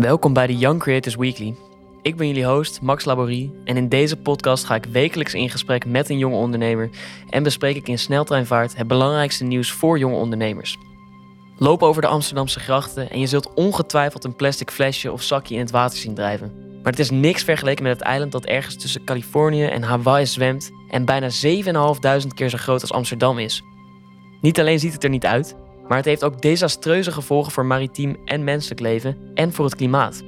Welkom 0.00 0.32
bij 0.32 0.46
de 0.46 0.56
Young 0.56 0.80
Creators 0.80 1.16
Weekly. 1.16 1.54
Ik 2.02 2.16
ben 2.16 2.26
jullie 2.26 2.44
host, 2.44 2.80
Max 2.80 3.04
Laborie, 3.04 3.52
en 3.64 3.76
in 3.76 3.88
deze 3.88 4.16
podcast 4.16 4.64
ga 4.64 4.74
ik 4.74 4.84
wekelijks 4.84 5.34
in 5.34 5.50
gesprek 5.50 5.86
met 5.86 6.08
een 6.08 6.18
jonge 6.18 6.36
ondernemer 6.36 6.90
en 7.28 7.42
bespreek 7.42 7.76
ik 7.76 7.88
in 7.88 7.98
sneltreinvaart 7.98 8.76
het 8.76 8.86
belangrijkste 8.86 9.44
nieuws 9.44 9.72
voor 9.72 9.98
jonge 9.98 10.16
ondernemers. 10.16 10.78
Loop 11.58 11.82
over 11.82 12.02
de 12.02 12.08
Amsterdamse 12.08 12.60
grachten 12.60 13.10
en 13.10 13.20
je 13.20 13.26
zult 13.26 13.54
ongetwijfeld 13.54 14.24
een 14.24 14.36
plastic 14.36 14.70
flesje 14.70 15.12
of 15.12 15.22
zakje 15.22 15.54
in 15.54 15.60
het 15.60 15.70
water 15.70 15.98
zien 15.98 16.14
drijven. 16.14 16.52
Maar 16.82 16.92
het 16.92 17.00
is 17.00 17.10
niks 17.10 17.42
vergeleken 17.42 17.82
met 17.82 17.92
het 17.92 18.02
eiland 18.02 18.32
dat 18.32 18.44
ergens 18.44 18.76
tussen 18.76 19.04
Californië 19.04 19.64
en 19.64 19.82
Hawaii 19.82 20.26
zwemt 20.26 20.70
en 20.90 21.04
bijna 21.04 21.28
7.500 22.22 22.26
keer 22.34 22.48
zo 22.48 22.58
groot 22.58 22.80
als 22.80 22.92
Amsterdam 22.92 23.38
is. 23.38 23.62
Niet 24.40 24.60
alleen 24.60 24.78
ziet 24.78 24.92
het 24.92 25.04
er 25.04 25.10
niet 25.10 25.26
uit, 25.26 25.56
maar 25.90 25.98
het 25.98 26.08
heeft 26.08 26.24
ook 26.24 26.42
desastreuze 26.42 27.12
gevolgen 27.12 27.52
voor 27.52 27.66
maritiem 27.66 28.16
en 28.24 28.44
menselijk 28.44 28.80
leven 28.80 29.16
en 29.34 29.52
voor 29.52 29.64
het 29.64 29.74
klimaat. 29.74 30.22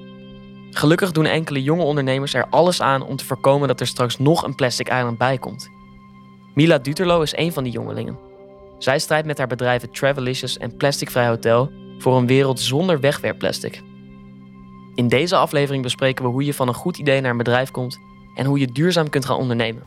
Gelukkig 0.70 1.12
doen 1.12 1.24
enkele 1.24 1.62
jonge 1.62 1.82
ondernemers 1.82 2.34
er 2.34 2.46
alles 2.50 2.80
aan 2.80 3.02
om 3.02 3.16
te 3.16 3.24
voorkomen 3.24 3.68
dat 3.68 3.80
er 3.80 3.86
straks 3.86 4.18
nog 4.18 4.42
een 4.42 4.54
plastic 4.54 4.88
eiland 4.88 5.18
bij 5.18 5.38
komt. 5.38 5.70
Mila 6.54 6.78
Duterlo 6.78 7.20
is 7.20 7.36
een 7.36 7.52
van 7.52 7.64
die 7.64 7.72
jongelingen. 7.72 8.18
Zij 8.78 8.98
strijdt 8.98 9.26
met 9.26 9.38
haar 9.38 9.46
bedrijven 9.46 9.90
Travelicious 9.90 10.58
en 10.58 10.76
Plasticvrij 10.76 11.26
Hotel 11.28 11.70
voor 11.98 12.16
een 12.16 12.26
wereld 12.26 12.60
zonder 12.60 13.00
wegwerpplastic. 13.00 13.82
In 14.94 15.08
deze 15.08 15.36
aflevering 15.36 15.82
bespreken 15.82 16.24
we 16.24 16.30
hoe 16.30 16.44
je 16.44 16.54
van 16.54 16.68
een 16.68 16.74
goed 16.74 16.98
idee 16.98 17.20
naar 17.20 17.30
een 17.30 17.36
bedrijf 17.36 17.70
komt 17.70 17.98
en 18.34 18.46
hoe 18.46 18.58
je 18.58 18.72
duurzaam 18.72 19.08
kunt 19.08 19.24
gaan 19.24 19.36
ondernemen. 19.36 19.82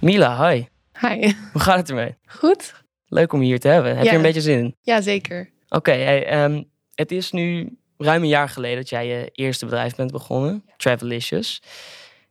Mila, 0.00 0.48
hi. 0.50 0.64
Hi. 1.00 1.32
Hoe 1.52 1.60
gaat 1.60 1.76
het 1.76 1.88
ermee? 1.88 2.14
Goed? 2.26 2.74
Leuk 3.06 3.32
om 3.32 3.40
je 3.40 3.46
hier 3.46 3.60
te 3.60 3.68
hebben. 3.68 3.94
Heb 3.96 4.04
je 4.04 4.10
er 4.10 4.16
een 4.16 4.22
beetje 4.22 4.40
zin 4.40 4.58
in? 4.58 4.76
Ja, 4.82 5.00
zeker. 5.00 5.50
Oké, 5.68 5.92
hey, 5.92 6.26
ehm, 6.26 6.62
het 6.94 7.12
is 7.12 7.30
nu 7.30 7.76
ruim 7.98 8.22
een 8.22 8.28
jaar 8.28 8.48
geleden 8.48 8.76
dat 8.76 8.88
jij 8.88 9.06
je 9.06 9.30
eerste 9.32 9.64
bedrijf 9.64 9.94
bent 9.94 10.10
begonnen, 10.12 10.64
Travelicious. 10.76 11.62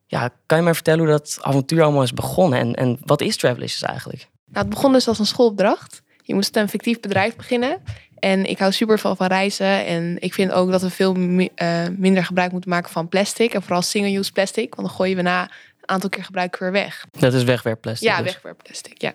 Ja, 0.06 0.30
kan 0.46 0.58
je 0.58 0.64
mij 0.64 0.74
vertellen 0.74 1.00
hoe 1.00 1.10
dat 1.10 1.38
avontuur 1.42 1.84
allemaal 1.84 2.04
is 2.04 2.14
begonnen 2.14 2.60
en, 2.60 2.74
en 2.74 2.98
wat 3.06 3.22
is 3.22 3.38
Travelicious 3.38 3.82
eigenlijk? 3.82 4.28
Nou, 4.46 4.66
het 4.66 4.70
begon 4.70 4.92
dus 4.94 5.08
als 5.08 5.20
een 5.20 5.26
schoolopdracht. 5.26 6.02
Je 6.24 6.34
moest 6.34 6.56
een 6.56 6.70
fictief 6.70 7.00
bedrijf 7.00 7.36
beginnen. 7.36 7.82
En 8.20 8.46
ik 8.46 8.60
hou 8.60 8.72
super 8.72 9.00
veel 9.00 9.16
van 9.16 9.28
reizen. 9.28 9.86
En 9.86 10.18
ik 10.20 10.34
vind 10.34 10.52
ook 10.52 10.72
dat 10.72 10.82
we 10.82 10.90
veel 10.90 11.14
mi- 11.14 11.50
eh, 11.56 11.88
minder 11.98 12.24
gebruik 12.26 12.52
moeten 12.52 12.70
maken 12.70 12.92
van 12.92 13.08
plastic. 13.10 13.54
En 13.54 13.62
vooral 13.62 13.82
single-use 13.82 14.32
plastic. 14.32 14.76
Want 14.76 14.88
dan 14.88 14.98
gooien 14.98 15.16
we 15.16 15.22
na 15.22 15.52
aantal 15.90 16.10
keer 16.10 16.24
gebruik 16.24 16.58
weer 16.58 16.72
weg. 16.72 17.06
Dat 17.20 17.34
is 17.34 17.44
wegwerpplastic. 17.44 18.08
Ja, 18.08 18.18
dus. 18.18 18.32
wegwerpplastic, 18.32 19.02
ja. 19.02 19.12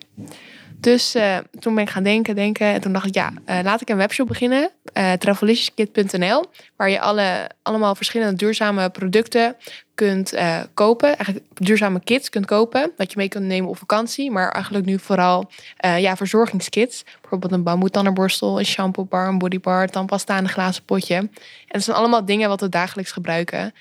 Dus 0.79 1.15
eh, 1.15 1.37
toen 1.59 1.75
ben 1.75 1.83
ik 1.83 1.89
gaan 1.89 2.03
denken, 2.03 2.35
denken. 2.35 2.67
En 2.67 2.81
toen 2.81 2.93
dacht 2.93 3.05
ik, 3.05 3.13
ja, 3.13 3.33
eh, 3.45 3.59
laat 3.63 3.81
ik 3.81 3.89
een 3.89 3.97
webshop 3.97 4.27
beginnen. 4.27 4.69
eh 4.93 5.11
traveliciouskit.nl 5.11 6.45
Waar 6.75 6.89
je 6.89 6.99
alle, 6.99 7.49
allemaal 7.61 7.95
verschillende 7.95 8.35
duurzame 8.35 8.89
producten 8.89 9.55
kunt 9.95 10.33
kopen. 10.73 11.07
Eigenlijk 11.07 11.45
duurzame 11.53 11.99
kits 11.99 12.29
kunt 12.29 12.45
kopen. 12.45 12.91
Wat 12.97 13.11
je 13.11 13.17
mee 13.17 13.27
kunt 13.27 13.45
nemen 13.45 13.69
op 13.69 13.77
vakantie. 13.77 14.31
Maar 14.31 14.51
eigenlijk 14.51 14.85
nu 14.85 14.99
vooral 14.99 15.51
ja, 15.77 16.15
verzorgingskits. 16.15 17.03
Bijvoorbeeld 17.21 17.51
een 17.51 17.63
bamboe 17.63 17.89
tandenborstel, 17.89 18.59
een 18.59 18.65
shampoo 18.65 19.05
bar, 19.05 19.27
een 19.27 19.37
bodybar, 19.37 19.87
tandpasta 19.87 20.37
en 20.37 20.43
een 20.43 20.49
glazen 20.49 20.83
potje. 20.83 21.15
En 21.15 21.29
het 21.67 21.83
zijn 21.83 21.97
allemaal 21.97 22.25
dingen 22.25 22.49
wat 22.49 22.61
we 22.61 22.69
dagelijks 22.69 23.11
gebruiken. 23.11 23.73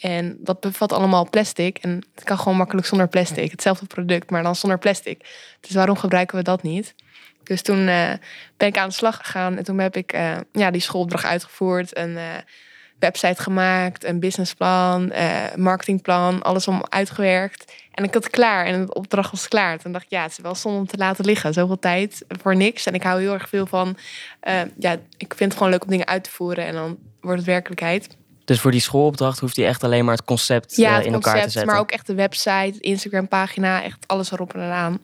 En 0.00 0.36
dat 0.38 0.60
bevat 0.60 0.92
allemaal 0.92 1.30
plastic. 1.30 1.78
En 1.78 2.04
het 2.14 2.24
kan 2.24 2.38
gewoon 2.38 2.56
makkelijk 2.56 2.86
zonder 2.86 3.08
plastic. 3.08 3.50
Hetzelfde 3.50 3.86
product, 3.86 4.30
maar 4.30 4.42
dan 4.42 4.56
zonder 4.56 4.78
plastic. 4.78 5.28
Dus 5.60 5.70
waarom 5.70 5.96
gebruiken 5.96 6.36
we 6.36 6.42
dat 6.42 6.62
niet? 6.62 6.94
Dus 7.42 7.62
toen 7.62 7.88
eh, 7.88 8.12
ben 8.56 8.68
ik 8.68 8.76
aan 8.76 8.88
de 8.88 8.94
slag 8.94 9.16
gegaan. 9.16 9.56
En 9.56 9.64
toen 9.64 9.78
heb 9.78 9.96
ik 9.96 10.12
eh, 10.12 10.36
ja, 10.52 10.70
die 10.70 10.80
schoolopdracht 10.80 11.24
uitgevoerd. 11.24 11.96
Een 11.96 12.16
eh, 12.16 12.24
website 12.98 13.42
gemaakt, 13.42 14.04
een 14.04 14.20
businessplan, 14.20 15.12
marketingplan. 15.56 16.42
Alles 16.42 16.68
om 16.68 16.84
uitgewerkt. 16.88 17.72
En 17.92 18.04
ik 18.04 18.14
had 18.14 18.24
het 18.24 18.32
klaar. 18.32 18.66
En 18.66 18.86
de 18.86 18.94
opdracht 18.94 19.30
was 19.30 19.48
klaar. 19.48 19.78
Toen 19.78 19.92
dacht 19.92 20.04
ik, 20.04 20.10
ja, 20.10 20.22
het 20.22 20.30
is 20.30 20.38
wel 20.38 20.54
zonde 20.54 20.78
om 20.78 20.86
te 20.86 20.96
laten 20.96 21.24
liggen. 21.24 21.52
Zoveel 21.52 21.78
tijd 21.78 22.24
voor 22.28 22.56
niks. 22.56 22.86
En 22.86 22.94
ik 22.94 23.02
hou 23.02 23.20
heel 23.20 23.32
erg 23.32 23.48
veel 23.48 23.66
van... 23.66 23.96
ja, 24.78 24.92
ik 25.16 25.34
vind 25.34 25.38
het 25.38 25.52
gewoon 25.52 25.70
leuk 25.70 25.82
om 25.82 25.90
dingen 25.90 26.06
uit 26.06 26.24
te 26.24 26.30
voeren. 26.30 26.66
En 26.66 26.74
dan 26.74 26.98
wordt 27.20 27.38
het 27.38 27.46
werkelijkheid. 27.46 28.18
Dus 28.50 28.60
voor 28.60 28.70
die 28.70 28.80
schoolopdracht 28.80 29.38
hoeft 29.38 29.56
hij 29.56 29.66
echt 29.66 29.84
alleen 29.84 30.04
maar 30.04 30.14
het 30.14 30.24
concept 30.24 30.76
Ja, 30.76 30.90
eh, 30.90 30.96
het 30.96 31.06
in 31.06 31.12
elkaar 31.12 31.32
te 31.32 31.40
concept, 31.40 31.52
zetten. 31.52 31.72
maar 31.72 31.80
ook 31.80 31.90
echt 31.90 32.06
de 32.06 32.14
website, 32.14 32.74
Instagram 32.80 33.28
pagina, 33.28 33.82
echt 33.82 34.04
alles 34.06 34.32
erop 34.32 34.54
en 34.54 34.60
eraan. 34.60 35.00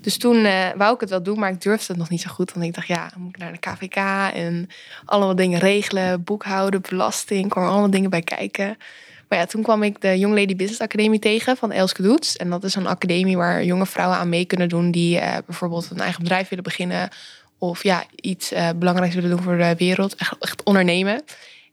Dus 0.00 0.16
toen 0.16 0.44
eh, 0.44 0.68
wou 0.76 0.94
ik 0.94 1.00
het 1.00 1.10
wel 1.10 1.22
doen, 1.22 1.38
maar 1.38 1.50
ik 1.50 1.60
durfde 1.60 1.86
het 1.86 1.96
nog 1.96 2.08
niet 2.08 2.20
zo 2.20 2.30
goed. 2.30 2.52
Want 2.52 2.64
ik 2.64 2.74
dacht, 2.74 2.86
ja, 2.86 3.08
dan 3.12 3.20
moet 3.22 3.34
ik 3.34 3.40
naar 3.40 3.52
de 3.52 3.58
KVK 3.58 3.96
en 4.34 4.68
allemaal 5.04 5.34
dingen 5.34 5.58
regelen, 5.58 6.24
boekhouden, 6.24 6.80
belasting, 6.88 7.48
kwamen 7.48 7.70
allemaal 7.70 7.90
dingen 7.90 8.10
bij 8.10 8.22
kijken. 8.22 8.76
Maar 9.28 9.38
ja, 9.38 9.46
toen 9.46 9.62
kwam 9.62 9.82
ik 9.82 10.00
de 10.00 10.18
Young 10.18 10.34
Lady 10.34 10.56
Business 10.56 10.80
Academie 10.80 11.18
tegen 11.18 11.56
van 11.56 11.72
Elske 11.72 12.02
Doets. 12.02 12.36
En 12.36 12.50
dat 12.50 12.64
is 12.64 12.74
een 12.74 12.86
academie 12.86 13.36
waar 13.36 13.64
jonge 13.64 13.86
vrouwen 13.86 14.18
aan 14.18 14.28
mee 14.28 14.44
kunnen 14.44 14.68
doen 14.68 14.90
die 14.90 15.18
eh, 15.18 15.38
bijvoorbeeld 15.46 15.90
een 15.90 16.00
eigen 16.00 16.22
bedrijf 16.22 16.48
willen 16.48 16.64
beginnen. 16.64 17.08
Of 17.58 17.82
ja, 17.82 18.04
iets 18.14 18.52
belangrijks 18.76 19.14
willen 19.14 19.30
doen 19.30 19.42
voor 19.42 19.56
de 19.56 19.74
wereld. 19.78 20.14
Echt, 20.14 20.36
echt 20.38 20.62
ondernemen. 20.62 21.22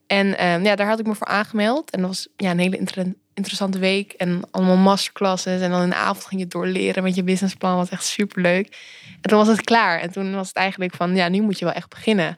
En 0.08 0.38
ehm, 0.38 0.64
ja, 0.64 0.76
daar 0.76 0.88
had 0.88 1.00
ik 1.00 1.06
me 1.08 1.16
voor 1.16 1.28
aangemeld. 1.28 1.92
En 1.92 2.00
dat 2.00 2.10
was 2.10 2.28
ja, 2.38 2.52
een 2.52 2.60
hele 2.60 2.78
inter- 2.78 3.14
interessante 3.34 3.80
week. 3.80 4.12
En 4.12 4.42
allemaal 4.52 4.76
masterclasses. 4.78 5.62
En 5.62 5.70
dan 5.72 5.82
in 5.82 5.90
de 5.90 5.96
avond 5.96 6.26
ging 6.26 6.42
je 6.42 6.48
doorleren 6.48 7.04
met 7.04 7.16
je 7.16 7.24
businessplan. 7.24 7.76
was 7.76 7.90
echt 7.90 8.06
super 8.06 8.42
leuk. 8.42 8.78
En 9.22 9.30
toen 9.30 9.38
was 9.38 9.48
het 9.48 9.62
klaar. 9.62 10.00
En 10.00 10.12
toen 10.12 10.34
was 10.36 10.48
het 10.48 10.56
eigenlijk 10.58 10.94
van, 10.96 11.16
ja, 11.16 11.28
nu 11.30 11.42
moet 11.42 11.60
je 11.60 11.66
wel 11.66 11.74
echt 11.74 11.90
beginnen. 11.90 12.38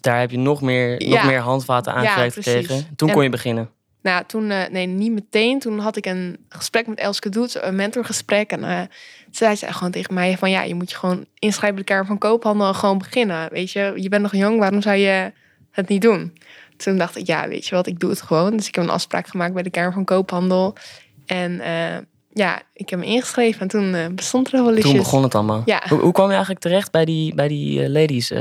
Daar 0.00 0.20
heb 0.20 0.30
je 0.30 0.38
nog 0.38 0.62
meer, 0.62 0.90
nog 0.90 0.98
Ja. 1.22 1.24
meer 1.26 1.40
handvaten 1.40 1.92
aangereikt 1.94 2.34
gekregen. 2.34 2.86
Toen 2.96 3.08
En- 3.08 3.14
kon 3.14 3.22
je 3.22 3.30
beginnen. 3.30 3.70
Nou, 4.02 4.24
toen, 4.26 4.50
eh, 4.50 4.68
nee, 4.70 4.86
niet 4.86 5.12
meteen. 5.12 5.58
Toen 5.58 5.78
had 5.78 5.96
ik 5.96 6.06
een 6.06 6.36
gesprek 6.48 6.86
met 6.86 6.98
Elske 6.98 7.28
Doets, 7.28 7.62
een 7.62 7.74
mentorgesprek. 7.76 8.50
En 8.50 8.64
eh 8.64 8.80
zij 9.30 9.56
zei 9.56 9.72
gewoon 9.72 9.90
tegen 9.90 10.14
mij 10.14 10.36
van, 10.38 10.50
ja, 10.50 10.62
je 10.62 10.74
moet 10.74 10.90
je 10.90 10.96
gewoon 10.96 11.26
inschrijven 11.38 11.74
bij 11.74 11.84
de 11.84 11.90
Kamer 11.92 12.06
van 12.06 12.18
Koophandel 12.18 12.66
en 12.68 12.74
gewoon 12.74 12.98
beginnen. 12.98 13.48
Weet 13.52 13.70
je, 13.70 13.92
je 13.96 14.08
bent 14.08 14.22
nog 14.22 14.32
jong, 14.36 14.58
waarom 14.58 14.82
zou 14.82 14.96
je 14.96 15.32
het 15.70 15.88
niet 15.88 16.02
doen? 16.02 16.38
Toen 16.76 16.98
dacht 16.98 17.16
ik, 17.16 17.26
ja, 17.26 17.48
weet 17.48 17.66
je 17.66 17.74
wat, 17.74 17.86
ik 17.86 18.00
doe 18.00 18.10
het 18.10 18.22
gewoon. 18.22 18.56
Dus 18.56 18.68
ik 18.68 18.74
heb 18.74 18.84
een 18.84 18.90
afspraak 18.90 19.26
gemaakt 19.26 19.54
bij 19.54 19.62
de 19.62 19.70
Kamer 19.70 19.92
van 19.92 20.04
Koophandel. 20.04 20.76
En 21.26 21.60
eh, 21.60 21.96
ja, 22.32 22.62
ik 22.72 22.90
heb 22.90 22.98
me 22.98 23.04
ingeschreven 23.04 23.60
en 23.60 23.68
toen 23.68 23.94
eh, 23.94 24.06
bestond 24.10 24.52
er 24.52 24.64
wel 24.64 24.74
eens. 24.74 24.84
Toen 24.84 24.96
begon 24.96 25.22
het 25.22 25.34
allemaal. 25.34 25.62
Ja. 25.64 25.82
Hoe, 25.88 26.00
hoe 26.00 26.12
kwam 26.12 26.26
je 26.26 26.32
eigenlijk 26.32 26.60
terecht 26.60 26.90
bij 26.90 27.04
die, 27.04 27.34
bij 27.34 27.48
die 27.48 27.82
eh, 27.82 27.88
ladies? 27.88 28.32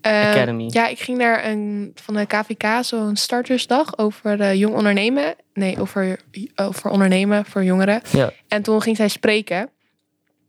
Academy. 0.00 0.68
Ja, 0.68 0.86
ik 0.88 1.00
ging 1.00 1.18
naar 1.18 1.44
een 1.44 1.92
van 1.94 2.14
de 2.14 2.26
KVK, 2.26 2.84
zo'n 2.84 3.16
startersdag 3.16 3.98
over 3.98 4.54
jong 4.54 4.74
ondernemen. 4.74 5.34
Nee, 5.54 5.80
over, 5.80 6.20
over 6.54 6.90
ondernemen 6.90 7.44
voor 7.44 7.64
jongeren. 7.64 8.02
Ja. 8.10 8.32
En 8.48 8.62
toen 8.62 8.82
ging 8.82 8.96
zij 8.96 9.08
spreken. 9.08 9.70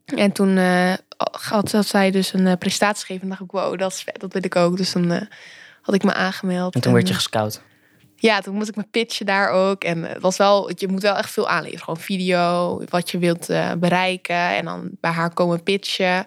En 0.04 0.32
toen 0.32 0.58
had, 1.48 1.74
zij 1.80 2.10
dus 2.10 2.32
een 2.32 2.58
presentatie 2.58 3.06
gegeven. 3.06 3.22
En 3.22 3.28
dacht 3.28 3.40
ik, 3.40 3.50
wow, 3.50 3.78
dat 3.78 3.92
is 3.92 4.02
vet, 4.02 4.20
dat 4.20 4.32
wil 4.32 4.44
ik 4.44 4.56
ook. 4.56 4.76
Dus 4.76 4.92
dan 4.92 5.28
had 5.82 5.94
ik 5.94 6.02
me 6.04 6.12
aangemeld. 6.14 6.74
en 6.74 6.80
toen 6.80 6.92
werd 6.92 7.06
je 7.06 7.12
eh, 7.12 7.18
gescout. 7.18 7.62
ja, 8.16 8.40
toen 8.40 8.54
moest 8.54 8.68
ik 8.68 8.76
me 8.76 8.84
pitchen 8.90 9.26
daar 9.26 9.48
ook. 9.50 9.84
En 9.84 10.02
het 10.02 10.20
was 10.20 10.36
wel, 10.36 10.70
je 10.76 10.88
moet 10.88 11.02
wel 11.02 11.16
echt 11.16 11.30
veel 11.30 11.48
aanleveren. 11.48 11.84
Gewoon 11.84 12.00
video, 12.00 12.80
wat 12.88 13.10
je 13.10 13.18
wilt 13.18 13.48
eh, 13.48 13.72
bereiken. 13.78 14.36
En 14.56 14.64
dan 14.64 14.90
bij 15.00 15.10
haar 15.10 15.32
komen 15.34 15.62
pitchen. 15.62 16.24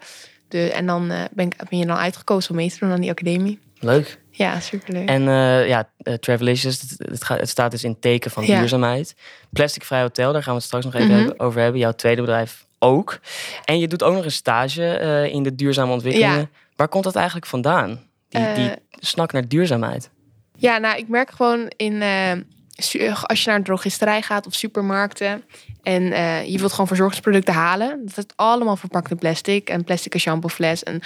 De, 0.47 0.71
en 0.71 0.85
dan 0.85 1.11
eh, 1.11 1.21
ben, 1.31 1.45
ik, 1.45 1.55
ben 1.69 1.79
je 1.79 1.85
dan 1.85 1.97
uitgekozen 1.97 2.49
om 2.49 2.55
mee 2.55 2.69
te 2.71 2.77
doen 2.79 2.91
aan 2.91 3.01
die 3.01 3.09
academie. 3.11 3.59
Leuk. 3.79 4.19
Ja, 4.31 4.59
superleuk. 4.59 5.07
En 5.09 5.27
eh 5.27 5.67
ja, 5.67 5.89
uh, 6.03 6.13
Travelicious, 6.13 6.81
het, 6.81 6.95
het, 7.11 7.23
gaat, 7.23 7.39
het 7.39 7.49
staat 7.49 7.71
dus 7.71 7.83
in 7.83 7.99
teken 7.99 8.31
van 8.31 8.45
Ja. 8.45 8.59
duurzaamheid. 8.59 9.15
Plasticvrij 9.49 10.01
Hotel, 10.01 10.31
daar 10.33 10.41
gaan 10.43 10.51
we 10.51 10.57
het 10.57 10.65
straks 10.67 10.85
nog 10.85 10.93
even 10.93 11.07
Mhm. 11.07 11.17
hebben- 11.17 11.39
over 11.39 11.61
hebben. 11.61 11.79
Jouw 11.79 11.91
tweede 11.91 12.21
bedrijf 12.21 12.65
ook. 12.79 13.19
En 13.65 13.79
je 13.79 13.87
doet 13.87 14.03
ook 14.03 14.13
nog 14.13 14.23
een 14.25 14.31
stage 14.31 14.87
eh, 14.97 15.25
in 15.33 15.43
de 15.43 15.55
duurzame 15.55 15.91
ontwikkelingen. 15.91 16.37
Ja. 16.39 16.49
Waar 16.75 16.87
komt 16.87 17.03
dat 17.03 17.15
eigenlijk 17.15 17.45
vandaan? 17.45 17.99
Die, 18.35 18.53
die 18.53 18.69
Eh, 18.69 18.75
snak 18.89 19.31
naar 19.31 19.47
duurzaamheid. 19.47 20.09
Ja, 20.57 20.77
nou, 20.77 20.97
ik 20.97 21.07
merk 21.07 21.31
gewoon 21.31 21.71
in. 21.75 22.01
eh, 22.01 22.31
su- 22.77 23.09
als 23.21 23.41
je 23.43 23.47
naar 23.49 23.57
een 23.57 23.63
drogisterij 23.63 24.21
gaat 24.21 24.45
of 24.47 24.53
supermarkten. 24.53 25.43
en 25.83 26.11
eh, 26.11 26.45
je 26.49 26.57
wilt 26.57 26.71
gewoon 26.71 26.87
verzorgingsproducten 26.87 27.53
halen. 27.53 28.01
dat 28.05 28.17
is 28.17 28.23
allemaal 28.35 28.75
verpakt 28.75 29.11
in 29.11 29.17
plastic. 29.17 29.69
En 29.69 29.83
plastic 29.83 30.17
shampoofles. 30.19 30.83
en 30.83 31.01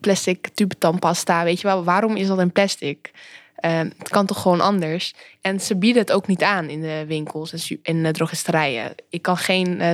plastic 0.00 0.48
tube 0.48 0.78
tandpasta. 0.78 1.44
Weet 1.44 1.60
je 1.60 1.66
wel, 1.66 1.84
waarom 1.84 2.16
is 2.16 2.26
dat 2.26 2.40
in 2.40 2.52
plastic? 2.52 3.10
Eh, 3.54 3.78
het 3.78 4.08
kan 4.08 4.26
toch 4.26 4.42
gewoon 4.42 4.60
anders? 4.60 5.14
En 5.40 5.60
ze 5.60 5.76
bieden 5.76 6.02
het 6.02 6.12
ook 6.12 6.26
niet 6.26 6.42
aan 6.42 6.68
in 6.68 6.80
de 6.80 7.04
winkels 7.06 7.52
en 7.52 7.78
en 7.82 8.02
de 8.02 8.10
drogisterijen. 8.10 8.94
Ik 9.10 9.22
kan 9.22 9.36
geen 9.36 9.80
eh, 9.80 9.90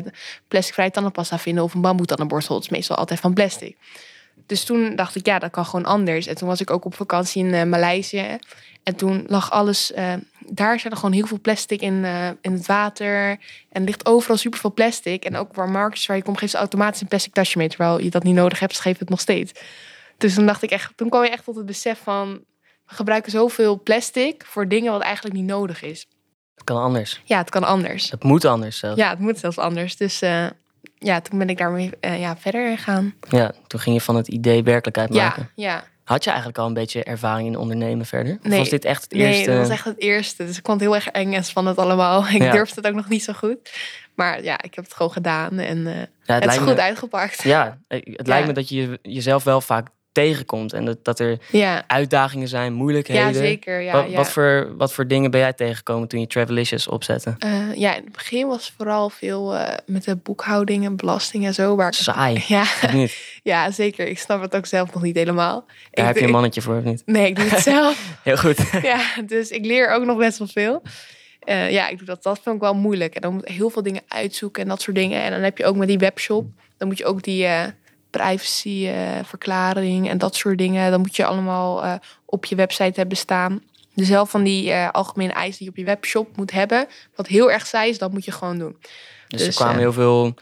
plasticvrije 0.49 0.91
tandenpasta 0.91 1.39
vinden 1.39 1.65
of 1.65 1.75
een 1.75 1.81
bamboe 1.81 2.07
tandenborstel. 2.07 2.55
Het 2.55 2.65
is 2.65 2.71
meestal 2.71 2.97
altijd 2.97 3.21
van 3.21 3.35
plastic. 3.35 3.77
Dus 4.49 4.65
toen 4.65 4.97
dacht 4.97 5.15
ik, 5.15 5.27
ja, 5.27 5.39
dat 5.39 5.51
kan 5.51 5.65
gewoon 5.65 5.85
anders. 5.85 6.27
En 6.27 6.37
toen 6.37 6.49
was 6.49 6.61
ik 6.61 6.71
ook 6.71 6.85
op 6.85 6.95
vakantie 6.95 7.45
in 7.45 7.55
eh, 7.55 7.65
Maleisië. 7.65 8.39
En 8.83 8.97
toen 8.97 9.25
lag 9.27 9.51
alles, 9.51 9.93
eh, 9.93 10.13
daar 10.47 10.81
zat 10.81 10.91
er 10.93 10.97
gewoon 10.97 11.15
heel 11.15 11.27
veel 11.27 11.41
plastic 11.41 11.81
in, 11.81 12.05
eh, 12.05 12.29
in 12.41 12.53
het 12.53 12.67
water. 12.67 13.29
En 13.29 13.39
er 13.81 13.81
ligt 13.81 14.07
overal 14.07 14.37
superveel 14.37 14.73
plastic. 14.73 15.25
En 15.25 15.37
ook 15.37 15.55
waar 15.55 15.69
marketjes 15.69 16.07
waar 16.07 16.17
je 16.17 16.23
komt, 16.23 16.39
geeft 16.39 16.53
ze 16.53 16.59
automatisch 16.59 17.01
een 17.01 17.09
plastic 17.09 17.33
tasje 17.33 17.59
mee. 17.59 17.69
Terwijl 17.69 18.01
je 18.01 18.11
dat 18.11 18.23
niet 18.23 18.35
nodig 18.35 18.59
hebt, 18.59 18.81
geeft 18.81 19.01
het 19.01 19.09
nog 19.09 19.21
steeds. 19.21 19.53
Dus 20.19 20.35
toen 20.35 20.47
dacht 20.47 20.63
ik 20.63 20.71
echt, 20.71 20.93
toen 20.97 21.09
kwam 21.09 21.23
je 21.23 21.31
echt 21.31 21.45
tot 21.45 21.57
het 21.57 21.67
besef 21.67 22.01
van, 22.03 22.33
we 22.87 22.95
gebruiken 22.95 23.31
zoveel 23.31 23.83
plastic 23.83 24.45
voor 24.47 24.69
dingen 24.69 24.93
wat 24.93 25.03
eigenlijk 25.03 25.35
niet 25.35 25.47
nodig 25.47 25.83
is. 25.83 26.07
Het 26.55 26.65
kan 26.65 26.77
anders. 26.77 27.21
Ja, 27.25 27.39
het 27.39 27.51
kan 27.51 27.65
anders. 27.65 28.11
Het 28.11 28.23
moet 28.23 28.45
anders 28.45 28.79
zelfs. 28.79 28.99
Ja, 28.99 29.11
het 29.11 29.19
moet 29.19 29.39
zelfs 29.39 29.59
anders. 29.59 29.97
Dus 29.97 30.23
ja, 30.99 31.21
toen 31.21 31.39
ben 31.39 31.49
ik 31.49 31.59
daarmee 31.59 31.91
eh, 32.01 32.21
ja, 32.21 32.37
verder 32.37 32.77
gegaan. 32.77 33.15
Ja, 33.29 33.53
toen 33.67 33.81
ging 33.81 33.97
je 33.97 34.03
van 34.03 34.17
het 34.17 34.29
idee 34.29 34.63
werkelijkheid 34.63 35.11
maken. 35.11 35.51
Ja, 35.55 35.71
ja. 35.71 35.85
Had 36.05 36.25
je 36.25 36.29
eigenlijk 36.31 36.59
al 36.59 36.67
een 36.67 36.75
beetje 36.75 37.05
ervaring 37.05 37.49
in 37.49 37.57
ondernemen 37.57 38.07
verder? 38.07 38.39
Of 38.43 38.49
Nee. 38.49 38.59
was 38.59 38.69
dit 38.69 38.85
echt 38.85 39.03
het 39.03 39.13
Nee, 39.13 39.27
eerste? 39.27 39.51
dat 39.51 39.59
was 39.59 39.69
echt 39.69 39.85
het 39.85 40.01
eerste. 40.01 40.45
Dus 40.45 40.59
ik 40.59 40.67
vond 40.67 40.81
het 40.81 40.89
heel 40.91 40.99
erg 40.99 41.09
eng 41.09 41.33
en 41.33 41.45
spannend 41.45 41.77
allemaal. 41.79 42.27
Ik 42.29 42.43
Ja. 42.43 42.53
durfde 42.53 42.75
het 42.75 42.87
ook 42.87 42.95
nog 42.95 43.09
niet 43.09 43.23
zo 43.25 43.33
goed. 43.33 43.59
Maar 44.15 44.43
ja, 44.43 44.63
ik 44.63 44.75
heb 44.75 44.85
het 44.85 44.95
gewoon 44.95 45.13
gedaan 45.13 45.59
en 45.59 45.87
eh, 45.87 45.95
Ja, 46.25 46.35
het, 46.35 46.45
is 46.45 46.57
goed 46.57 46.67
me, 46.75 46.81
uitgepakt. 46.83 47.43
Ja, 47.43 47.79
eh, 47.89 48.01
het 48.17 48.27
lijkt 48.27 48.47
me 48.47 48.53
dat 48.53 48.69
je 48.69 48.99
jezelf 49.03 49.45
wel 49.45 49.61
vaak 49.61 49.89
tegenkomt. 50.13 50.73
En 50.73 50.85
dat, 50.85 51.05
dat 51.05 51.19
er 51.19 51.39
Ja, 51.51 51.85
uitdagingen 51.87 52.49
zijn, 52.49 52.73
moeilijkheden. 52.73 53.27
ja 53.27 53.33
zeker. 53.33 53.81
Ja, 53.81 53.93
wat, 53.93 54.11
ja. 54.11 54.17
wat, 54.17 54.31
voor, 54.31 54.75
wat 54.77 54.93
voor 54.93 55.07
dingen 55.07 55.31
ben 55.31 55.41
jij 55.41 55.53
tegengekomen 55.53 56.09
toen 56.09 56.21
je 56.21 56.27
Travelicious 56.27 56.89
opzette? 56.89 57.35
Eh, 57.39 57.75
ja, 57.75 57.95
in 57.97 58.03
het 58.05 58.13
begin 58.13 58.47
was 58.47 58.73
vooral 58.77 59.11
veel 59.11 59.55
eh, 59.57 59.75
met 59.87 60.05
de 60.05 60.17
boekhouding 60.17 60.85
en 60.85 60.97
belasting 60.97 61.47
en 61.47 61.55
zo. 61.55 61.77
Waar 61.77 61.95
Saai, 61.95 62.45
ja, 62.57 62.65
ja, 63.43 63.71
zeker. 63.71 64.07
Ik 64.07 64.19
snap 64.19 64.41
het 64.41 64.57
ook 64.57 64.67
zelf 64.67 64.95
nog 64.95 65.03
niet 65.03 65.17
helemaal. 65.17 65.65
Daar 65.67 65.77
ik, 65.91 66.05
heb 66.05 66.15
je 66.15 66.21
een 66.21 66.27
ik- 66.27 66.33
mannetje 66.33 66.61
voor, 66.63 66.77
of 66.77 66.85
niet? 66.85 67.03
Nee, 67.07 67.27
ik 67.27 67.37
doe 67.37 67.49
het 67.49 67.63
zelf. 67.75 68.19
Heel 68.23 68.37
goed. 68.37 68.59
ja, 68.83 69.01
dus 69.27 69.51
ik 69.51 69.65
leer 69.65 69.91
ook 69.91 70.05
nog 70.05 70.19
best 70.19 70.39
wel 70.39 70.49
veel. 70.49 70.83
Eh, 71.41 71.71
ja, 71.71 71.89
ik 71.89 71.97
doe 71.99 72.07
dat. 72.07 72.23
Dat 72.23 72.41
vind 72.43 72.55
ik 72.55 72.61
wel 72.61 72.75
moeilijk. 72.75 73.15
En 73.15 73.21
dan 73.21 73.35
moet 73.35 73.49
heel 73.49 73.71
veel 73.71 73.83
dingen 73.83 74.03
uitzoeken 74.09 74.63
en 74.63 74.69
dat 74.69 74.83
soort 74.83 74.97
dingen. 74.97 75.23
En 75.23 75.31
dan 75.31 75.41
heb 75.41 75.59
je 75.59 75.65
ook 75.65 75.77
met 75.77 75.89
die 75.89 75.99
webshop, 75.99 76.47
dan 76.77 76.89
moet 76.89 76.99
je 76.99 77.05
ook 77.05 77.23
die 77.23 77.47
privacyverklaring 78.11 80.09
en 80.09 80.19
dat 80.19 80.37
soort 80.37 80.59
dingen. 80.59 80.91
Dan 80.91 81.01
moet 81.01 81.17
je 81.17 81.25
allemaal 81.25 81.85
eh, 81.85 81.95
op 82.25 82.45
je 82.45 82.55
website 82.55 83.01
hebben 83.01 83.17
staan. 83.17 83.63
Dus 83.95 84.09
heel 84.09 84.27
van 84.27 84.43
die 84.43 84.73
eh, 84.73 84.91
algemene 84.91 85.33
eisen 85.33 85.59
die 85.59 85.65
je 85.67 85.71
op 85.71 85.77
je 85.77 85.85
webshop 85.85 86.37
moet 86.37 86.51
hebben. 86.51 86.87
Wat 87.15 87.27
heel 87.27 87.51
erg 87.51 87.67
saai 87.67 87.91
is, 87.91 87.99
dat 87.99 88.13
moet 88.13 88.25
je 88.25 88.33
gewoon 88.33 88.59
doen. 88.59 88.77
Dus, 89.29 89.41
er 89.41 89.47
Dus, 89.47 89.57
kwamen 89.57 89.75
eh, 89.75 89.81
heel 89.81 89.93
veel 89.93 90.35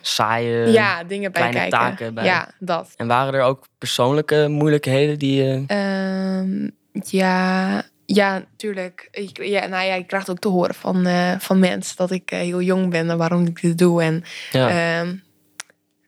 saaie... 0.00 0.70
ja, 0.70 1.04
dingen 1.04 1.32
bij 1.32 1.48
kleine 1.48 1.70
kijken. 1.70 1.78
taken 1.78 2.14
bij. 2.14 2.24
Ja, 2.24 2.50
dat. 2.58 2.92
En 2.96 3.06
waren 3.06 3.34
er 3.34 3.42
ook 3.42 3.66
persoonlijke 3.78 4.46
moeilijkheden 4.48 5.18
die 5.18 5.42
je... 5.42 5.64
Ehm, 5.66 6.68
ja, 6.92 7.84
ja, 8.06 8.38
natuurlijk. 8.38 9.08
Ik, 9.10 9.44
ja, 9.44 9.66
nou 9.66 9.84
ja, 9.84 9.94
ik 9.94 10.06
krijg 10.06 10.22
het 10.22 10.30
ook 10.30 10.38
te 10.38 10.48
horen 10.48 10.74
van, 10.74 11.06
eh, 11.06 11.32
van 11.38 11.58
mensen 11.58 11.96
dat 11.96 12.10
ik 12.10 12.30
eh, 12.30 12.38
heel 12.38 12.62
jong 12.62 12.90
ben 12.90 13.10
en 13.10 13.18
waarom 13.18 13.46
ik 13.46 13.60
dit 13.60 13.78
doe. 13.78 14.02
En 14.02 14.24
Ja, 14.50 14.68
ehm, 14.68 15.14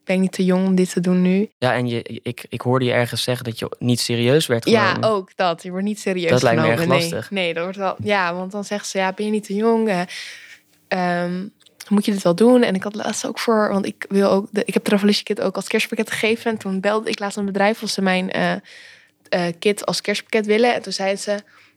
ben 0.04 0.14
ik 0.14 0.20
niet 0.20 0.32
te 0.32 0.44
jong 0.44 0.66
om 0.66 0.74
dit 0.74 0.92
te 0.92 1.00
doen 1.00 1.22
nu? 1.22 1.50
ja 1.58 1.74
en 1.74 1.86
je, 1.86 2.02
ik, 2.22 2.46
ik 2.48 2.60
hoorde 2.60 2.84
je 2.84 2.92
ergens 2.92 3.22
zeggen 3.22 3.44
dat 3.44 3.58
je 3.58 3.76
niet 3.78 4.00
serieus 4.00 4.46
werd 4.46 4.64
genomen. 4.64 5.00
Ja, 5.00 5.08
ook 5.08 5.30
dat. 5.36 5.62
Je 5.62 5.70
wordt 5.70 5.84
niet 5.84 6.00
serieus 6.00 6.30
Dat 6.30 6.42
lijkt 6.42 6.60
me 6.60 6.68
erg 6.68 6.86
nee. 6.86 6.88
lastig. 6.88 7.30
Nee, 7.30 7.54
dat 7.54 7.62
wordt 7.62 7.78
wel. 7.78 7.96
Ja, 8.02 8.34
want 8.34 8.52
dan 8.52 8.64
zeggen 8.64 8.88
ze 8.88 8.98
ja, 8.98 9.12
ben 9.12 9.24
je 9.26 9.30
niet 9.30 9.44
te 9.44 9.54
jong? 9.54 9.88
Eh, 9.88 10.00
ehm, 10.88 11.46
moet 11.88 12.04
je 12.04 12.12
dit 12.12 12.22
wel 12.22 12.34
doen? 12.34 12.62
En 12.62 12.74
ik 12.74 12.82
had 12.82 12.94
laatst 12.94 13.26
ook 13.26 13.38
voor, 13.38 13.68
want 13.68 13.86
ik 13.86 14.04
wil 14.08 14.30
ook, 14.30 14.46
de, 14.50 14.62
ik 14.64 14.74
heb 14.74 14.84
Travelicious 14.84 15.22
Kit 15.22 15.40
ook 15.40 15.56
als 15.56 15.68
kerstpakket 15.68 16.10
gegeven. 16.10 16.50
En 16.50 16.58
toen 16.58 16.80
belde 16.80 17.10
ik 17.10 17.18
laatst 17.18 17.36
een 17.36 17.44
bedrijf 17.44 17.82
of 17.82 17.88
ze 17.88 18.02
mijn 18.02 18.30
eh 18.30 18.52
eh, 19.34 19.46
kit 19.58 19.86
als 19.86 20.00
kerstpakket 20.00 20.46
willen. 20.46 20.74
En 20.74 20.82
toen 20.82 20.92
zeiden 20.92 21.18
ze 21.18 21.36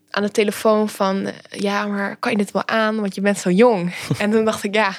aan 0.10 0.24
de 0.24 0.32
telefoon 0.32 0.90
van, 0.90 1.32
ja, 1.50 1.86
maar 1.86 2.16
kan 2.16 2.32
je 2.32 2.38
dit 2.38 2.52
wel 2.52 2.68
aan? 2.68 3.00
Want 3.00 3.16
je 3.16 3.22
bent 3.22 3.38
zo 3.38 3.50
jong. 3.50 3.94
en 4.18 4.32
toen 4.32 4.46
dacht 4.46 4.64
ik, 4.64 4.76
ja, 4.76 4.96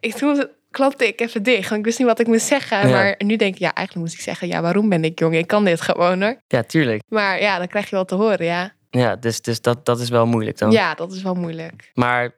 ik 0.00 0.14
toen 0.14 0.48
klapte 0.70 1.06
ik 1.06 1.20
even 1.20 1.42
dicht. 1.42 1.68
Want 1.68 1.78
ik 1.80 1.84
wist 1.84 1.98
niet 1.98 2.06
wat 2.08 2.20
ik 2.20 2.26
moest 2.26 2.46
zeggen. 2.46 2.88
Ja. 2.88 2.94
Maar 2.94 3.14
nu 3.18 3.36
denk 3.36 3.54
ik, 3.54 3.60
ja, 3.60 3.74
eigenlijk 3.74 4.06
moest 4.06 4.18
ik 4.18 4.24
zeggen, 4.24 4.48
ja, 4.48 4.60
waarom 4.60 4.88
ben 4.88 5.04
ik 5.04 5.18
jong? 5.18 5.34
Ik 5.36 5.46
kan 5.46 5.64
dit 5.64 5.80
gewoon 5.80 6.22
hoor. 6.22 6.40
Ja, 6.48 6.62
tuurlijk. 6.62 7.02
Maar 7.08 7.40
ja, 7.40 7.58
dan 7.58 7.66
krijg 7.68 7.84
je 7.90 7.94
wel 7.96 8.04
te 8.04 8.14
horen, 8.14 8.44
ja. 8.46 8.72
Ja, 8.90 9.16
dus, 9.16 9.40
dus 9.40 9.60
dat, 9.60 9.84
dat 9.86 10.00
is 10.00 10.08
wel 10.08 10.26
moeilijk 10.26 10.58
dan. 10.58 10.70
Ja, 10.70 10.94
dat 10.94 11.12
is 11.12 11.22
wel 11.22 11.34
moeilijk. 11.34 11.90
Maar 11.94 12.34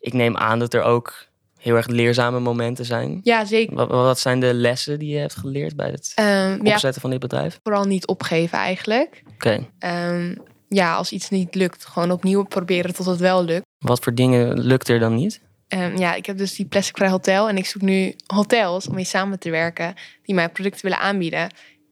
ik 0.00 0.12
neem 0.12 0.36
aan 0.36 0.58
dat 0.58 0.74
er 0.74 0.82
ook 0.82 1.24
heel 1.58 1.76
erg 1.76 1.86
leerzame 1.86 2.40
momenten 2.40 2.84
zijn. 2.84 3.20
Ja, 3.22 3.44
zeker. 3.44 3.74
Wat, 3.76 3.88
wat 3.88 4.18
zijn 4.18 4.40
de 4.40 4.54
lessen 4.54 4.98
die 4.98 5.12
je 5.12 5.18
hebt 5.18 5.36
geleerd 5.36 5.76
bij 5.76 5.90
het 5.90 6.12
Ehm, 6.14 6.64
ja, 6.66 6.72
opzetten 6.72 7.00
van 7.00 7.10
dit 7.10 7.20
bedrijf? 7.20 7.58
vooral 7.62 7.84
niet 7.84 8.06
opgeven 8.06 8.58
eigenlijk. 8.58 9.22
Oké. 9.34 9.66
Ehm, 9.78 10.34
ja, 10.68 10.94
als 10.94 11.12
iets 11.12 11.28
niet 11.30 11.54
lukt, 11.54 11.84
gewoon 11.86 12.10
opnieuw 12.10 12.42
proberen 12.44 12.94
tot 12.94 13.06
het 13.06 13.18
wel 13.20 13.44
lukt. 13.44 13.64
Wat 13.78 14.00
voor 14.04 14.14
dingen 14.14 14.60
lukt 14.60 14.88
er 14.88 14.98
dan 14.98 15.14
niet? 15.14 15.40
Ehm, 15.68 15.96
ja, 15.96 16.14
ik 16.14 16.26
heb 16.26 16.38
dus 16.38 16.54
die 16.54 16.66
plasticvrij 16.66 17.08
hotel 17.08 17.48
en 17.48 17.56
ik 17.56 17.66
zoek 17.66 17.82
nu 17.82 18.14
hotels 18.26 18.88
om 18.88 18.94
mee 18.94 19.04
samen 19.04 19.38
te 19.38 19.50
werken 19.50 19.94
die 20.22 20.34
mijn 20.34 20.52
producten 20.52 20.82
willen 20.82 20.98
aanbieden. 20.98 21.50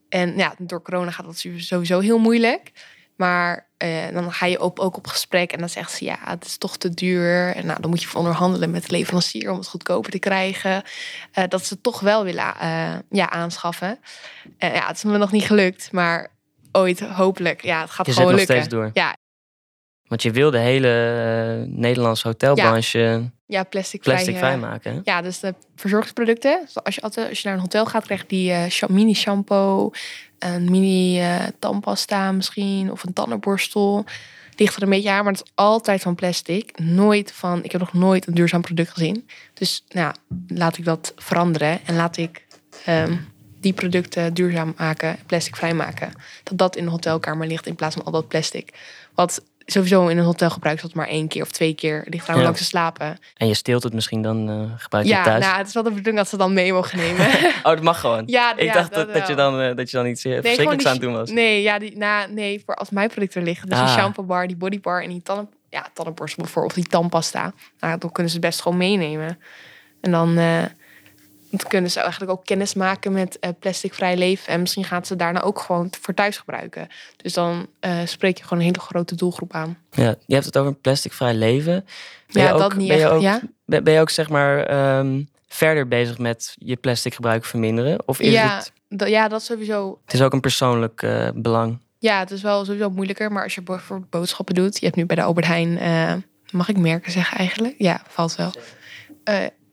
En 0.09 0.37
ja, 0.37 0.55
door 0.59 0.83
corona 0.83 1.11
gaat 1.11 1.27
dat 1.27 1.45
sowieso 1.57 2.01
heel 2.01 2.19
moeilijk. 2.19 2.73
Maar 3.17 3.69
eh, 3.77 4.13
dan 4.13 4.33
ga 4.33 4.47
je 4.47 4.61
op, 4.61 4.79
ook 4.79 4.97
op 4.97 5.07
gesprek 5.07 5.53
en 5.53 5.59
dan 5.59 5.69
zegt 5.69 5.93
ze 5.93 6.05
ja, 6.05 6.19
het 6.25 6.45
is 6.45 6.57
toch 6.59 6.77
te 6.77 6.95
duur. 6.95 7.55
En 7.57 7.67
nou, 7.67 7.81
dan 7.81 7.91
moet 7.91 8.03
je 8.03 8.15
onderhandelen 8.15 8.71
met 8.71 8.87
de 8.87 8.93
leverancier 8.93 9.51
om 9.51 9.59
het 9.59 9.67
goedkoper 9.67 10.11
te 10.11 10.19
krijgen. 10.19 10.83
Eh, 11.33 11.45
dat 11.49 11.67
ze 11.67 11.75
het 11.75 11.83
toch 11.83 12.01
wel 12.01 12.25
willen 12.25 12.55
eh, 12.61 12.95
ja, 13.11 13.31
aanschaffen. 13.31 13.99
Ja, 14.59 14.87
het 14.87 14.97
is 14.97 15.05
me 15.05 15.19
nog 15.19 15.33
niet 15.33 15.45
gelukt, 15.45 15.93
maar 15.93 16.31
ooit 16.73 17.01
hopelijk. 17.01 17.63
Ja, 17.63 17.81
het 17.81 17.91
gaat 17.91 18.07
Je 18.07 18.13
gewoon 18.13 18.29
nog 18.29 18.39
lukken. 18.39 18.57
steeds 18.57 18.75
door. 18.75 18.91
Ja, 18.93 19.17
Want 20.07 20.23
je 20.23 20.31
wil 20.31 20.51
de 20.51 20.59
hele 20.59 20.89
eh, 20.89 21.69
Nederlandse 21.77 22.29
hotelbranche 22.29 23.31
ja 23.47 23.65
plastic, 23.65 24.03
plastic 24.03 24.37
vrij, 24.37 24.55
eh, 24.55 24.61
maken. 24.61 24.93
hè? 24.93 25.01
Ja, 25.05 25.23
dus 25.23 25.41
de 25.41 25.55
verzorgingsproducten. 25.77 26.61
Dus 26.65 26.85
Als 26.85 26.95
je, 26.95 27.01
altijd, 27.01 27.29
als 27.29 27.41
je 27.41 27.47
naar 27.49 27.57
een 27.57 27.63
hotel 27.63 27.87
gaat, 27.87 28.05
krijg 28.05 28.21
je 28.21 28.27
die 28.27 28.53
eh, 28.53 28.89
mini 28.89 29.15
shampoo, 29.15 29.91
een 30.39 30.71
mini 30.71 31.21
eh 31.21 31.43
tandpasta 31.59 32.33
misschien, 32.33 32.91
of 32.91 33.03
een 33.03 33.13
tandenborstel. 33.13 34.05
Ligt 34.57 34.77
er 34.77 34.83
een 34.83 34.91
beetje 34.91 35.11
aan, 35.11 35.25
maar 35.25 35.33
het 35.33 35.43
is 35.45 35.53
altijd 35.55 36.03
van 36.03 36.15
plastic. 36.15 36.79
Nooit 36.79 37.33
van, 37.33 37.65
ik 37.65 37.73
heb 37.73 37.81
nog 37.81 37.93
nooit 37.93 38.27
een 38.27 38.35
duurzaam 38.35 38.61
product 38.61 38.91
gezien. 38.91 39.29
Dus 39.55 39.85
nou, 39.89 40.07
ja, 40.07 40.37
laat 40.55 40.79
ik 40.79 40.85
dat 40.85 41.13
veranderen 41.17 41.81
en 41.85 41.97
laat 41.97 42.17
ik 42.17 42.47
ehm, 42.85 43.17
die 43.61 43.73
producten 43.73 44.35
duurzaam 44.35 44.75
maken, 44.77 45.19
plastic 45.27 45.57
vrij 45.57 45.75
maken. 45.75 46.13
Dat 46.43 46.59
dat 46.59 46.77
in 46.77 46.85
de 46.85 46.91
hotelkamer 46.91 47.47
ligt 47.47 47.67
in 47.67 47.75
plaats 47.75 47.95
van 47.95 48.05
al 48.05 48.13
dat 48.13 48.29
plastic. 48.29 48.73
Wat 49.15 49.43
sowieso 49.67 50.07
in 50.09 50.19
een 50.19 50.25
hotel 50.25 50.51
gebruikt 50.51 50.81
wordt 50.81 50.97
maar 50.97 51.09
één 51.09 51.29
keer 51.29 51.43
of 51.43 51.51
twee 51.51 51.75
keer. 51.75 52.05
Ligt 52.09 52.27
Ja. 52.27 52.37
lang 52.43 52.59
ze 52.59 52.65
slapen. 52.65 53.19
En 53.37 53.47
je 53.49 53.55
steelt 53.55 53.83
het 53.83 53.93
misschien 53.93 54.23
dan 54.23 54.49
eh 54.51 54.81
gebruik 54.83 55.05
je 55.05 55.11
Ja, 55.11 55.17
het 55.17 55.25
thuis. 55.27 55.45
nou, 55.45 55.57
het 55.59 55.67
is 55.67 55.75
wel 55.75 55.83
de 55.83 55.89
bedoeling 55.89 56.17
dat 56.17 56.29
ze 56.29 56.37
dan 56.37 56.53
mee 56.53 56.73
mogen 56.73 56.99
nemen. 56.99 57.27
Oh, 57.57 57.63
dat 57.73 57.83
mag 57.83 58.01
gewoon. 58.01 58.23
ja, 58.27 58.57
ik 58.57 58.63
ja, 58.63 58.73
dacht 58.73 58.95
dat, 58.95 59.13
dat, 59.15 59.27
je 59.27 59.35
dan, 59.35 59.61
eh, 59.61 59.77
dat 59.77 59.91
je 59.91 59.97
dan 59.97 60.07
iets 60.07 60.25
eh, 60.25 60.33
Nee, 60.33 60.41
verschrikkelijks 60.43 60.87
aan 60.87 60.93
het 60.93 61.01
doen 61.03 61.13
was. 61.13 61.31
Nee, 61.31 61.63
ja, 61.63 61.79
die, 61.79 61.97
nou, 61.97 62.33
nee, 62.33 62.63
voor 62.67 62.75
als 62.75 62.91
mijn 62.91 63.09
producten 63.09 63.41
er 63.41 63.47
liggen. 63.47 63.69
Dus 63.69 63.79
Ah. 63.79 63.85
die 63.87 63.95
shampoo 63.95 64.23
bar, 64.25 64.47
die 64.47 64.57
body 64.57 64.81
bar 64.81 65.03
en 65.03 65.09
die 65.09 65.23
tanden, 65.23 65.49
ja, 65.71 65.87
tandenborstel 65.95 66.43
bijvoorbeeld, 66.43 66.77
of 66.77 66.83
die 66.83 66.91
tandpasta. 66.91 67.53
Nou, 67.81 67.99
dan 67.99 68.13
kunnen 68.13 68.33
ze 68.33 68.39
het 68.39 68.47
best 68.47 68.61
gewoon 68.63 68.79
meenemen. 68.79 69.39
En 70.01 70.11
dan, 70.11 70.39
dan 71.61 71.71
kunnen 71.71 71.91
ze 71.91 72.01
eigenlijk 72.01 72.31
ook 72.31 72.45
kennis 72.45 72.75
maken 72.75 73.13
met 73.13 73.39
eh, 73.39 73.51
plasticvrij 73.59 74.17
leven. 74.17 74.53
En 74.53 74.61
misschien 74.61 74.85
gaan 74.85 75.05
ze 75.05 75.17
daarna 75.17 75.43
ook 75.43 75.59
gewoon 75.59 75.93
voor 76.01 76.15
thuis 76.15 76.39
gebruiken. 76.39 76.89
Dus 77.17 77.33
dan 77.33 77.67
eh, 77.81 77.99
spreek 78.05 78.37
je 78.37 78.43
gewoon 78.43 78.59
een 78.59 78.65
hele 78.65 78.81
grote 78.81 79.15
doelgroep 79.15 79.53
aan. 79.53 79.79
Ja, 79.91 80.15
je 80.27 80.35
hebt 80.35 80.47
het 80.47 80.57
over 80.57 80.71
een 80.71 80.81
plasticvrij 80.81 81.35
leven. 81.35 81.85
Ben 82.33 82.43
Ja, 82.43 82.49
je 82.49 82.55
ook, 82.55 82.61
dat 82.61 82.75
niet 82.75 82.89
ben 82.89 82.99
je 82.99 83.09
ook, 83.09 83.23
ja? 83.23 83.41
ben, 83.65 83.93
je 83.93 84.01
ook 84.01 84.11
zeg 84.11 84.29
maar 84.29 84.65
ehm, 84.67 85.23
verder 85.49 85.89
bezig 85.89 86.19
met 86.19 86.55
je 86.59 86.77
plastic 86.77 87.15
gebruik 87.15 87.45
verminderen? 87.45 88.09
Of 88.09 88.21
is 88.21 88.33
Ja, 88.33 88.63
het, 88.89 89.09
ja, 89.09 89.29
dat 89.29 89.43
sowieso 89.43 89.99
het 90.05 90.15
is 90.15 90.23
ook 90.23 90.33
een 90.33 90.41
persoonlijk 90.41 91.03
eh, 91.03 91.29
belang? 91.35 91.79
Ja, 91.99 92.19
het 92.19 92.31
is 92.31 92.43
wel 92.43 92.65
sowieso 92.65 92.91
moeilijker. 92.91 93.33
Maar 93.33 93.43
als 93.43 93.55
je 93.55 93.63
bijvoorbeeld 93.63 94.11
boodschappen 94.11 94.55
doet. 94.55 94.79
Je 94.79 94.85
hebt 94.85 94.97
nu 94.97 95.07
bij 95.07 95.17
de 95.17 95.23
Albert 95.23 95.47
Heijn... 95.47 96.25
mag 96.51 96.69
ik 96.69 96.79
merken 96.79 97.13
zeggen 97.13 97.39
eigenlijk? 97.39 97.75
Ja, 97.79 98.03
valt 98.09 98.37
wel. 98.37 98.53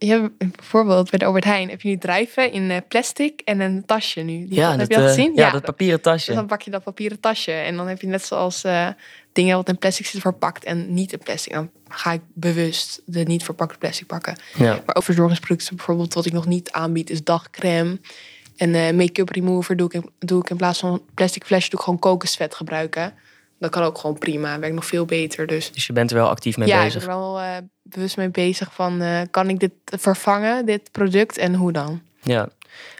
Je 0.04 0.10
hebt 0.10 0.56
bijvoorbeeld 0.56 1.10
bij 1.10 1.18
de 1.18 1.24
Albert 1.24 1.44
Heijn... 1.44 1.68
heb 1.68 1.80
je 1.80 1.88
nu 1.88 1.98
drijven 1.98 2.52
in 2.52 2.70
eh, 2.70 2.76
plastic 2.88 3.40
en 3.40 3.60
een 3.60 3.84
tasje 3.84 4.20
nu. 4.20 4.46
Die, 4.48 4.60
heb 4.60 4.78
dat, 4.78 4.88
je 4.88 4.94
dat 4.94 5.04
eh, 5.04 5.08
gezien? 5.08 5.32
Ja, 5.34 5.50
dat 5.50 5.62
papieren 5.62 6.02
Dus 6.02 6.12
tasje. 6.12 6.34
dan 6.34 6.46
pak 6.46 6.62
je 6.62 6.70
dat 6.70 6.82
papieren 6.82 7.20
tasje. 7.20 7.52
En 7.52 7.76
dan 7.76 7.88
heb 7.88 8.00
je 8.00 8.06
net 8.06 8.24
zoals 8.24 8.64
eh, 8.64 8.88
dingen 9.32 9.56
wat 9.56 9.68
in 9.68 9.78
plastic 9.78 10.04
zitten 10.04 10.20
verpakt... 10.22 10.64
en 10.64 10.94
niet 10.94 11.12
in 11.12 11.18
plastic. 11.18 11.52
Dan 11.52 11.70
ga 11.88 12.12
ik 12.12 12.20
bewust 12.34 13.02
de 13.04 13.22
niet 13.22 13.44
verpakte 13.44 13.78
plastic 13.78 14.06
pakken. 14.06 14.36
Ja. 14.54 14.82
Maar 14.86 14.94
ook 14.94 15.02
verzorgingsproducten 15.02 15.76
bijvoorbeeld, 15.76 16.14
wat 16.14 16.26
ik 16.26 16.32
nog 16.32 16.46
niet 16.46 16.70
aanbied, 16.70 17.10
is 17.10 17.24
dagcreme. 17.24 18.00
En 18.56 18.96
make-up 18.96 19.28
remover 19.28 19.76
doe 19.76 19.86
ik, 19.86 19.94
in, 19.94 20.10
doe 20.18 20.40
ik 20.40 20.50
in 20.50 20.56
plaats 20.56 20.78
van 20.78 21.02
plastic 21.14 21.44
flesje, 21.44 21.70
doe 21.70 21.78
ik 21.78 21.84
gewoon 21.84 22.00
kokosvet 22.00 22.54
gebruiken. 22.54 23.14
Dat 23.62 23.70
kan 23.70 23.82
ook 23.82 23.98
gewoon 23.98 24.18
prima, 24.18 24.58
werkt 24.58 24.74
nog 24.74 24.86
veel 24.86 25.04
beter. 25.04 25.46
Dus 25.46 25.72
Dus 25.72 25.86
je 25.86 25.92
bent 25.92 26.10
er 26.10 26.16
wel 26.16 26.28
actief 26.28 26.56
mee 26.56 26.68
ja, 26.68 26.78
ik 26.78 26.84
bezig. 26.84 27.00
ben 27.00 27.10
er 27.10 27.18
wel 27.18 27.40
eh, 27.40 27.56
bewust 27.82 28.16
mee 28.16 28.28
bezig 28.30 28.72
van, 28.74 29.00
eh, 29.00 29.20
kan 29.30 29.48
ik 29.48 29.60
dit 29.60 29.72
vervangen, 29.84 30.66
dit 30.66 30.90
product, 30.92 31.38
en 31.38 31.54
hoe 31.54 31.72
dan? 31.72 32.02
Ja. 32.22 32.48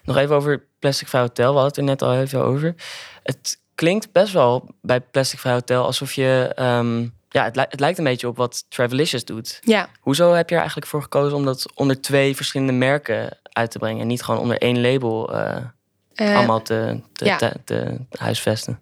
Nog 0.05 0.17
even 0.17 0.37
over 0.37 0.65
plastic 0.79 1.09
vrij 1.09 1.21
hotel. 1.21 1.55
We 1.55 1.61
hadden 1.61 1.65
het 1.69 1.77
er 1.77 1.85
net 1.85 2.03
al 2.03 2.23
even 2.23 2.41
over. 2.45 2.75
Het 3.23 3.61
klinkt 3.75 4.13
best 4.13 4.33
wel 4.33 4.69
bij 4.81 5.01
Plastic 5.01 5.39
Vrij 5.39 5.53
Hotel 5.53 5.85
alsof 5.85 6.13
je... 6.13 6.53
ehm, 6.55 7.01
ja, 7.29 7.45
het, 7.45 7.57
li- 7.57 7.65
het 7.69 7.81
lijkt 7.81 7.99
een 7.99 8.05
beetje 8.05 8.29
op 8.29 8.37
wat 8.37 8.65
Travelicious 8.69 9.25
doet. 9.25 9.59
Ja, 9.63 9.89
Hoezo 10.01 10.33
heb 10.33 10.49
je 10.49 10.55
er 10.55 10.61
eigenlijk 10.61 10.91
voor 10.91 11.03
gekozen 11.03 11.37
om 11.37 11.45
dat 11.45 11.67
onder 11.75 12.01
twee 12.01 12.37
verschillende 12.37 12.73
merken 12.73 13.39
uit 13.43 13.71
te 13.71 13.79
brengen... 13.79 14.01
en 14.01 14.07
niet 14.07 14.23
gewoon 14.23 14.41
onder 14.41 14.59
één 14.59 14.81
label 14.81 15.35
eh, 15.35 15.57
allemaal 16.37 16.63
te, 16.63 17.01
te, 17.13 17.25
ja. 17.25 17.37
te, 17.37 17.53
te 17.65 17.97
huisvesten? 18.19 18.81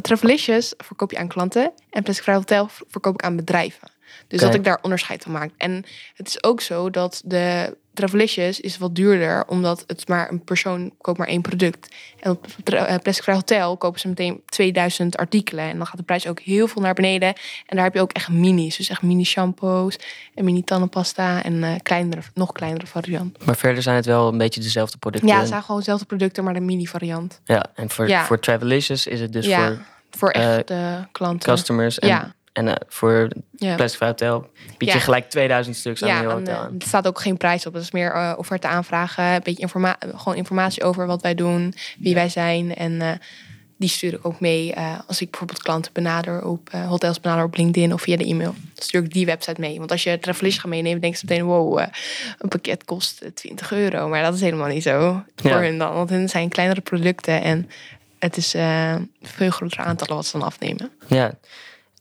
Travelicious 0.00 0.74
verkoop 0.76 1.10
je 1.10 1.18
aan 1.18 1.28
klanten 1.28 1.72
en 1.90 2.02
Plastic 2.02 2.24
Vrij 2.24 2.36
Hotel 2.36 2.68
verkoop 2.88 3.14
ik 3.14 3.22
aan 3.22 3.36
bedrijven. 3.36 3.90
Dus 4.28 4.40
dat 4.40 4.54
ik 4.54 4.64
daar 4.64 4.78
onderscheid 4.82 5.22
van 5.22 5.32
maak. 5.32 5.50
En 5.56 5.84
het 6.14 6.28
is 6.28 6.42
ook 6.44 6.60
zo 6.60 6.90
dat 6.90 7.22
de 7.24 7.76
Travelicious 7.94 8.60
is 8.60 8.78
wat 8.78 8.94
duurder, 8.94 9.44
omdat 9.46 9.84
het 9.86 10.08
maar 10.08 10.30
een 10.30 10.44
persoon 10.44 10.92
koopt 11.00 11.18
maar 11.18 11.26
één 11.26 11.40
product. 11.42 11.94
En 12.20 12.30
op 12.30 12.46
eh, 12.64 12.96
Plastic 13.02 13.22
Vrij 13.22 13.34
Hotel 13.34 13.76
kopen 13.76 14.00
ze 14.00 14.08
meteen 14.08 14.42
2000 14.46 15.16
artikelen. 15.16 15.64
En 15.64 15.76
dan 15.76 15.86
gaat 15.86 15.96
de 15.96 16.02
prijs 16.02 16.26
ook 16.26 16.40
heel 16.40 16.68
veel 16.68 16.82
naar 16.82 16.94
beneden. 16.94 17.28
En 17.66 17.76
daar 17.76 17.84
heb 17.84 17.94
je 17.94 18.00
ook 18.00 18.12
echt 18.12 18.28
minis. 18.28 18.76
Dus 18.76 18.88
echt 18.88 19.02
mini 19.02 19.24
shampoos 19.24 19.96
en 20.34 20.44
mini 20.44 20.64
tannenpasta 20.64 21.42
en 21.42 21.64
eh, 21.64 21.70
kleinere, 21.82 22.22
nog 22.34 22.52
kleinere 22.52 22.86
variant. 22.86 23.44
Maar 23.44 23.56
verder 23.56 23.82
zijn 23.82 23.96
het 23.96 24.06
wel 24.06 24.28
een 24.28 24.38
beetje 24.38 24.60
dezelfde 24.60 24.98
producten. 24.98 25.28
Ja, 25.28 25.38
het 25.38 25.48
zijn 25.48 25.62
gewoon 25.62 25.78
dezelfde 25.78 26.04
producten, 26.06 26.44
maar 26.44 26.54
de 26.54 26.60
mini 26.60 26.86
variant. 26.86 27.40
Ja, 27.44 27.64
en 27.74 27.90
voor, 27.90 28.08
Ja. 28.08 28.24
voor 28.24 28.38
Travelicious 28.40 29.06
is 29.06 29.20
het 29.20 29.32
dus 29.32 29.46
ja, 29.46 29.66
voor 29.66 29.78
voor 30.10 30.30
echt 30.30 30.58
eh, 30.58 30.66
de 30.66 30.98
klanten. 31.12 31.54
customers. 31.54 31.98
En, 31.98 32.08
Ja. 32.08 32.34
En 32.52 32.68
eh, 32.68 32.74
voor 32.88 33.28
Ja. 33.56 33.74
Plastic 33.74 34.00
Hotel 34.00 34.50
bied 34.78 34.88
je 34.88 34.94
Ja. 34.94 35.00
gelijk 35.00 35.30
2000 35.30 35.76
stuks 35.76 36.02
aan 36.02 36.08
Ja, 36.08 36.18
heel 36.20 36.30
hotel 36.30 36.54
eh, 36.54 36.60
aan. 36.60 36.74
er 36.78 36.86
staat 36.86 37.06
ook 37.06 37.20
geen 37.20 37.36
prijs 37.36 37.66
op. 37.66 37.72
Dat 37.72 37.82
is 37.82 37.90
meer 37.90 38.12
eh 38.12 38.32
offerte 38.36 38.66
aanvragen. 38.68 39.24
Een 39.24 39.40
beetje 39.42 39.62
informa 39.62 39.96
gewoon 40.16 40.36
informatie 40.36 40.82
over 40.84 41.06
wat 41.06 41.22
wij 41.22 41.34
doen, 41.34 41.74
wie 41.98 42.14
wij 42.14 42.28
zijn. 42.28 42.74
En 42.74 43.20
die 43.76 43.88
stuur 43.90 44.12
ik 44.12 44.26
ook 44.26 44.40
mee 44.40 44.74
als 45.06 45.20
ik 45.20 45.30
bijvoorbeeld 45.30 45.62
klanten 45.62 45.92
benader 45.92 46.44
op 46.44 46.70
hotels 46.72 47.20
benader 47.20 47.44
op 47.44 47.56
LinkedIn 47.56 47.92
of 47.92 48.02
via 48.02 48.16
de 48.16 48.24
e-mail. 48.24 48.50
Dan 48.52 48.84
stuur 48.84 49.02
ik 49.02 49.12
die 49.12 49.26
website 49.26 49.60
mee. 49.60 49.78
Want 49.78 49.90
als 49.90 50.02
je 50.02 50.18
Travelist 50.18 50.60
gaat 50.60 50.70
meenemen, 50.70 51.00
denken 51.00 51.18
ze 51.18 51.24
meteen: 51.28 51.44
wow, 51.44 51.78
een 52.38 52.48
pakket 52.48 52.84
kost 52.84 53.20
eh, 53.20 53.30
20 53.30 53.72
euro. 53.72 54.08
Maar 54.08 54.22
dat 54.22 54.34
is 54.34 54.40
helemaal 54.40 54.68
niet 54.68 54.82
zo 54.82 54.90
Ja. 55.00 55.24
voor 55.50 55.60
hun 55.60 55.78
dan. 55.78 55.94
Want 55.94 56.10
hun 56.10 56.28
zijn 56.28 56.48
kleinere 56.48 56.80
producten 56.80 57.42
en 57.42 57.70
het 58.18 58.36
is 58.36 58.50
veel 59.22 59.50
grotere 59.50 59.82
aantallen 59.82 60.14
wat 60.14 60.26
ze 60.26 60.38
dan 60.38 60.46
afnemen. 60.46 60.90
Ja. 61.06 61.34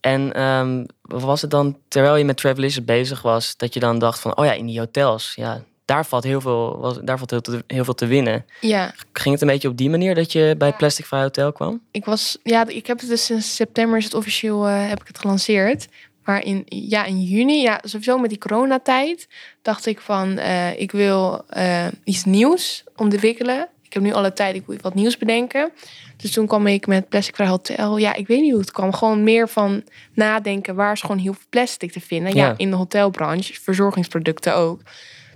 En 0.02 0.34
ehm, 0.34 0.86
was 1.02 1.42
het 1.42 1.52
dan, 1.52 1.78
terwijl 1.88 2.16
je 2.16 2.26
met 2.26 2.38
Travelicious 2.38 2.86
bezig 2.86 3.22
was, 3.22 3.58
dat 3.58 3.74
je 3.74 3.80
dan 3.80 4.00
dacht 4.00 4.20
van, 4.20 4.38
oh 4.38 4.46
ja, 4.46 4.52
in 4.54 4.66
die 4.66 4.80
hotels, 4.80 5.34
ja, 5.36 5.64
daar 5.86 6.06
valt 6.06 6.24
heel 6.24 6.42
veel, 6.42 6.78
was, 6.80 6.98
daar 7.02 7.18
valt 7.18 7.30
heel, 7.32 7.42
te- 7.42 7.64
heel 7.68 7.84
veel 7.84 7.94
te 7.94 8.06
winnen. 8.06 8.46
Ja, 8.62 8.94
Ging 9.14 9.34
het 9.34 9.42
een 9.42 9.48
beetje 9.48 9.68
op 9.70 9.78
die 9.78 9.90
manier 9.90 10.16
dat 10.16 10.32
je 10.32 10.56
bij 10.58 10.74
Plastic 10.74 11.06
Vrij 11.06 11.22
Hotel 11.22 11.52
kwam? 11.52 11.82
ik 11.92 12.06
was, 12.06 12.38
ja, 12.44 12.68
ik 12.68 12.88
heb 12.88 13.00
het 13.00 13.10
dus 13.10 13.26
sinds 13.26 13.56
september 13.56 13.98
is 13.98 14.04
het 14.04 14.14
officieel 14.14 14.68
eh, 14.68 14.88
heb 14.90 15.02
ik 15.02 15.08
het 15.08 15.20
gelanceerd. 15.20 15.88
Maar 16.24 16.44
in, 16.44 16.64
ja, 16.66 17.06
in 17.06 17.22
juni, 17.22 17.62
ja, 17.62 17.80
sowieso 17.84 18.18
met 18.18 18.30
die 18.30 18.40
coronatijd, 18.40 19.28
dacht 19.62 19.86
ik 19.86 20.00
van, 20.00 20.38
eh, 20.38 20.80
ik 20.80 20.92
wil 20.92 21.44
eh, 21.48 21.88
iets 22.04 22.24
nieuws 22.24 22.84
ontwikkelen. 22.96 23.70
Ik 23.92 23.98
heb 23.98 24.06
nu 24.06 24.14
alle 24.14 24.34
tijd, 24.34 24.56
ik 24.56 24.64
wil 24.66 24.78
wat 24.82 24.94
nieuws 24.94 25.18
bedenken. 25.18 25.72
Dus 26.18 26.32
toen 26.32 26.48
kwam 26.48 26.68
ik 26.68 26.88
met 26.88 27.10
Plastic 27.10 27.36
Vrij 27.36 27.48
Hotel. 27.48 27.98
Ja, 27.98 28.14
ik 28.14 28.28
weet 28.28 28.42
niet 28.42 28.52
hoe 28.52 28.60
het 28.62 28.72
kwam. 28.72 28.94
Gewoon 28.94 29.24
meer 29.24 29.50
van 29.50 29.84
nadenken, 30.14 30.76
waar 30.76 30.92
is 30.92 31.02
gewoon 31.02 31.18
heel 31.18 31.34
veel 31.34 31.46
plastic 31.50 31.92
te 31.92 32.00
vinden? 32.02 32.36
Ja, 32.36 32.46
Ja. 32.46 32.54
in 32.58 32.70
de 32.70 32.76
hotelbranche, 32.76 33.54
verzorgingsproducten 33.62 34.56
ook. 34.56 34.82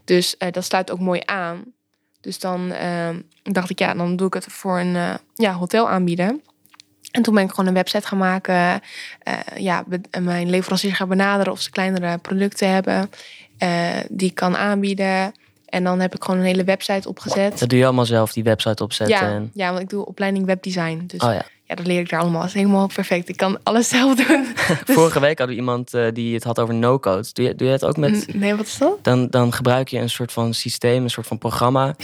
Dus 0.06 0.38
eh, 0.38 0.52
dat 0.52 0.64
sluit 0.66 0.92
ook 0.92 1.00
mooi 1.00 1.22
aan. 1.26 1.64
Dus 2.22 2.40
dan 2.40 2.72
eh, 2.72 3.10
dacht 3.44 3.70
ik, 3.70 3.80
ja, 3.80 3.94
dan 3.94 4.16
doe 4.16 4.28
ik 4.28 4.34
het 4.34 4.46
voor 4.46 4.80
een 4.80 4.96
eh, 4.96 5.14
ja, 5.34 5.54
hotel 5.54 5.90
aanbieden. 5.90 6.42
En 7.12 7.22
toen 7.22 7.34
ben 7.34 7.44
ik 7.44 7.50
gewoon 7.50 7.68
een 7.68 7.74
website 7.74 8.08
gaan 8.08 8.18
maken. 8.18 8.82
eh, 9.24 9.34
ja, 9.58 9.84
mijn 10.22 10.50
leveranciers 10.50 10.96
gaan 10.96 11.10
benaderen 11.10 11.54
of 11.54 11.62
ze 11.62 11.70
kleinere 11.70 12.18
producten 12.18 12.70
hebben 12.70 13.10
die 14.10 14.30
ik 14.30 14.36
kan 14.36 14.58
aanbieden. 14.58 15.34
En 15.66 15.84
dan 15.84 16.00
heb 16.00 16.16
ik 16.16 16.24
gewoon 16.24 16.40
een 16.40 16.46
hele 16.46 16.64
website 16.64 17.10
opgezet. 17.10 17.60
Dat 17.60 17.70
doe 17.70 17.80
je 17.80 17.86
allemaal 17.86 18.06
zelf, 18.06 18.34
die 18.34 18.44
website 18.44 18.84
opzetten. 18.84 19.16
Ja, 19.16 19.34
En, 19.34 19.52
ja, 19.54 19.70
want 19.70 19.82
ik 19.82 19.90
doe 19.90 20.06
opleiding 20.06 20.46
webdesign. 20.46 21.04
Dus 21.08 21.20
oh 21.20 21.34
ja. 21.34 21.46
Ja, 21.68 21.76
dat 21.76 21.86
leer 21.88 22.00
ik 22.00 22.10
daar 22.10 22.20
allemaal. 22.20 22.44
Is 22.44 22.54
helemaal 22.54 22.88
perfect. 22.88 23.30
Ik 23.30 23.38
kan 23.38 23.60
alles 23.64 23.90
zelf 23.90 24.16
doen. 24.16 24.46
Dus- 24.86 24.96
Vorige 24.96 25.20
week 25.20 25.38
hadden 25.38 25.56
we 25.56 25.62
iemand 25.62 25.94
eh, 25.94 26.08
die 26.14 26.34
het 26.34 26.44
had 26.44 26.60
over 26.60 26.74
no-code. 26.74 27.28
Doe 27.34 27.46
je, 27.46 27.56
doe 27.56 27.68
je 27.68 27.74
het 27.74 27.86
ook 27.86 27.98
met... 27.98 28.34
Nee, 28.34 28.56
wat 28.56 28.66
is 28.66 28.78
dat? 28.78 29.04
Dan, 29.04 29.28
dan 29.28 29.54
gebruik 29.54 29.88
je 29.88 30.00
een 30.00 30.10
soort 30.10 30.32
van 30.32 30.54
systeem, 30.54 31.04
een 31.04 31.10
soort 31.10 31.28
van 31.28 31.38
programma... 31.38 31.96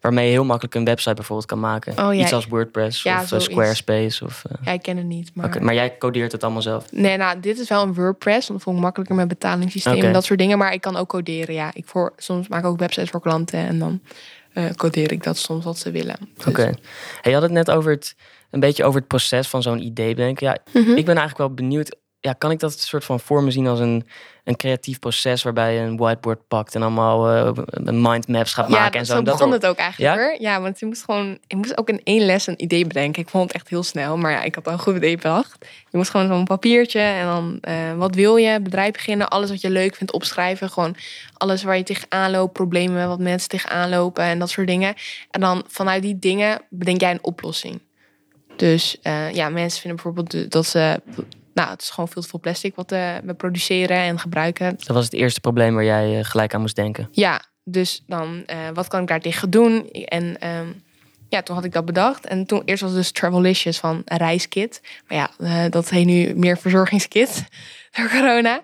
Waarmee 0.00 0.24
je 0.26 0.30
heel 0.32 0.44
makkelijk 0.44 0.74
een 0.74 0.84
website 0.84 1.14
bijvoorbeeld 1.14 1.48
kan 1.48 1.60
maken. 1.60 1.98
Oh, 2.06 2.14
ja. 2.14 2.22
Iets 2.22 2.32
als 2.32 2.46
WordPress 2.46 3.02
Ja, 3.02 3.22
of 3.22 3.32
eh. 3.32 3.38
Squarespace. 3.38 4.24
Of, 4.24 4.44
eh, 4.48 4.56
ja, 4.64 4.72
ik 4.72 4.82
ken 4.82 4.96
het 4.96 5.06
niet. 5.06 5.30
Maar... 5.34 5.62
maar 5.62 5.74
jij 5.74 5.96
codeert 5.98 6.32
het 6.32 6.42
allemaal 6.42 6.62
zelf? 6.62 6.92
Nee, 6.92 7.16
nou, 7.16 7.40
dit 7.40 7.58
is 7.58 7.68
wel 7.68 7.82
een 7.82 7.94
WordPress. 7.94 8.48
Want 8.48 8.58
dat 8.58 8.62
vond 8.62 8.76
ik 8.76 8.82
makkelijker 8.82 9.16
met 9.16 9.28
betalingssysteem 9.28 10.02
en 10.02 10.12
dat 10.12 10.24
soort 10.24 10.38
dingen. 10.38 10.58
Maar 10.58 10.72
ik 10.72 10.80
kan 10.80 10.96
ook 10.96 11.08
coderen, 11.08 11.54
ja. 11.54 11.70
Ik 11.74 11.84
voor, 11.86 12.12
soms 12.16 12.48
maak 12.48 12.60
ik 12.60 12.66
ook 12.66 12.78
websites 12.78 13.10
voor 13.10 13.20
klanten. 13.20 13.58
En 13.58 13.78
dan 13.78 14.00
codeer 14.76 15.12
ik 15.12 15.22
dat 15.22 15.38
soms 15.38 15.64
wat 15.64 15.78
ze 15.78 15.90
willen. 15.90 16.16
Dus- 16.36 16.46
Oké. 16.46 16.62
Hey, 16.62 16.74
je 17.22 17.32
had 17.32 17.42
het 17.42 17.52
net 17.52 17.70
over 17.70 17.90
het, 17.90 18.14
een 18.50 18.60
beetje 18.60 18.84
over 18.84 18.98
het 18.98 19.08
proces 19.08 19.48
van 19.48 19.62
zo'n 19.62 19.82
idee 19.82 20.14
bedenken. 20.14 20.46
Ja, 20.46 20.56
Mhm. 20.72 20.90
ik 20.90 21.04
ben 21.04 21.16
eigenlijk 21.16 21.38
wel 21.38 21.54
benieuwd. 21.54 21.98
Ja, 22.22 22.32
kan 22.32 22.50
ik 22.50 22.58
dat 22.58 22.78
soort 22.80 23.04
van 23.04 23.20
voor 23.20 23.42
me 23.42 23.50
zien 23.50 23.66
als 23.66 23.80
een, 23.80 24.06
een 24.44 24.56
creatief 24.56 24.98
proces 24.98 25.42
waarbij 25.42 25.74
je 25.74 25.80
een 25.80 25.96
whiteboard 25.96 26.48
pakt 26.48 26.74
en 26.74 26.82
allemaal 26.82 27.28
eh, 27.30 27.52
mindmaps 27.92 28.52
gaat 28.54 28.68
Ja, 28.68 28.78
maken 28.78 28.98
en 29.00 29.06
zo. 29.06 29.14
zo 29.16 29.22
dat 29.22 29.36
begon 29.36 29.52
het 29.52 29.66
ook 29.66 29.76
eigenlijk 29.76 30.14
Ja? 30.16 30.22
hoor. 30.22 30.36
Ja, 30.40 30.60
want 30.60 30.78
je 30.80 30.86
moest 30.86 31.04
gewoon, 31.04 31.38
ik 31.46 31.56
moest 31.56 31.78
ook 31.78 31.88
in 31.88 32.00
één 32.04 32.24
les 32.26 32.46
een 32.46 32.62
idee 32.62 32.86
bedenken. 32.86 33.22
Ik 33.22 33.28
vond 33.28 33.44
het 33.44 33.52
echt 33.52 33.68
heel 33.68 33.82
snel, 33.82 34.16
maar 34.16 34.30
ja, 34.32 34.42
ik 34.42 34.54
had 34.54 34.66
al 34.66 34.72
een 34.72 34.78
goed 34.78 34.96
idee 34.96 35.16
bedacht. 35.16 35.56
Je 35.90 35.96
moest 35.96 36.10
gewoon 36.10 36.26
zo'n 36.28 36.44
papiertje 36.44 37.00
en 37.00 37.26
dan 37.26 37.58
eh, 37.60 37.94
wat 37.96 38.14
wil 38.14 38.36
je, 38.36 38.60
bedrijf 38.60 38.92
beginnen, 38.92 39.28
alles 39.28 39.50
wat 39.50 39.60
je 39.60 39.70
leuk 39.70 39.94
vindt 39.94 40.12
opschrijven. 40.12 40.70
Gewoon 40.70 40.96
alles 41.36 41.62
waar 41.62 41.76
je 41.76 41.82
tegenaan 41.82 42.30
loopt, 42.30 42.52
problemen 42.52 43.08
wat 43.08 43.18
mensen 43.18 43.48
tegenaan 43.48 43.88
lopen 43.88 44.24
en 44.24 44.38
dat 44.38 44.50
soort 44.50 44.66
dingen. 44.66 44.94
En 45.30 45.40
dan 45.40 45.64
vanuit 45.68 46.02
die 46.02 46.18
dingen 46.18 46.62
bedenk 46.70 47.00
jij 47.00 47.10
een 47.10 47.24
oplossing. 47.24 47.80
Dus 48.60 48.96
eh, 49.02 49.34
ja, 49.34 49.48
mensen 49.48 49.80
vinden 49.80 50.02
bijvoorbeeld 50.02 50.50
dat 50.50 50.66
ze, 50.66 51.00
nou, 51.54 51.70
het 51.70 51.82
is 51.82 51.90
gewoon 51.90 52.08
veel 52.08 52.22
te 52.22 52.28
veel 52.28 52.40
plastic 52.40 52.74
wat 52.74 52.92
eh, 52.92 53.16
we 53.24 53.34
produceren 53.34 53.96
en 53.96 54.18
gebruiken. 54.18 54.74
Dat 54.76 54.96
was 54.96 55.04
het 55.04 55.12
eerste 55.12 55.40
probleem 55.40 55.74
waar 55.74 55.84
jij 55.84 56.18
eh, 56.18 56.24
gelijk 56.24 56.54
aan 56.54 56.60
moest 56.60 56.76
denken. 56.76 57.08
Ja, 57.12 57.42
dus 57.64 58.02
dan, 58.06 58.44
wat 58.74 58.88
kan 58.88 59.00
ik 59.02 59.08
daar 59.08 59.20
tegen 59.20 59.50
doen? 59.50 59.90
En 59.90 60.40
ehm, 60.40 60.66
ja, 61.28 61.42
toen 61.42 61.54
had 61.54 61.64
ik 61.64 61.72
dat 61.72 61.84
bedacht. 61.84 62.26
En 62.26 62.46
toen 62.46 62.62
eerst 62.64 62.82
was 62.82 62.90
het 62.90 63.00
dus 63.00 63.10
Travelicious 63.10 63.78
van 63.78 64.02
een 64.04 64.16
reiskit. 64.16 64.80
Maar 65.08 65.18
ja, 65.18 65.68
dat 65.68 65.90
heet 65.90 66.06
nu 66.06 66.34
meer 66.34 66.58
verzorgingskit 66.58 67.44
door 67.96 68.08
corona. 68.08 68.62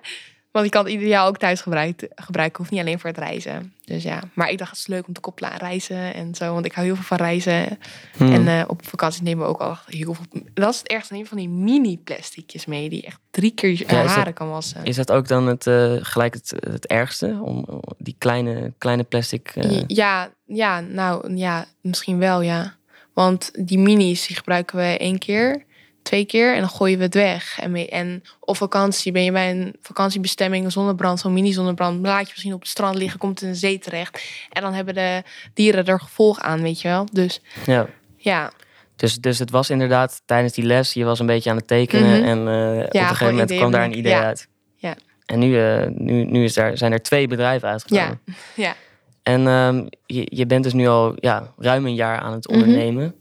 Want 0.56 0.68
ik 0.68 0.74
kan 0.74 0.84
het 0.84 0.92
ieder 0.92 1.08
jaar 1.08 1.26
ook 1.26 1.38
thuis 1.38 1.60
gebruiken, 1.60 2.08
gebruiken. 2.14 2.58
Hoeft 2.58 2.70
niet 2.70 2.80
alleen 2.80 2.98
voor 2.98 3.10
het 3.10 3.18
reizen. 3.18 3.72
Dus 3.84 4.02
ja, 4.02 4.20
maar 4.34 4.50
ik 4.50 4.58
dacht 4.58 4.70
het 4.70 4.78
is 4.78 4.86
leuk 4.86 5.06
om 5.06 5.12
te 5.12 5.20
koppelen 5.20 5.50
aan 5.50 5.58
reizen 5.58 6.14
en 6.14 6.34
zo. 6.34 6.52
Want 6.52 6.64
ik 6.66 6.72
hou 6.72 6.86
heel 6.86 6.94
veel 6.94 7.04
van 7.04 7.16
reizen. 7.16 7.78
Hmm. 8.16 8.32
En 8.32 8.48
eh, 8.48 8.64
op 8.66 8.86
vakantie 8.86 9.22
nemen 9.22 9.44
we 9.44 9.50
ook 9.50 9.60
al 9.60 9.76
heel 9.86 10.14
veel. 10.14 10.24
Dat 10.54 10.72
is 10.72 10.78
het 10.78 10.88
ergste. 10.88 11.14
Neem 11.14 11.26
van 11.26 11.36
die 11.36 11.48
mini 11.48 11.98
plasticjes 11.98 12.66
mee. 12.66 12.88
Die 12.88 13.02
echt 13.02 13.18
drie 13.30 13.50
keer 13.50 13.70
je 13.70 13.84
Ja, 13.86 14.04
haren 14.04 14.24
dat- 14.24 14.34
kan 14.34 14.48
wassen. 14.50 14.84
Is 14.84 14.96
dat 14.96 15.12
ook 15.12 15.28
dan 15.28 15.46
het, 15.46 15.66
eh, 15.66 15.92
gelijk 16.00 16.34
het, 16.34 16.52
het 16.68 16.86
ergste? 16.86 17.38
Om 17.42 17.82
die 17.98 18.14
kleine, 18.18 18.72
kleine 18.78 19.02
plastic... 19.04 19.48
eh, 19.54 19.82
Ja, 19.86 20.30
ja, 20.46 20.80
nou 20.80 21.34
ja, 21.36 21.64
misschien 21.80 22.18
wel, 22.18 22.40
ja. 22.40 22.74
Want 23.12 23.50
die 23.66 23.78
minis, 23.78 24.26
die 24.26 24.36
gebruiken 24.36 24.76
we 24.76 24.96
één 24.98 25.18
keer, 25.18 25.64
twee 26.06 26.24
keer 26.24 26.54
en 26.54 26.60
dan 26.60 26.68
gooien 26.68 26.98
we 26.98 27.04
het 27.04 27.14
weg. 27.14 27.58
En, 27.60 27.70
mee, 27.70 27.88
en 27.88 28.22
op 28.40 28.56
vakantie 28.56 29.12
ben 29.12 29.24
je 29.24 29.32
bij 29.32 29.50
een 29.50 29.76
vakantiebestemming, 29.82 30.64
een 30.64 30.70
zonnebrand, 30.72 31.20
zo'n 31.20 31.32
mini 31.32 31.52
zonnebrand, 31.52 32.06
laat 32.06 32.20
je 32.26 32.30
misschien 32.30 32.52
op 32.54 32.60
het 32.60 32.68
strand 32.68 32.94
liggen, 32.96 33.18
komt 33.18 33.42
in 33.42 33.48
de 33.48 33.54
zee 33.54 33.78
terecht. 33.78 34.22
En 34.52 34.62
dan 34.62 34.72
hebben 34.74 34.94
de 34.94 35.22
dieren 35.54 35.84
er 35.84 36.00
gevolg 36.00 36.40
aan, 36.40 36.62
weet 36.62 36.80
je 36.80 36.88
wel. 36.88 37.06
Dus 37.12 37.40
ja. 37.66 37.86
ja, 38.16 38.50
Dus, 38.96 39.14
dus 39.20 39.38
het 39.38 39.50
was 39.50 39.70
inderdaad 39.70 40.22
tijdens 40.24 40.52
die 40.52 40.64
les, 40.64 40.92
je 40.92 41.04
was 41.04 41.18
een 41.18 41.26
beetje 41.26 41.50
aan 41.50 41.56
het 41.56 41.66
tekenen 41.66 42.20
Mhm. 42.20 42.28
en 42.28 42.38
eh, 42.38 42.84
op 42.84 42.94
een 42.94 43.00
gegeven 43.06 43.26
moment 43.34 43.52
kwam 43.52 43.70
daar 43.70 43.84
een 43.84 43.98
idee 43.98 44.12
Ja. 44.12 44.24
uit. 44.24 44.48
Ja. 44.76 44.94
En 45.26 45.38
nu, 45.38 45.58
eh, 45.60 45.86
nu, 45.88 46.24
nu 46.24 46.44
is 46.44 46.54
daar, 46.54 46.76
zijn 46.78 46.92
er 46.92 47.02
twee 47.02 47.26
bedrijven 47.26 47.68
uitgekomen. 47.68 48.20
ja, 48.24 48.34
ja. 48.64 48.74
En 49.22 49.46
ehm, 49.46 49.86
je, 50.06 50.26
je 50.36 50.46
bent 50.46 50.64
dus 50.64 50.72
nu 50.72 50.86
al 50.86 51.12
ja, 51.16 51.52
ruim 51.58 51.86
een 51.86 51.94
jaar 51.94 52.18
aan 52.18 52.32
het 52.32 52.48
Mhm. 52.48 52.58
ondernemen. 52.60 53.14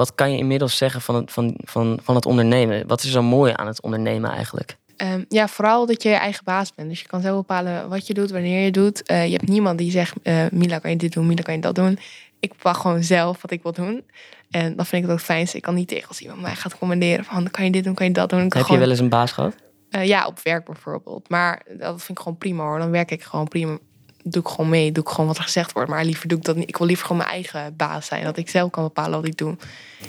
Wat 0.00 0.14
kan 0.14 0.32
je 0.32 0.38
inmiddels 0.38 0.76
zeggen 0.76 1.00
van 1.00 1.14
het, 1.14 1.32
van, 1.32 1.54
van, 1.64 1.98
van 2.02 2.14
het 2.14 2.26
ondernemen? 2.26 2.86
Wat 2.86 3.02
is 3.02 3.10
zo 3.10 3.22
mooi 3.22 3.52
aan 3.56 3.66
het 3.66 3.82
ondernemen 3.82 4.30
eigenlijk? 4.30 4.76
Ehm, 4.96 5.24
ja, 5.28 5.48
vooral 5.48 5.86
dat 5.86 6.02
je 6.02 6.08
je 6.08 6.14
eigen 6.14 6.44
baas 6.44 6.74
bent. 6.74 6.88
Dus 6.88 7.00
je 7.00 7.06
kan 7.06 7.20
zelf 7.20 7.36
bepalen 7.36 7.88
wat 7.88 8.06
je 8.06 8.14
doet, 8.14 8.30
wanneer 8.30 8.64
je 8.64 8.70
doet. 8.70 9.02
Eh, 9.02 9.26
je 9.26 9.32
hebt 9.32 9.48
niemand 9.48 9.78
die 9.78 9.90
zegt, 9.90 10.16
eh, 10.22 10.44
Mila 10.52 10.78
kan 10.78 10.90
je 10.90 10.96
dit 10.96 11.12
doen, 11.12 11.26
Mila 11.26 11.42
kan 11.42 11.54
je 11.54 11.60
dat 11.60 11.74
doen. 11.74 11.98
Ik 12.38 12.48
bepaal 12.48 12.74
gewoon 12.74 13.02
zelf 13.02 13.42
wat 13.42 13.50
ik 13.50 13.62
wil 13.62 13.72
doen. 13.72 14.04
En 14.50 14.76
dat 14.76 14.88
vind 14.88 15.02
ik 15.02 15.08
het 15.08 15.18
ook 15.18 15.24
fijnst. 15.24 15.54
Ik 15.54 15.62
kan 15.62 15.74
niet 15.74 15.88
tegen 15.88 16.08
als 16.08 16.20
iemand 16.20 16.40
mij 16.40 16.54
gaat 16.54 16.78
commanderen 16.78 17.24
van, 17.24 17.50
kan 17.50 17.64
je 17.64 17.70
dit 17.70 17.84
doen, 17.84 17.94
kan 17.94 18.06
je 18.06 18.12
dat 18.12 18.30
doen. 18.30 18.40
Heb 18.48 18.66
je 18.66 18.78
wel 18.78 18.90
eens 18.90 18.98
een 18.98 19.08
baas 19.08 19.32
gehad? 19.32 19.54
eh, 19.90 20.06
ja, 20.06 20.26
op 20.26 20.40
werk 20.42 20.64
bijvoorbeeld. 20.64 21.28
Maar 21.28 21.62
dat 21.78 22.02
vind 22.02 22.18
ik 22.18 22.24
gewoon 22.24 22.38
prima 22.38 22.62
hoor. 22.62 22.78
Dan 22.78 22.90
werk 22.90 23.10
ik 23.10 23.22
gewoon 23.22 23.48
prima. 23.48 23.78
Doe 24.22 24.42
ik 24.42 24.48
gewoon 24.48 24.70
mee, 24.70 24.92
doe 24.92 25.02
ik 25.04 25.10
gewoon 25.10 25.26
wat 25.26 25.36
er 25.36 25.42
gezegd 25.42 25.72
wordt. 25.72 25.90
Maar 25.90 26.04
liever 26.04 26.28
doe 26.28 26.38
ik 26.38 26.44
dat 26.44 26.56
niet. 26.56 26.68
Ik 26.68 26.76
wil 26.76 26.86
liever 26.86 27.06
gewoon 27.06 27.22
mijn 27.22 27.34
eigen 27.34 27.76
baas 27.76 28.06
zijn. 28.06 28.24
Dat 28.24 28.36
ik 28.36 28.48
zelf 28.48 28.70
kan 28.70 28.82
bepalen 28.84 29.18
wat 29.18 29.26
ik 29.28 29.36
doe. 29.36 29.56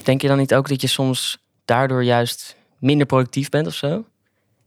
Denk 0.04 0.22
je 0.22 0.28
dan 0.28 0.38
niet 0.38 0.54
ook 0.54 0.68
dat 0.70 0.82
je 0.82 0.88
soms 0.88 1.38
daardoor 1.66 2.04
juist 2.04 2.56
minder 2.80 3.06
productief 3.08 3.50
bent 3.50 3.68
of 3.68 3.74
zo? 3.74 4.04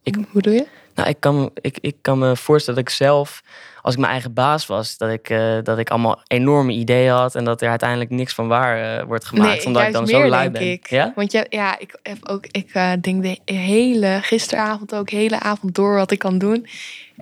Ik- 0.02 0.14
Hoe 0.14 0.26
bedoel 0.32 0.52
je? 0.54 0.66
Nou, 0.94 1.08
ik 1.08 1.16
kan, 1.20 1.36
me- 1.40 1.50
ik, 1.60 1.78
ik 1.80 1.96
kan 2.00 2.18
me 2.18 2.36
voorstellen 2.36 2.80
dat 2.80 2.88
ik 2.90 2.96
zelf, 2.96 3.42
als 3.82 3.94
ik 3.94 4.00
mijn 4.00 4.12
eigen 4.12 4.32
baas 4.32 4.66
was, 4.66 4.96
dat 4.96 5.10
ik, 5.10 5.30
eh, 5.30 5.56
dat 5.62 5.78
ik 5.78 5.90
allemaal 5.90 6.20
enorme 6.26 6.72
ideeën 6.72 7.12
had 7.12 7.34
en 7.34 7.44
dat 7.44 7.62
er 7.62 7.68
uiteindelijk 7.68 8.10
niks 8.10 8.34
van 8.34 8.48
waar 8.48 8.98
eh, 8.98 9.04
wordt 9.06 9.24
gemaakt, 9.24 9.66
omdat 9.66 9.82
ik 9.86 9.92
dan 9.92 10.06
zo 10.06 10.28
lui 10.28 10.50
ben. 10.50 10.70
ik. 10.70 10.90
Ja? 10.90 11.12
Want 11.14 11.32
ja, 11.32 11.44
ja, 11.48 11.78
ik 11.78 11.98
heb 12.02 12.28
ook, 12.28 12.46
ik 12.46 12.70
eh, 12.72 12.92
denk 13.00 13.22
de 13.22 13.38
hele, 13.54 14.18
gisteravond 14.22 14.94
ook, 14.94 15.10
hele 15.10 15.40
avond 15.40 15.74
door 15.74 15.94
wat 15.94 16.10
ik 16.10 16.18
kan 16.18 16.38
doen. 16.38 16.66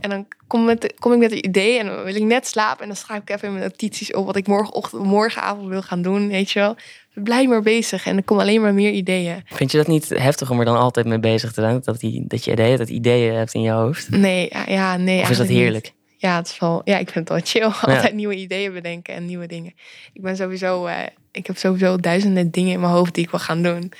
En 0.00 0.10
dan 0.10 0.26
kom, 0.46 0.64
met, 0.64 0.94
kom 0.98 1.12
ik 1.12 1.18
met 1.18 1.32
een 1.32 1.46
idee 1.46 1.78
en 1.78 1.86
dan 1.86 2.04
wil 2.04 2.14
ik 2.14 2.22
net 2.22 2.46
slapen. 2.46 2.82
En 2.82 2.86
dan 2.86 2.96
schrijf 2.96 3.22
ik 3.22 3.30
even 3.30 3.48
in 3.48 3.54
mijn 3.54 3.64
notities 3.64 4.12
op 4.12 4.26
wat 4.26 4.36
ik 4.36 4.46
morgenochtend, 4.46 5.02
morgenavond 5.02 5.68
wil 5.68 5.82
gaan 5.82 6.02
doen, 6.02 6.28
weet 6.28 6.50
je 6.50 6.58
wel. 6.58 6.76
Blijf 7.14 7.48
maar 7.48 7.62
bezig 7.62 8.06
en 8.06 8.16
er 8.16 8.22
komen 8.22 8.44
alleen 8.44 8.60
maar 8.60 8.74
meer 8.74 8.92
ideeën. 8.92 9.42
Vind 9.44 9.70
je 9.70 9.76
dat 9.76 9.86
niet 9.86 10.08
heftig 10.08 10.50
om 10.50 10.58
er 10.58 10.64
dan 10.64 10.76
altijd 10.76 11.06
mee 11.06 11.18
bezig 11.18 11.52
te 11.52 11.60
zijn? 11.60 11.80
Dat, 11.84 12.00
die, 12.00 12.24
dat 12.26 12.44
je 12.44 12.52
ideeën, 12.52 12.76
dat 12.76 12.88
ideeën 12.88 13.34
hebt 13.34 13.54
in 13.54 13.62
je 13.62 13.70
hoofd? 13.70 14.10
Nee, 14.10 14.48
ja, 14.50 14.64
ja 14.66 14.96
nee. 14.96 15.22
Of 15.22 15.30
is 15.30 15.36
dat 15.36 15.48
niet. 15.48 15.56
heerlijk? 15.56 15.92
Ja, 16.16 16.36
het 16.36 16.46
is 16.46 16.58
wel, 16.58 16.82
ja, 16.84 16.98
ik 16.98 17.10
vind 17.10 17.28
het 17.28 17.38
wel 17.52 17.70
chill. 17.70 17.78
Altijd 17.94 18.14
nieuwe 18.14 18.34
ideeën 18.34 18.72
bedenken 18.72 19.14
en 19.14 19.26
nieuwe 19.26 19.46
dingen. 19.46 19.74
Ik 20.12 20.22
ben 20.22 20.36
sowieso, 20.36 20.86
eh, 20.86 20.96
ik 21.32 21.46
heb 21.46 21.56
sowieso 21.56 21.96
duizenden 21.96 22.50
dingen 22.50 22.72
in 22.72 22.80
mijn 22.80 22.92
hoofd 22.92 23.14
die 23.14 23.24
ik 23.24 23.30
wil 23.30 23.40
gaan 23.40 23.62
doen. 23.62 23.92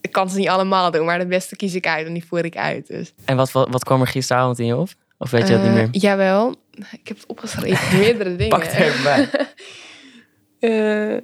Ik 0.00 0.12
kan 0.12 0.30
ze 0.30 0.38
niet 0.38 0.48
allemaal 0.48 0.90
doen, 0.90 1.04
maar 1.04 1.18
de 1.18 1.26
beste 1.26 1.56
kies 1.56 1.74
ik 1.74 1.86
uit 1.86 2.06
en 2.06 2.12
die 2.12 2.24
voer 2.24 2.44
ik 2.44 2.56
uit. 2.56 2.86
Dus. 2.86 3.12
En 3.24 3.36
wat, 3.36 3.52
wat, 3.52 3.68
wat 3.70 3.84
kwam 3.84 4.00
er 4.00 4.06
gisteravond 4.06 4.58
in 4.58 4.66
je 4.66 4.76
op? 4.76 4.88
Of 5.18 5.30
weet 5.30 5.48
je 5.48 5.52
dat 5.54 5.62
niet 5.62 5.70
Eh, 5.70 5.74
meer? 5.76 5.88
Jawel, 5.90 6.54
ik 6.72 7.08
heb 7.08 7.16
het 7.16 7.26
opgeschreven, 7.26 7.98
meerdere 7.98 8.36
dingen. 8.36 8.58
Pak 8.58 8.64
het 8.64 8.72
even 8.74 9.02
bij. 9.02 9.28
Eh, 10.60 11.16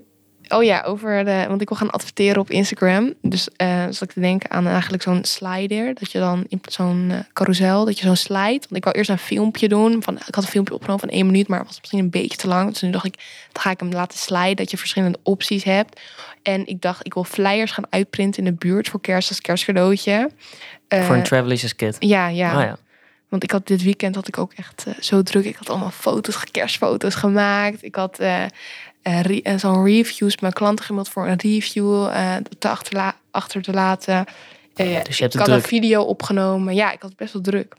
oh 0.58 0.62
ja, 0.62 0.82
over 0.82 1.24
de, 1.24 1.44
want 1.48 1.60
ik 1.60 1.68
wil 1.68 1.78
gaan 1.78 1.90
adverteren 1.90 2.40
op 2.40 2.50
Instagram. 2.50 3.14
Dus 3.22 3.48
eh 3.56 3.82
zat 3.90 4.02
ik 4.02 4.12
te 4.12 4.20
denken 4.20 4.50
aan 4.50 4.66
eigenlijk 4.66 5.02
zo'n 5.02 5.24
slider. 5.24 5.94
Dat 5.94 6.12
je 6.12 6.18
dan 6.18 6.44
in 6.48 6.60
zo'n 6.62 7.06
eh, 7.10 7.18
carousel, 7.32 7.84
dat 7.84 7.98
je 7.98 8.06
zo'n 8.06 8.16
slide. 8.16 8.58
Want 8.60 8.76
ik 8.76 8.84
wou 8.84 8.96
eerst 8.96 9.10
een 9.10 9.18
filmpje 9.18 9.68
doen. 9.68 10.02
Van, 10.02 10.16
ik 10.16 10.34
had 10.34 10.44
een 10.44 10.50
filmpje 10.50 10.74
opgenomen 10.74 11.00
van 11.00 11.08
één 11.16 11.26
minuut, 11.26 11.48
maar 11.48 11.58
het 11.58 11.66
was 11.68 11.78
misschien 11.78 11.98
een 11.98 12.10
beetje 12.10 12.36
te 12.38 12.46
lang. 12.48 12.70
Dus 12.70 12.80
nu 12.82 12.90
dacht 12.90 13.04
ik, 13.04 13.14
dan 13.52 13.62
ga 13.62 13.70
ik 13.70 13.80
hem 13.80 13.92
laten 13.92 14.18
sliden. 14.18 14.56
Dat 14.56 14.70
je 14.70 14.76
verschillende 14.76 15.18
opties 15.22 15.64
hebt. 15.64 16.00
En 16.42 16.66
ik 16.66 16.80
dacht, 16.80 17.06
ik 17.06 17.14
wil 17.14 17.24
flyers 17.24 17.70
gaan 17.70 17.86
uitprinten 17.90 18.44
in 18.44 18.50
de 18.50 18.56
buurt 18.66 18.88
voor 18.88 19.00
kerst 19.00 19.28
als 19.28 19.40
kerstcadeautje. 19.40 20.30
Voor 20.88 21.14
een 21.14 21.22
Travelicious 21.22 21.76
Kid. 21.76 21.96
ja, 21.98 22.28
ja. 22.28 22.52
Ah 22.52 22.62
ja. 22.62 22.76
Want 23.32 23.44
ik 23.44 23.50
had 23.50 23.66
dit 23.66 23.82
weekend 23.82 24.14
had 24.14 24.28
ik 24.28 24.38
ook 24.38 24.52
echt 24.52 24.84
eh, 24.86 24.94
zo 25.00 25.22
druk. 25.22 25.44
Ik 25.44 25.56
had 25.56 25.70
allemaal 25.70 25.90
foto's, 25.90 26.50
kerstfoto's 26.50 27.14
gemaakt. 27.14 27.82
Ik 27.84 27.94
had 27.94 28.18
re- 28.18 29.40
eh, 29.42 29.58
zo'n 29.58 29.84
reviews, 29.84 30.38
mijn 30.38 30.52
klanten 30.52 30.84
gemeld 30.84 31.08
voor 31.08 31.26
een 31.28 31.38
review 31.40 32.06
te 32.58 32.68
achterla- 32.68 33.16
achter 33.30 33.62
te 33.62 33.72
laten. 33.72 34.24
Dus 35.04 35.16
je 35.16 35.22
hebt 35.22 35.34
ik 35.34 35.40
had 35.40 35.48
een 35.48 35.62
video 35.68 36.02
opgenomen. 36.02 36.74
Ja, 36.74 36.92
ik 36.92 37.02
had 37.02 37.16
best 37.16 37.32
wel 37.32 37.42
druk. 37.42 37.74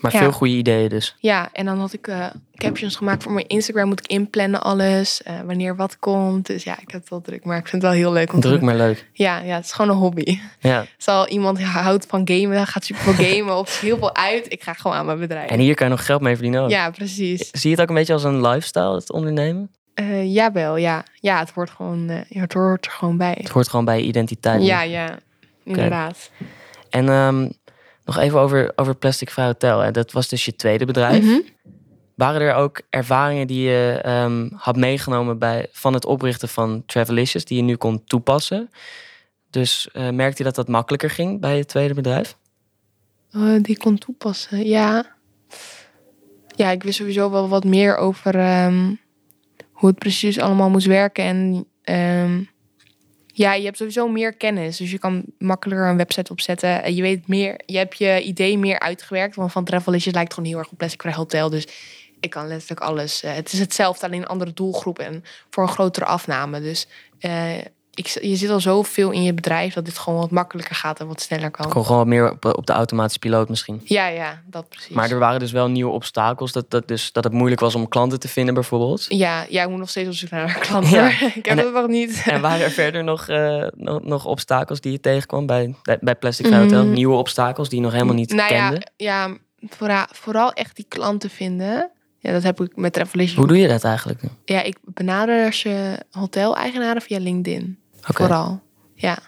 Maar 0.00 0.12
Ja. 0.12 0.18
veel 0.18 0.32
goede 0.32 0.52
ideeën 0.54 0.88
dus. 0.88 1.16
Ja, 1.18 1.48
en 1.52 1.64
dan 1.64 1.78
had 1.78 1.92
ik 1.92 2.06
eh, 2.06 2.26
captions 2.54 2.96
gemaakt 2.96 3.22
voor 3.22 3.32
mijn 3.32 3.46
Instagram. 3.46 3.88
Moet 3.88 3.98
ik 4.00 4.06
inplannen 4.06 4.62
alles, 4.62 5.22
eh, 5.22 5.34
wanneer 5.46 5.76
wat 5.76 5.98
komt. 5.98 6.46
Dus 6.46 6.64
ja, 6.64 6.72
ik 6.72 6.90
heb 6.90 7.00
het 7.00 7.10
wel 7.10 7.20
druk. 7.20 7.44
Maar 7.44 7.58
ik 7.58 7.68
vind 7.68 7.82
het 7.82 7.90
wel 7.92 8.00
heel 8.00 8.12
leuk 8.12 8.32
om 8.32 8.40
Druk 8.40 8.60
maar 8.60 8.76
leuk. 8.76 9.06
Ja, 9.12 9.38
ja, 9.38 9.54
het 9.54 9.64
is 9.64 9.72
gewoon 9.72 9.90
een 9.90 9.96
hobby. 10.02 10.38
Ja. 10.60 10.84
Zal 10.98 11.28
iemand 11.28 11.62
houdt 11.62 12.06
van 12.08 12.22
gamen, 12.24 12.66
gaat 12.66 12.84
super 12.84 13.14
veel 13.14 13.24
gamen 13.34 13.56
of 13.56 13.80
heel 13.80 13.98
veel 13.98 14.14
uit. 14.14 14.52
Ik 14.52 14.62
ga 14.62 14.72
gewoon 14.72 14.96
aan 14.96 15.06
mijn 15.06 15.18
bedrijf. 15.18 15.50
En 15.50 15.58
hier 15.58 15.74
kan 15.74 15.86
je 15.86 15.92
nog 15.92 16.06
geld 16.06 16.20
mee 16.20 16.34
verdienen 16.34 16.62
ook. 16.62 16.70
Ja, 16.70 16.90
precies. 16.90 17.48
Zie 17.52 17.70
je 17.70 17.76
het 17.76 17.80
ook 17.80 17.88
een 17.88 17.94
beetje 17.94 18.12
als 18.12 18.24
een 18.24 18.40
lifestyle, 18.46 18.94
het 18.94 19.12
ondernemen? 19.12 19.70
Eh 19.94 20.34
jawel, 20.34 20.76
ja. 20.76 21.04
Ja, 21.14 21.38
het 21.38 21.50
hoort 21.50 21.70
gewoon, 21.70 22.24
ja, 22.28 22.40
het 22.40 22.52
hoort 22.52 22.86
er 22.86 22.92
gewoon 22.92 23.16
bij. 23.16 23.36
Het 23.40 23.48
hoort 23.48 23.68
gewoon 23.68 23.84
bij 23.84 23.98
je 23.98 24.04
identiteit. 24.04 24.62
Ja, 24.62 24.82
ja. 24.82 25.18
Inderdaad. 25.64 26.30
En 26.90 27.08
ehm, 27.08 27.48
nog 28.14 28.22
even 28.22 28.40
over, 28.40 28.72
over 28.76 28.94
Plastic 28.94 29.30
Vrij 29.30 29.44
Hotel. 29.46 29.80
Hè. 29.80 29.90
Dat 29.90 30.12
was 30.12 30.28
dus 30.28 30.44
je 30.44 30.56
tweede 30.56 30.84
bedrijf. 30.84 31.24
Mhm. 31.24 31.40
Waren 32.14 32.40
er 32.40 32.54
ook 32.54 32.80
ervaringen 32.88 33.46
die 33.46 33.62
je 33.62 34.00
ehm, 34.02 34.48
had 34.54 34.76
meegenomen 34.76 35.38
bij, 35.38 35.66
van 35.72 35.94
het 35.94 36.04
oprichten 36.04 36.48
van 36.48 36.82
Travelicious, 36.86 37.44
die 37.44 37.56
je 37.56 37.62
nu 37.62 37.76
kon 37.76 38.04
toepassen? 38.04 38.70
Dus 39.50 39.88
eh, 39.92 40.10
merkte 40.10 40.38
je 40.38 40.44
dat 40.44 40.54
dat 40.54 40.68
makkelijker 40.68 41.10
ging 41.10 41.40
bij 41.40 41.56
je 41.56 41.64
tweede 41.64 41.94
bedrijf? 41.94 42.36
Eh, 43.30 43.54
die 43.62 43.76
kon 43.76 43.98
toepassen, 43.98 44.66
ja. 44.66 45.16
Ja, 46.56 46.70
ik 46.70 46.82
wist 46.82 46.96
sowieso 46.96 47.30
wel 47.30 47.48
wat 47.48 47.64
meer 47.64 47.96
over 47.96 48.34
ehm, 48.34 48.94
hoe 49.72 49.88
het 49.88 49.98
precies 49.98 50.38
allemaal 50.38 50.70
moest 50.70 50.86
werken. 50.86 51.24
En 51.24 51.66
ehm, 51.82 52.42
ja, 53.40 53.54
je 53.54 53.64
hebt 53.64 53.76
sowieso 53.76 54.08
meer 54.08 54.32
kennis. 54.32 54.76
Dus 54.76 54.90
je 54.90 54.98
kan 54.98 55.24
makkelijker 55.38 55.88
een 55.88 55.96
website 55.96 56.32
opzetten. 56.32 56.82
En 56.82 56.94
je 56.94 57.02
weet 57.02 57.28
meer, 57.28 57.60
je 57.66 57.76
hebt 57.76 57.98
je 57.98 58.22
idee 58.22 58.58
meer 58.58 58.78
uitgewerkt. 58.78 59.34
Want 59.34 59.52
van 59.52 59.64
Travelicious 59.64 60.14
lijkt 60.14 60.34
gewoon 60.34 60.48
heel 60.48 60.58
erg 60.58 60.70
op 60.70 60.78
Plastic 60.78 61.00
Vrij 61.00 61.14
Hotel. 61.14 61.50
Dus 61.50 61.66
ik 62.20 62.30
kan 62.30 62.46
letterlijk 62.46 62.80
alles. 62.80 63.22
eh, 63.22 63.34
het 63.34 63.52
is 63.52 63.58
hetzelfde, 63.58 64.06
alleen 64.06 64.20
een 64.20 64.26
andere 64.26 64.52
doelgroep 64.52 64.98
en 64.98 65.24
voor 65.50 65.62
een 65.62 65.68
grotere 65.68 66.04
afname. 66.04 66.60
Dus 66.60 66.88
eh, 67.18 67.58
ik, 68.00 68.22
je 68.22 68.36
zit 68.36 68.50
al 68.50 68.60
zoveel 68.60 69.10
in 69.10 69.22
je 69.22 69.34
bedrijf 69.34 69.74
dat 69.74 69.84
dit 69.84 69.98
gewoon 69.98 70.18
wat 70.18 70.30
makkelijker 70.30 70.74
gaat 70.74 71.00
en 71.00 71.06
wat 71.06 71.20
sneller 71.20 71.50
kan. 71.50 71.70
Gewoon 71.70 71.96
wat 71.96 72.06
meer 72.06 72.30
op, 72.30 72.44
op 72.44 72.66
de 72.66 72.72
automatische 72.72 73.18
piloot 73.18 73.48
misschien. 73.48 73.80
Ja, 73.84 74.06
ja, 74.06 74.42
dat 74.46 74.68
precies. 74.68 74.94
Maar 74.94 75.10
er 75.10 75.18
waren 75.18 75.40
dus 75.40 75.52
wel 75.52 75.68
nieuwe 75.68 75.92
obstakels. 75.92 76.52
Dat, 76.52 76.70
dat, 76.70 76.88
dus, 76.88 77.12
dat 77.12 77.24
het 77.24 77.32
moeilijk 77.32 77.60
was 77.60 77.74
om 77.74 77.88
klanten 77.88 78.20
te 78.20 78.28
vinden 78.28 78.54
bijvoorbeeld. 78.54 79.06
Ja, 79.08 79.46
ja, 79.48 79.62
ik 79.62 79.68
moet 79.68 79.78
nog 79.78 79.90
steeds 79.90 80.08
op 80.08 80.14
zoek 80.14 80.30
naar 80.30 80.58
klanten. 80.58 80.88
Ja. 81.00 81.08
Ik 81.40 81.46
heb 81.46 81.46
En- 81.46 81.58
het 81.58 81.72
nog 81.72 81.86
niet. 81.86 82.22
En 82.26 82.40
waren 82.40 82.64
er 82.64 82.70
verder 82.70 83.04
nog, 83.04 83.28
eh, 83.28 83.66
nog, 83.76 84.02
nog 84.02 84.24
obstakels 84.26 84.80
die 84.80 84.92
je 84.92 85.00
tegenkwam 85.00 85.46
bij, 85.46 85.74
bij, 86.00 86.14
Plastic 86.14 86.46
Hotel? 86.46 86.84
Mm. 86.84 86.92
Nieuwe 86.92 87.16
obstakels 87.16 87.68
die 87.68 87.78
je 87.78 87.84
nog 87.84 87.92
helemaal 87.92 88.14
niet 88.14 88.32
nou 88.32 88.48
kende? 88.48 88.86
ja, 88.96 89.26
ja 89.26 89.36
vooral, 89.68 90.06
vooral 90.12 90.52
echt 90.52 90.76
die 90.76 90.86
klanten 90.88 91.30
vinden. 91.30 91.90
Ja, 92.18 92.32
dat 92.32 92.42
heb 92.42 92.60
ik 92.60 92.76
met 92.76 92.92
Travelicious. 92.92 93.36
Hoe 93.36 93.46
doe 93.46 93.58
je 93.58 93.68
dat 93.68 93.84
eigenlijk? 93.84 94.20
Ja, 94.44 94.62
ik 94.62 94.76
benader 94.84 95.60
je 95.62 96.04
hotel-eigenaren 96.10 97.02
via 97.02 97.18
LinkedIn. 97.18 97.78
Vooral. 98.00 98.60
Ja, 98.94 99.18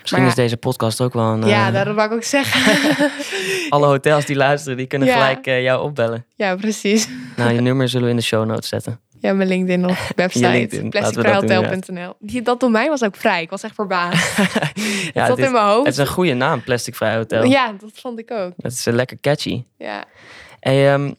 Misschien 0.00 0.20
Maar 0.20 0.30
is 0.30 0.34
deze 0.36 0.56
podcast 0.56 1.00
ook 1.00 1.12
wel 1.12 1.24
een... 1.24 1.46
ja 1.46 1.66
eh, 1.66 1.72
daarom 1.72 1.94
wou 1.94 2.08
ik 2.08 2.14
ook 2.14 2.22
zeggen. 2.22 3.10
Alle 3.68 3.86
hotels 3.86 4.24
die 4.26 4.36
luisteren, 4.36 4.76
die 4.76 4.86
kunnen 4.86 5.08
Ja. 5.08 5.14
gelijk 5.14 5.46
eh, 5.46 5.62
jou 5.62 5.82
opbellen. 5.82 6.26
ja, 6.36 6.56
precies. 6.56 7.08
Nou, 7.36 7.52
je 7.52 7.60
nummer 7.60 7.88
zullen 7.88 8.04
we 8.04 8.10
in 8.10 8.16
de 8.16 8.22
show 8.22 8.46
notes 8.46 8.68
zetten. 8.68 9.00
Ja, 9.20 9.32
mijn 9.32 9.48
LinkedIn 9.48 9.86
of 9.86 10.12
website. 10.16 10.80
Dat 10.80 10.90
Plasticvrijhotel.nl. 10.90 12.14
Die 12.18 12.42
Dat 12.42 12.60
domein 12.60 12.88
was 12.88 13.02
ook 13.02 13.16
vrij. 13.16 13.42
Ik 13.42 13.50
was 13.50 13.62
echt 13.62 13.74
verbaasd. 13.74 14.36
ja, 15.14 15.28
is, 15.28 15.36
in 15.44 15.52
mijn 15.52 15.64
hoofd. 15.64 15.84
het 15.86 15.94
is 15.94 16.00
een 16.00 16.06
goede 16.06 16.34
naam, 16.34 16.62
Plastic 16.62 16.94
Vrij 16.94 17.16
Hotel. 17.16 17.44
Ja, 17.44 17.72
dat 17.80 17.90
vond 17.94 18.18
ik 18.18 18.30
ook. 18.30 18.52
Het 18.56 18.72
is 18.72 18.86
eh, 18.86 18.94
lekker 18.94 19.20
catchy. 19.20 19.64
Ja. 19.78 20.04
Hey, 20.60 20.92
ehm, 20.92 21.12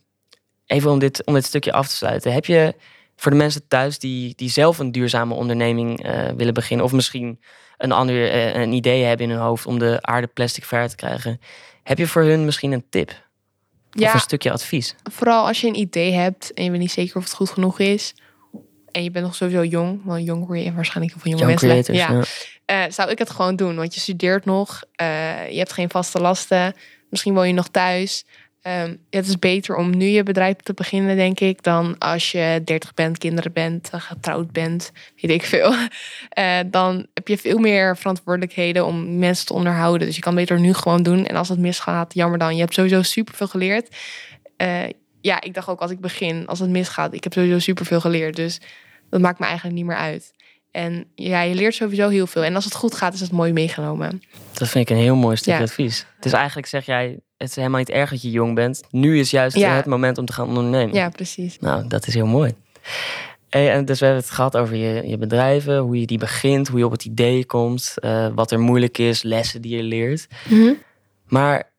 even 0.66 0.92
om 0.92 1.00
dit, 1.00 1.26
om 1.26 1.34
dit 1.34 1.46
stukje 1.46 1.72
af 1.72 1.88
te 1.88 1.96
sluiten. 1.96 2.34
Heb 2.34 2.46
je 2.46 2.76
voor 3.22 3.32
de 3.32 3.38
mensen 3.38 3.68
thuis 3.68 4.00
die, 4.00 4.34
die 4.36 4.50
zelf 4.50 4.80
een 4.80 4.92
duurzame 4.92 5.34
onderneming 5.34 6.04
eh, 6.04 6.30
willen 6.36 6.54
beginnen... 6.54 6.86
of 6.86 6.92
misschien 6.92 7.40
een 7.78 7.92
ander 7.92 8.32
eh, 8.32 8.62
een 8.62 8.74
idee 8.74 9.04
hebben 9.04 9.26
in 9.26 9.32
hun 9.32 9.42
hoofd 9.42 9.66
om 9.66 9.80
de 9.80 9.98
aarde 10.02 10.28
plastic 10.28 10.66
vrij 10.66 10.88
te 10.88 10.96
krijgen... 10.96 11.40
heb 11.84 11.98
je 11.98 12.08
voor 12.08 12.24
hun 12.24 12.46
misschien 12.46 12.72
een 12.72 12.86
tip? 12.90 13.10
Of 13.10 13.16
Ja, 14.02 14.14
een 14.14 14.20
stukje 14.20 14.52
advies? 14.52 14.96
vooral 15.12 15.48
als 15.48 15.62
je 15.62 15.68
een 15.68 15.80
idee 15.80 16.12
hebt 16.12 16.54
en 16.54 16.64
je 16.64 16.70
bent 16.70 16.82
niet 16.82 16.92
zeker 16.92 17.18
of 17.18 17.24
het 17.24 17.34
goed 17.34 17.50
genoeg 17.50 17.80
is. 17.80 18.14
En 18.92 19.04
je 19.04 19.12
bent 19.12 19.26
nog 19.26 19.36
sowieso 19.36 19.64
jong, 19.64 20.02
want 20.04 20.26
jong 20.26 20.48
word 20.48 20.64
je 20.64 20.74
waarschijnlijk 20.74 21.20
veel 21.20 21.32
jonge 21.32 21.54
Young 21.54 21.62
mensen. 21.62 21.94
creators, 21.94 21.98
ja. 21.98 22.24
ja. 22.66 22.86
Eh, 22.86 22.92
zou 22.92 23.10
ik 23.10 23.18
het 23.18 23.30
gewoon 23.30 23.56
doen, 23.56 23.76
want 23.76 23.94
je 23.94 24.00
studeert 24.00 24.46
nog, 24.46 24.84
je 25.50 25.58
hebt 25.58 25.74
geen 25.74 25.90
vaste 25.90 26.22
lasten, 26.22 26.74
misschien 27.10 27.34
woon 27.34 27.48
je 27.48 27.54
nog 27.54 27.68
thuis. 27.68 28.26
Ehm, 28.62 28.96
het 29.10 29.28
is 29.28 29.40
beter 29.40 29.76
om 29.76 29.98
nu 29.98 30.06
je 30.06 30.24
bedrijf 30.24 30.56
te 30.56 30.74
beginnen, 30.74 31.16
denk 31.16 31.40
ik, 31.40 31.64
dan 31.64 31.98
als 31.98 32.32
je 32.32 32.62
30 32.66 32.94
bent, 32.94 33.18
kinderen 33.18 33.54
bent, 33.54 33.90
eh, 33.92 34.02
getrouwd 34.02 34.52
bent, 34.52 34.92
weet 35.22 35.32
ik 35.32 35.44
veel. 35.44 35.74
Eh, 36.30 36.60
dan 36.66 37.06
heb 37.14 37.28
je 37.28 37.38
veel 37.38 37.58
meer 37.58 37.98
verantwoordelijkheden 37.98 38.86
om 38.86 39.18
mensen 39.20 39.46
te 39.46 39.54
onderhouden. 39.54 40.08
Dus 40.08 40.16
je 40.16 40.22
kan 40.22 40.36
beter 40.36 40.60
nu 40.60 40.74
gewoon 40.74 41.04
doen. 41.04 41.26
En 41.26 41.36
als 41.36 41.50
het 41.50 41.60
misgaat, 41.60 42.14
jammer 42.14 42.40
dan. 42.40 42.54
Je 42.56 42.62
hebt 42.62 42.74
sowieso 42.74 43.02
superveel 43.02 43.48
geleerd. 43.48 43.96
Eh, 44.58 44.84
ja, 45.22 45.42
ik 45.42 45.54
dacht 45.54 45.68
ook 45.68 45.80
als 45.82 45.92
ik 45.92 46.00
begin, 46.00 46.48
als 46.48 46.60
het 46.60 46.70
misgaat, 46.70 47.14
ik 47.14 47.24
heb 47.24 47.34
sowieso 47.34 47.60
superveel 47.60 48.00
geleerd. 48.02 48.36
Dus 48.36 48.60
dat 49.10 49.22
maakt 49.22 49.40
me 49.40 49.46
eigenlijk 49.46 49.76
niet 49.76 49.86
meer 49.86 49.96
uit. 49.96 50.34
En 50.72 51.06
ja, 51.16 51.42
je 51.42 51.56
leert 51.56 51.76
sowieso 51.76 52.10
heel 52.10 52.28
veel. 52.28 52.44
En 52.44 52.56
als 52.56 52.66
het 52.66 52.76
goed 52.76 52.96
gaat, 52.96 53.14
is 53.14 53.20
het 53.20 53.32
mooi 53.32 53.54
meegenomen. 53.54 54.22
Dat 54.54 54.68
vind 54.70 54.90
ik 54.90 54.96
een 54.96 55.02
heel 55.04 55.16
mooi 55.16 55.36
stukje 55.36 55.60
Ja. 55.60 55.66
advies. 55.66 56.06
Dus 56.20 56.32
eigenlijk 56.32 56.68
zeg 56.68 56.86
jij, 56.86 57.20
het 57.42 57.50
is 57.50 57.56
helemaal 57.56 57.80
niet 57.80 57.90
erg 57.90 58.10
dat 58.10 58.22
je 58.22 58.32
jong 58.32 58.56
bent. 58.56 58.82
Nu 58.92 59.20
is 59.20 59.32
juist 59.32 59.58
Ja. 59.58 59.76
het 59.76 59.86
moment 59.86 60.18
om 60.18 60.26
te 60.26 60.34
gaan 60.34 60.48
ondernemen. 60.48 60.96
Ja, 60.96 61.10
precies. 61.10 61.60
Nou, 61.60 61.88
dat 61.88 62.08
is 62.08 62.14
heel 62.14 62.26
mooi. 62.26 62.54
En 63.50 63.86
dus 63.86 64.00
we 64.00 64.06
hebben 64.06 64.24
het 64.24 64.34
gehad 64.34 64.58
over 64.58 64.76
je, 64.76 65.08
je 65.08 65.18
bedrijven, 65.18 65.78
hoe 65.78 66.00
je 66.00 66.06
die 66.06 66.18
begint, 66.18 66.68
hoe 66.68 66.80
je 66.80 66.86
op 66.86 66.92
het 66.92 67.06
idee 67.06 67.46
komt, 67.46 67.94
eh, 67.96 68.28
wat 68.36 68.52
er 68.52 68.60
moeilijk 68.60 68.98
is, 68.98 69.24
lessen 69.24 69.62
die 69.62 69.76
je 69.76 69.84
leert. 69.84 70.28
Maar 71.28 71.70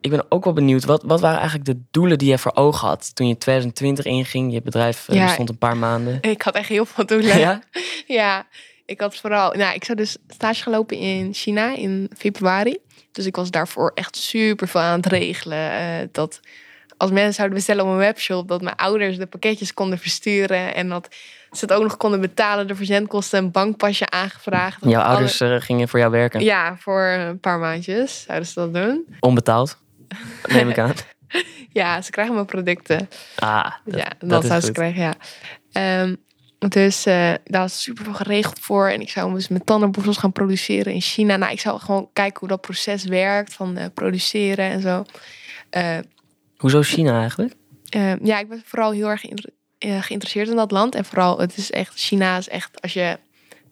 ik 0.00 0.10
ben 0.10 0.24
ook 0.28 0.44
wel 0.44 0.52
benieuwd, 0.52 0.84
wat, 0.84 1.02
wat 1.06 1.20
waren 1.20 1.38
eigenlijk 1.38 1.66
de 1.68 1.80
doelen 1.90 2.18
die 2.18 2.30
je 2.30 2.38
voor 2.38 2.54
ogen 2.54 2.88
had 2.88 3.14
toen 3.14 3.28
je 3.28 3.38
2020 3.38 4.04
inging? 4.04 4.52
Je 4.52 4.62
bedrijf 4.62 5.06
Ja. 5.12 5.24
bestond 5.24 5.48
een 5.48 5.58
paar 5.58 5.76
maanden. 5.76 6.18
Ik 6.20 6.42
had 6.42 6.54
echt 6.54 6.68
heel 6.68 6.86
veel 6.86 7.06
doelen. 7.06 7.38
Ja? 7.38 7.62
Ja, 8.06 8.46
Ik 8.86 9.00
had 9.00 9.16
vooral, 9.16 9.52
nou, 9.52 9.74
ik 9.74 9.84
zou 9.84 9.98
dus 9.98 10.16
stage 10.28 10.62
gaan 10.62 10.72
lopen 10.72 10.96
in 10.96 11.34
China 11.34 11.76
in 11.76 12.10
februari. 12.16 12.76
Dus 13.14 13.26
ik 13.26 13.36
was 13.36 13.50
daarvoor 13.50 13.92
echt 13.94 14.16
super 14.16 14.68
veel 14.68 14.80
aan 14.80 14.96
het 14.96 15.06
regelen. 15.06 15.70
eh, 15.70 16.08
dat 16.12 16.40
als 16.96 17.10
mensen 17.10 17.34
zouden 17.34 17.56
bestellen 17.56 17.84
op 17.84 17.90
een 17.90 17.96
webshop, 17.96 18.48
dat 18.48 18.62
mijn 18.62 18.76
ouders 18.76 19.16
de 19.16 19.26
pakketjes 19.26 19.74
konden 19.74 19.98
versturen. 19.98 20.74
En 20.74 20.88
dat 20.88 21.08
ze 21.52 21.60
het 21.64 21.72
ook 21.72 21.82
nog 21.82 21.96
konden 21.96 22.20
betalen, 22.20 22.66
de 22.66 22.74
verzendkosten, 22.74 23.38
een 23.44 23.50
bankpasje 23.50 24.10
aangevraagd. 24.10 24.78
Jouw 24.80 24.92
alle- 25.00 25.02
ouders 25.10 25.40
eh, 25.40 25.54
gingen 25.60 25.88
voor 25.88 25.98
jou 25.98 26.10
werken. 26.10 26.40
Ja, 26.44 26.76
voor 26.76 27.02
een 27.02 27.40
paar 27.40 27.58
maandjes 27.58 28.22
zouden 28.22 28.48
ze 28.48 28.54
dat 28.60 28.74
doen. 28.74 29.04
Onbetaald, 29.20 29.78
neem 30.52 30.68
ik 30.68 30.78
aan. 30.78 30.92
Ja, 31.72 32.02
ze 32.02 32.10
krijgen 32.10 32.34
mijn 32.34 32.46
producten. 32.46 33.08
Ah, 33.36 33.70
dat, 33.84 33.98
ja, 34.00 34.08
dat, 34.18 34.30
dat 34.30 34.42
is 34.42 34.48
zou 34.48 34.60
ze 34.60 34.66
goed. 34.66 34.74
krijgen, 34.76 35.02
ja. 35.02 35.14
Ehm, 35.72 36.14
dus 36.72 37.06
eh, 37.06 37.32
daar 37.44 37.60
was 37.60 37.82
super 37.82 38.04
veel 38.04 38.14
geregeld 38.14 38.58
voor. 38.58 38.88
En 38.88 39.00
ik 39.00 39.10
zou 39.10 39.34
dus 39.34 39.48
met 39.48 39.66
tandenborstels 39.66 40.16
gaan 40.16 40.32
produceren 40.32 40.92
in 40.92 41.00
China. 41.00 41.36
Nou, 41.36 41.52
ik 41.52 41.60
zou 41.60 41.80
gewoon 41.80 42.08
kijken 42.12 42.38
hoe 42.40 42.48
dat 42.48 42.60
proces 42.60 43.04
werkt 43.04 43.54
van 43.54 43.76
eh, 43.76 43.86
produceren 43.94 44.70
en 44.70 44.80
zo. 44.80 45.04
Eh, 45.70 45.98
Hoezo 46.56 46.82
China 46.82 47.18
eigenlijk? 47.20 47.54
ja, 48.22 48.38
ik 48.38 48.48
ben 48.48 48.62
vooral 48.64 48.90
heel 48.92 49.08
erg 49.08 49.20
geïnter- 49.20 49.50
geïnteresseerd 49.78 50.48
in 50.48 50.56
dat 50.56 50.70
land. 50.70 50.94
En 50.94 51.04
vooral, 51.04 51.38
het 51.38 51.56
is 51.56 51.70
echt, 51.70 51.98
China 51.98 52.36
is 52.36 52.48
echt, 52.48 52.80
als 52.82 52.92
je, 52.92 53.18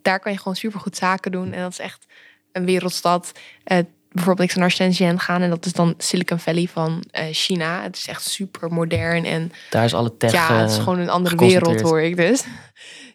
daar 0.02 0.20
kan 0.20 0.32
je 0.32 0.38
gewoon 0.38 0.56
super 0.56 0.80
goed 0.80 0.96
zaken 0.96 1.32
doen. 1.32 1.52
En 1.52 1.62
dat 1.62 1.70
is 1.72 1.78
echt 1.78 2.06
een 2.52 2.64
wereldstad. 2.64 3.32
Bijvoorbeeld, 4.12 4.48
ik 4.48 4.54
zou 4.54 4.60
naar 4.60 4.70
Shenzhen 4.70 5.20
gaan 5.20 5.42
en 5.42 5.50
dat 5.50 5.66
is 5.66 5.72
dan 5.72 5.94
Silicon 5.98 6.38
Valley 6.38 6.68
van 6.72 7.04
eh, 7.10 7.24
China. 7.30 7.82
Het 7.82 7.96
is 7.96 8.06
echt 8.06 8.22
super 8.22 8.72
modern 8.72 9.24
en 9.24 9.52
Daar 9.70 9.84
is 9.84 9.94
alle 9.94 10.16
tech... 10.16 10.32
ja, 10.32 10.60
het 10.60 10.70
is 10.70 10.78
gewoon 10.78 10.98
een 10.98 11.10
andere 11.10 11.36
wereld 11.36 11.80
hoor 11.80 12.00
ik 12.00 12.16
dus. 12.16 12.44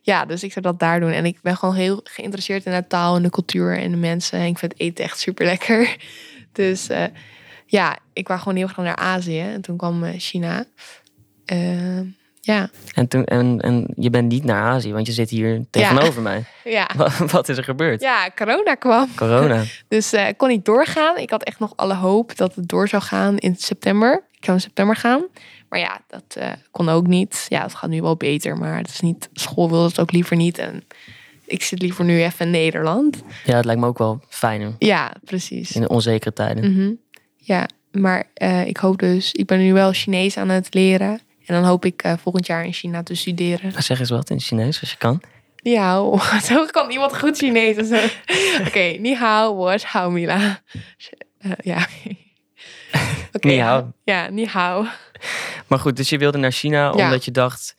Ja, 0.01 0.25
dus 0.25 0.43
ik 0.43 0.51
zou 0.51 0.65
dat 0.65 0.79
daar 0.79 0.99
doen. 0.99 1.11
En 1.11 1.25
ik 1.25 1.41
ben 1.41 1.57
gewoon 1.57 1.75
heel 1.75 1.99
geïnteresseerd 2.03 2.65
in 2.65 2.71
de 2.71 2.87
taal 2.87 3.15
en 3.15 3.23
de 3.23 3.29
cultuur 3.29 3.77
en 3.77 3.91
de 3.91 3.97
mensen. 3.97 4.39
En 4.39 4.45
ik 4.45 4.57
vind 4.57 4.79
eten 4.79 5.03
echt 5.03 5.19
super 5.19 5.45
lekker. 5.45 5.95
Dus 6.51 6.89
eh, 6.89 7.03
ja, 7.65 7.97
ik 8.13 8.27
wou 8.27 8.39
gewoon 8.39 8.57
heel 8.57 8.67
graag 8.67 8.85
naar 8.85 8.95
Azië. 8.95 9.39
En 9.39 9.61
toen 9.61 9.77
kwam 9.77 10.03
eh, 10.03 10.13
China. 10.17 10.65
Eh, 11.45 11.99
ja, 12.47 12.69
En, 12.93 13.07
toen, 13.07 13.25
en, 13.25 13.59
en 13.61 13.87
je 13.95 14.09
bent 14.09 14.27
niet 14.31 14.43
naar 14.43 14.63
Azië, 14.63 14.93
want 14.93 15.07
je 15.07 15.13
zit 15.13 15.29
hier 15.29 15.65
tegenover 15.69 16.21
mij. 16.21 16.43
ja. 16.63 16.89
Wat, 16.95 17.17
wat 17.31 17.49
is 17.49 17.57
er 17.57 17.63
gebeurd? 17.63 18.01
Ja, 18.01 18.29
corona 18.35 18.75
kwam. 18.75 19.09
Corona. 19.15 19.63
Dus 19.87 20.13
eh, 20.13 20.27
ik 20.27 20.37
kon 20.37 20.49
niet 20.49 20.65
doorgaan. 20.65 21.17
Ik 21.17 21.29
had 21.29 21.43
echt 21.43 21.59
nog 21.59 21.73
alle 21.75 21.93
hoop 21.93 22.35
dat 22.37 22.55
het 22.55 22.67
door 22.67 22.87
zou 22.87 23.03
gaan 23.03 23.37
in 23.37 23.55
september. 23.55 24.23
Ik 24.31 24.45
zou 24.45 24.57
in 24.57 24.63
september 24.63 24.95
gaan. 24.95 25.25
Maar 25.69 25.79
ja, 25.79 26.01
dat 26.07 26.23
eh, 26.35 26.51
kon 26.71 26.89
ook 26.89 27.07
niet. 27.07 27.45
Ja, 27.49 27.61
het 27.61 27.75
gaat 27.75 27.89
nu 27.89 28.01
wel 28.01 28.15
beter. 28.15 28.57
Maar 28.57 28.77
het 28.77 28.89
is 28.89 28.99
niet, 28.99 29.29
school 29.33 29.69
wil 29.69 29.83
het 29.83 29.99
ook 29.99 30.11
liever 30.11 30.35
niet. 30.35 30.57
En 30.57 30.83
ik 31.45 31.63
zit 31.63 31.81
liever 31.81 32.05
nu 32.05 32.23
even 32.23 32.45
in 32.45 32.51
Nederland. 32.51 33.23
Ja, 33.45 33.55
het 33.55 33.65
lijkt 33.65 33.81
me 33.81 33.87
ook 33.87 33.97
wel 33.97 34.19
fijner 34.29 34.75
Ja, 34.79 35.13
precies. 35.23 35.71
in 35.71 35.81
de 35.81 35.87
onzekere 35.87 36.33
tijden. 36.33 36.71
Mhm. 36.73 36.91
Ja, 37.35 37.67
maar 37.91 38.23
eh, 38.33 38.65
ik 38.67 38.77
hoop 38.77 38.99
dus... 38.99 39.31
Ik 39.31 39.45
ben 39.45 39.59
nu 39.59 39.73
wel 39.73 39.91
Chinees 39.93 40.37
aan 40.37 40.49
het 40.49 40.73
leren. 40.73 41.19
En 41.47 41.53
dan 41.55 41.63
hoop 41.63 41.85
ik 41.85 42.03
eh, 42.03 42.13
volgend 42.21 42.45
jaar 42.45 42.65
in 42.65 42.73
China 42.73 43.03
te 43.03 43.15
studeren. 43.15 43.83
Zeg 43.83 43.99
eens 43.99 44.09
wat 44.09 44.29
in 44.29 44.39
Chinees, 44.39 44.79
als 44.81 44.91
je 44.91 44.97
kan. 44.97 45.21
Ni 45.63 45.77
hao. 45.77 46.17
Zo 46.49 46.65
kan 46.65 46.89
iemand 46.89 47.17
goed 47.17 47.37
Chinees. 47.37 47.77
Oké, 48.67 48.79
ni 48.99 49.15
hao, 49.15 49.69
hao 49.83 50.09
mila. 50.11 50.61
Eh, 51.39 51.51
ja. 51.63 51.77
Oké. 53.33 53.47
Ni 53.47 53.59
hao. 53.59 53.91
Ja, 54.03 54.29
ni 54.29 54.45
hao. 54.45 54.85
Maar 55.67 55.79
goed, 55.79 55.97
dus 55.97 56.09
je 56.09 56.17
wilde 56.17 56.37
naar 56.37 56.51
China 56.51 56.77
Ja. 56.79 56.91
omdat 56.91 57.25
je 57.25 57.31
dacht... 57.31 57.75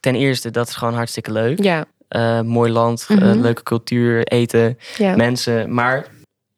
Ten 0.00 0.14
eerste, 0.14 0.50
dat 0.50 0.68
is 0.68 0.74
gewoon 0.74 0.94
hartstikke 0.94 1.32
leuk. 1.32 1.62
Ja, 1.62 1.84
Eh, 2.08 2.40
mooi 2.40 2.70
land, 2.72 3.06
Mhm. 3.08 3.40
leuke 3.40 3.62
cultuur, 3.62 4.24
eten, 4.26 4.78
ja. 4.96 5.16
mensen. 5.16 5.74
Maar 5.74 6.06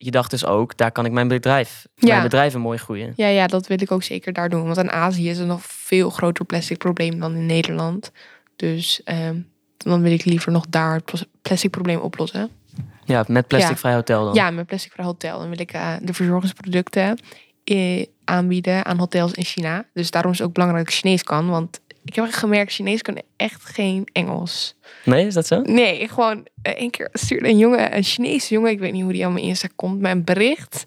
je 0.05 0.11
dacht 0.11 0.31
dus 0.31 0.45
ook, 0.47 0.77
daar 0.77 0.93
kan 0.93 1.05
ik 1.05 1.13
mijn 1.13 1.29
bedrijf, 1.29 1.87
Ja. 1.95 2.09
mijn 2.09 2.23
bedrijven 2.23 2.61
mooi 2.61 2.79
groeien. 2.79 3.13
Ja, 3.17 3.27
ja, 3.29 3.47
dat 3.47 3.67
wil 3.67 3.81
ik 3.83 3.91
ook 3.93 4.03
zeker 4.03 4.33
daar 4.33 4.49
doen. 4.49 4.65
Want 4.65 4.77
in 4.77 4.91
Azië 4.93 5.29
is 5.29 5.39
er 5.39 5.47
nog 5.47 5.61
veel 5.65 6.11
groter 6.11 6.45
plastic 6.45 6.79
probleem 6.79 7.21
dan 7.21 7.35
in 7.35 7.47
Nederland. 7.47 8.13
Dus 8.57 9.03
ehm, 9.05 9.37
dan 9.77 10.03
wil 10.03 10.13
ik 10.13 10.25
liever 10.25 10.53
nog 10.53 10.67
daar 10.69 10.95
het 10.95 11.05
plas- 11.05 11.25
plastic 11.43 11.71
probleem 11.71 11.99
oplossen. 11.99 12.51
Ja, 13.05 13.25
met 13.29 13.47
plastic 13.47 13.79
vrij 13.79 13.95
hotel 13.95 14.25
dan. 14.25 14.35
Ja, 14.35 14.51
met 14.51 14.67
plastic 14.67 14.93
vrij 14.93 15.05
hotel. 15.07 15.39
Dan 15.39 15.49
wil 15.49 15.61
ik 15.61 15.73
eh, 15.73 15.93
de 16.03 16.15
verzorgingsproducten 16.15 17.19
eh, 17.65 18.07
aanbieden 18.25 18.85
aan 18.85 18.99
hotels 18.99 19.33
in 19.33 19.45
China. 19.45 19.85
Dus 19.93 20.11
daarom 20.11 20.33
is 20.33 20.39
het 20.39 20.47
ook 20.47 20.53
belangrijk 20.55 20.85
dat 20.85 20.95
ik 20.95 21.01
Chinees 21.01 21.23
kan. 21.23 21.49
Want 21.49 21.81
ik 22.05 22.15
heb 22.15 22.31
gemerkt, 22.31 22.73
Chinees 22.73 23.03
kunnen 23.03 23.23
echt 23.37 23.65
geen 23.65 24.09
Engels. 24.13 24.75
Nee, 25.05 25.27
is 25.27 25.35
dat 25.35 25.47
zo? 25.47 25.61
Nee, 25.61 26.09
gewoon 26.09 26.47
eh, 26.63 26.73
één 26.73 26.91
keer 26.91 27.09
stuurde 27.13 27.49
een 27.49 27.59
jongen, 27.59 27.97
een 27.97 28.03
Chinese 28.03 28.55
jongen, 28.55 28.71
ik 28.71 28.79
weet 28.79 28.93
niet 28.93 29.03
hoe 29.03 29.13
die 29.13 29.27
aan 29.27 29.33
mijn 29.33 29.45
Insta 29.45 29.69
komt, 29.77 30.01
een 30.01 30.25
bericht. 30.25 30.85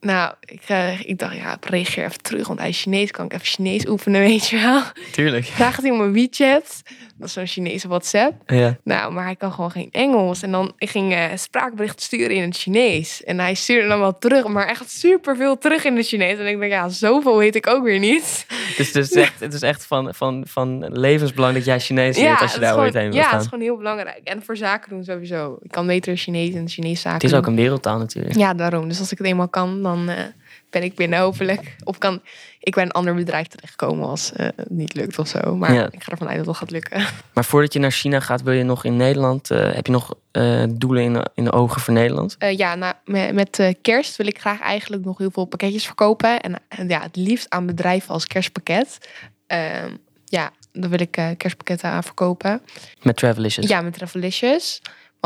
Nou, 0.00 0.34
ik, 0.40 0.62
eh, 0.66 1.00
ik 1.00 1.18
dacht, 1.18 1.36
ja, 1.36 1.54
ik 1.56 1.64
reageer 1.64 2.04
even 2.04 2.22
terug, 2.22 2.46
want 2.46 2.58
hij 2.58 2.68
is 2.68 2.82
Chinees, 2.82 3.10
kan 3.10 3.24
ik 3.24 3.32
even 3.32 3.46
Chinees 3.46 3.86
oefenen, 3.86 4.20
weet 4.30 4.48
je 4.48 4.56
wel. 4.56 4.82
Tuurlijk. 5.12 5.44
Vraag 5.44 5.76
het 5.76 5.84
hij 5.84 5.90
op 5.90 5.98
mijn 5.98 6.12
WeChat, 6.12 6.82
dat 7.18 7.28
is 7.28 7.32
zo'n 7.32 7.46
Chinese 7.46 7.88
WhatsApp. 7.88 8.50
Ja. 8.50 8.76
Nou, 8.84 9.12
maar 9.12 9.24
hij 9.24 9.36
kan 9.36 9.52
gewoon 9.52 9.70
geen 9.70 9.88
Engels. 9.90 10.42
En 10.42 10.50
dan 10.50 10.72
ik 10.78 10.90
ging 10.90 11.12
eh 11.12 11.24
spraakberichten 11.34 12.02
sturen 12.02 12.36
in 12.36 12.42
het 12.42 12.56
Chinees. 12.56 13.24
En 13.24 13.38
hij 13.38 13.54
stuurde 13.54 13.88
dan 13.88 14.00
wel 14.00 14.18
terug, 14.18 14.46
maar 14.46 14.66
echt 14.66 14.90
superveel 14.90 15.58
terug 15.58 15.84
in 15.84 15.96
het 15.96 16.06
Chinees. 16.06 16.38
En 16.38 16.46
ik 16.46 16.58
denk, 16.58 16.72
ja, 16.72 16.88
zoveel 16.88 17.38
weet 17.38 17.54
ik 17.54 17.66
ook 17.66 17.84
weer 17.84 17.98
niet. 17.98 18.46
Dus 18.76 18.92
het 18.92 18.96
is 18.96 19.12
echt, 19.12 19.40
het 19.40 19.52
is 19.52 19.62
echt 19.62 19.86
van, 19.86 20.14
van, 20.14 20.44
van 20.48 20.86
levensbelang 20.92 21.54
dat 21.54 21.64
jij 21.64 21.80
Chinees 21.80 22.16
leert 22.16 22.40
als 22.40 22.52
je 22.52 22.58
het 22.58 22.68
daar 22.68 22.78
ooit 22.78 22.94
heen 22.94 23.10
wil 23.10 23.14
ja, 23.14 23.20
het 23.20 23.30
gaan. 23.30 23.40
is 23.40 23.46
gewoon 23.46 23.64
heel 23.64 23.76
belangrijk. 23.76 24.20
En 24.24 24.42
voor 24.42 24.56
zaken 24.56 24.90
doen 24.90 25.04
sowieso. 25.04 25.58
Ik 25.62 25.70
kan 25.70 25.86
beter 25.86 26.16
Chinees 26.16 26.54
en 26.54 26.68
Chinees 26.68 27.00
zaken 27.00 27.20
Het 27.20 27.32
is 27.32 27.38
ook 27.38 27.46
een 27.46 27.56
wereldtaal 27.56 27.98
natuurlijk. 27.98 28.36
Ja, 28.36 28.54
daarom. 28.54 28.88
Dus 28.88 28.98
als 28.98 29.12
ik 29.12 29.18
het 29.18 29.26
eenmaal 29.26 29.48
kan, 29.48 29.82
dan 29.82 30.08
eh, 30.08 30.24
ben 30.76 30.84
ik 30.84 30.94
binnen 30.94 31.18
hopelijk. 31.18 31.76
Of 31.84 31.98
kan 31.98 32.22
ik 32.60 32.74
bij 32.74 32.84
een 32.84 32.90
ander 32.90 33.14
bedrijf 33.14 33.46
terechtkomen 33.46 34.08
als 34.08 34.32
eh, 34.32 34.46
het 34.56 34.70
niet 34.70 34.94
lukt 34.94 35.18
of 35.18 35.28
zo. 35.28 35.56
Maar 35.56 35.72
Ja. 35.74 35.88
ik 35.90 36.02
ga 36.02 36.10
ervan 36.12 36.28
uit 36.28 36.36
dat 36.36 36.46
het 36.46 36.56
gaat 36.56 36.70
lukken. 36.70 37.06
Maar 37.34 37.44
voordat 37.44 37.72
je 37.72 37.78
naar 37.78 37.90
China 37.90 38.20
gaat, 38.20 38.42
wil 38.42 38.52
je 38.52 38.62
nog 38.62 38.84
in 38.84 38.96
Nederland... 38.96 39.50
eh, 39.50 39.72
heb 39.74 39.86
je 39.86 39.92
nog 39.92 40.14
eh, 40.30 40.62
doelen 40.70 41.02
in 41.02 41.12
de, 41.12 41.30
in 41.34 41.44
de 41.44 41.52
ogen 41.52 41.80
voor 41.80 41.94
Nederland? 41.94 42.36
Eh, 42.38 42.56
ja, 42.56 42.74
nou, 42.74 42.94
met, 43.04 43.32
met 43.34 43.58
eh, 43.58 43.74
kerst 43.82 44.16
wil 44.16 44.26
ik 44.26 44.40
graag 44.40 44.60
eigenlijk 44.60 45.04
nog 45.04 45.18
heel 45.18 45.30
veel 45.30 45.44
pakketjes 45.44 45.86
verkopen. 45.86 46.40
En, 46.40 46.54
en 46.68 46.88
ja, 46.88 47.00
het 47.02 47.16
liefst 47.16 47.50
aan 47.50 47.66
bedrijven 47.66 48.08
als 48.14 48.26
kerstpakket. 48.26 48.98
Ehm, 49.46 49.90
ja, 50.24 50.50
dan 50.72 50.90
wil 50.90 51.00
ik 51.00 51.16
eh, 51.16 51.28
kerstpakketten 51.36 51.90
aan 51.90 52.02
verkopen. 52.04 52.60
Met 53.02 53.16
Travelicious? 53.16 53.68
Ja, 53.68 53.80
met 53.80 53.92
Travelicious. 53.92 54.80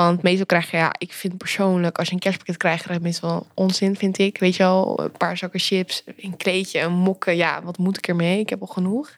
Want 0.04 0.22
meestal 0.22 0.46
krijg 0.46 0.70
je, 0.70 0.76
ja, 0.76 0.94
ik 0.98 1.12
vind 1.12 1.36
persoonlijk, 1.36 1.98
als 1.98 2.08
je 2.08 2.14
een 2.14 2.20
kerstpakket 2.20 2.56
krijgt, 2.56 2.82
krijg 2.82 2.98
je 2.98 3.04
meestal 3.04 3.46
onzin, 3.54 3.96
vind 3.96 4.18
ik. 4.18 4.38
Weet 4.38 4.56
je 4.56 4.62
wel, 4.62 5.00
een 5.02 5.12
paar 5.12 5.36
zakken 5.36 5.60
chips, 5.60 6.02
een 6.16 6.36
kleedje, 6.36 6.80
een 6.80 6.92
mokken. 6.92 7.36
Ja, 7.36 7.62
wat 7.62 7.78
moet 7.78 7.96
ik 7.96 8.08
ermee? 8.08 8.40
Ik 8.40 8.48
heb 8.48 8.60
al 8.60 8.66
genoeg. 8.66 9.16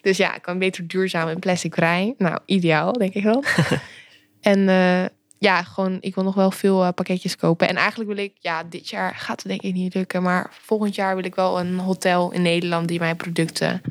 Dus 0.00 0.16
ja, 0.16 0.34
ik 0.34 0.42
kan 0.42 0.58
beter 0.58 0.86
duurzaam 0.86 1.28
en 1.28 1.38
plasticvrij. 1.38 2.14
Nou, 2.18 2.38
ideaal, 2.44 2.92
denk 2.92 3.14
ik 3.14 3.22
wel. 3.22 3.44
en 4.40 4.68
eh, 4.68 5.04
ja, 5.38 5.62
gewoon, 5.62 5.98
ik 6.00 6.14
wil 6.14 6.24
nog 6.24 6.34
wel 6.34 6.50
veel 6.50 6.84
eh, 6.84 6.88
pakketjes 6.94 7.36
kopen. 7.36 7.68
En 7.68 7.76
eigenlijk 7.76 8.10
wil 8.10 8.24
ik, 8.24 8.32
ja, 8.38 8.62
dit 8.64 8.88
jaar 8.88 9.14
gaat 9.14 9.42
het 9.42 9.48
denk 9.48 9.62
ik 9.62 9.74
niet 9.74 9.94
lukken. 9.94 10.22
Maar 10.22 10.50
volgend 10.50 10.94
jaar 10.94 11.14
wil 11.14 11.24
ik 11.24 11.34
wel 11.34 11.60
een 11.60 11.78
hotel 11.78 12.32
in 12.32 12.42
Nederland 12.42 12.88
die 12.88 12.98
mijn 12.98 13.16
producten 13.16 13.82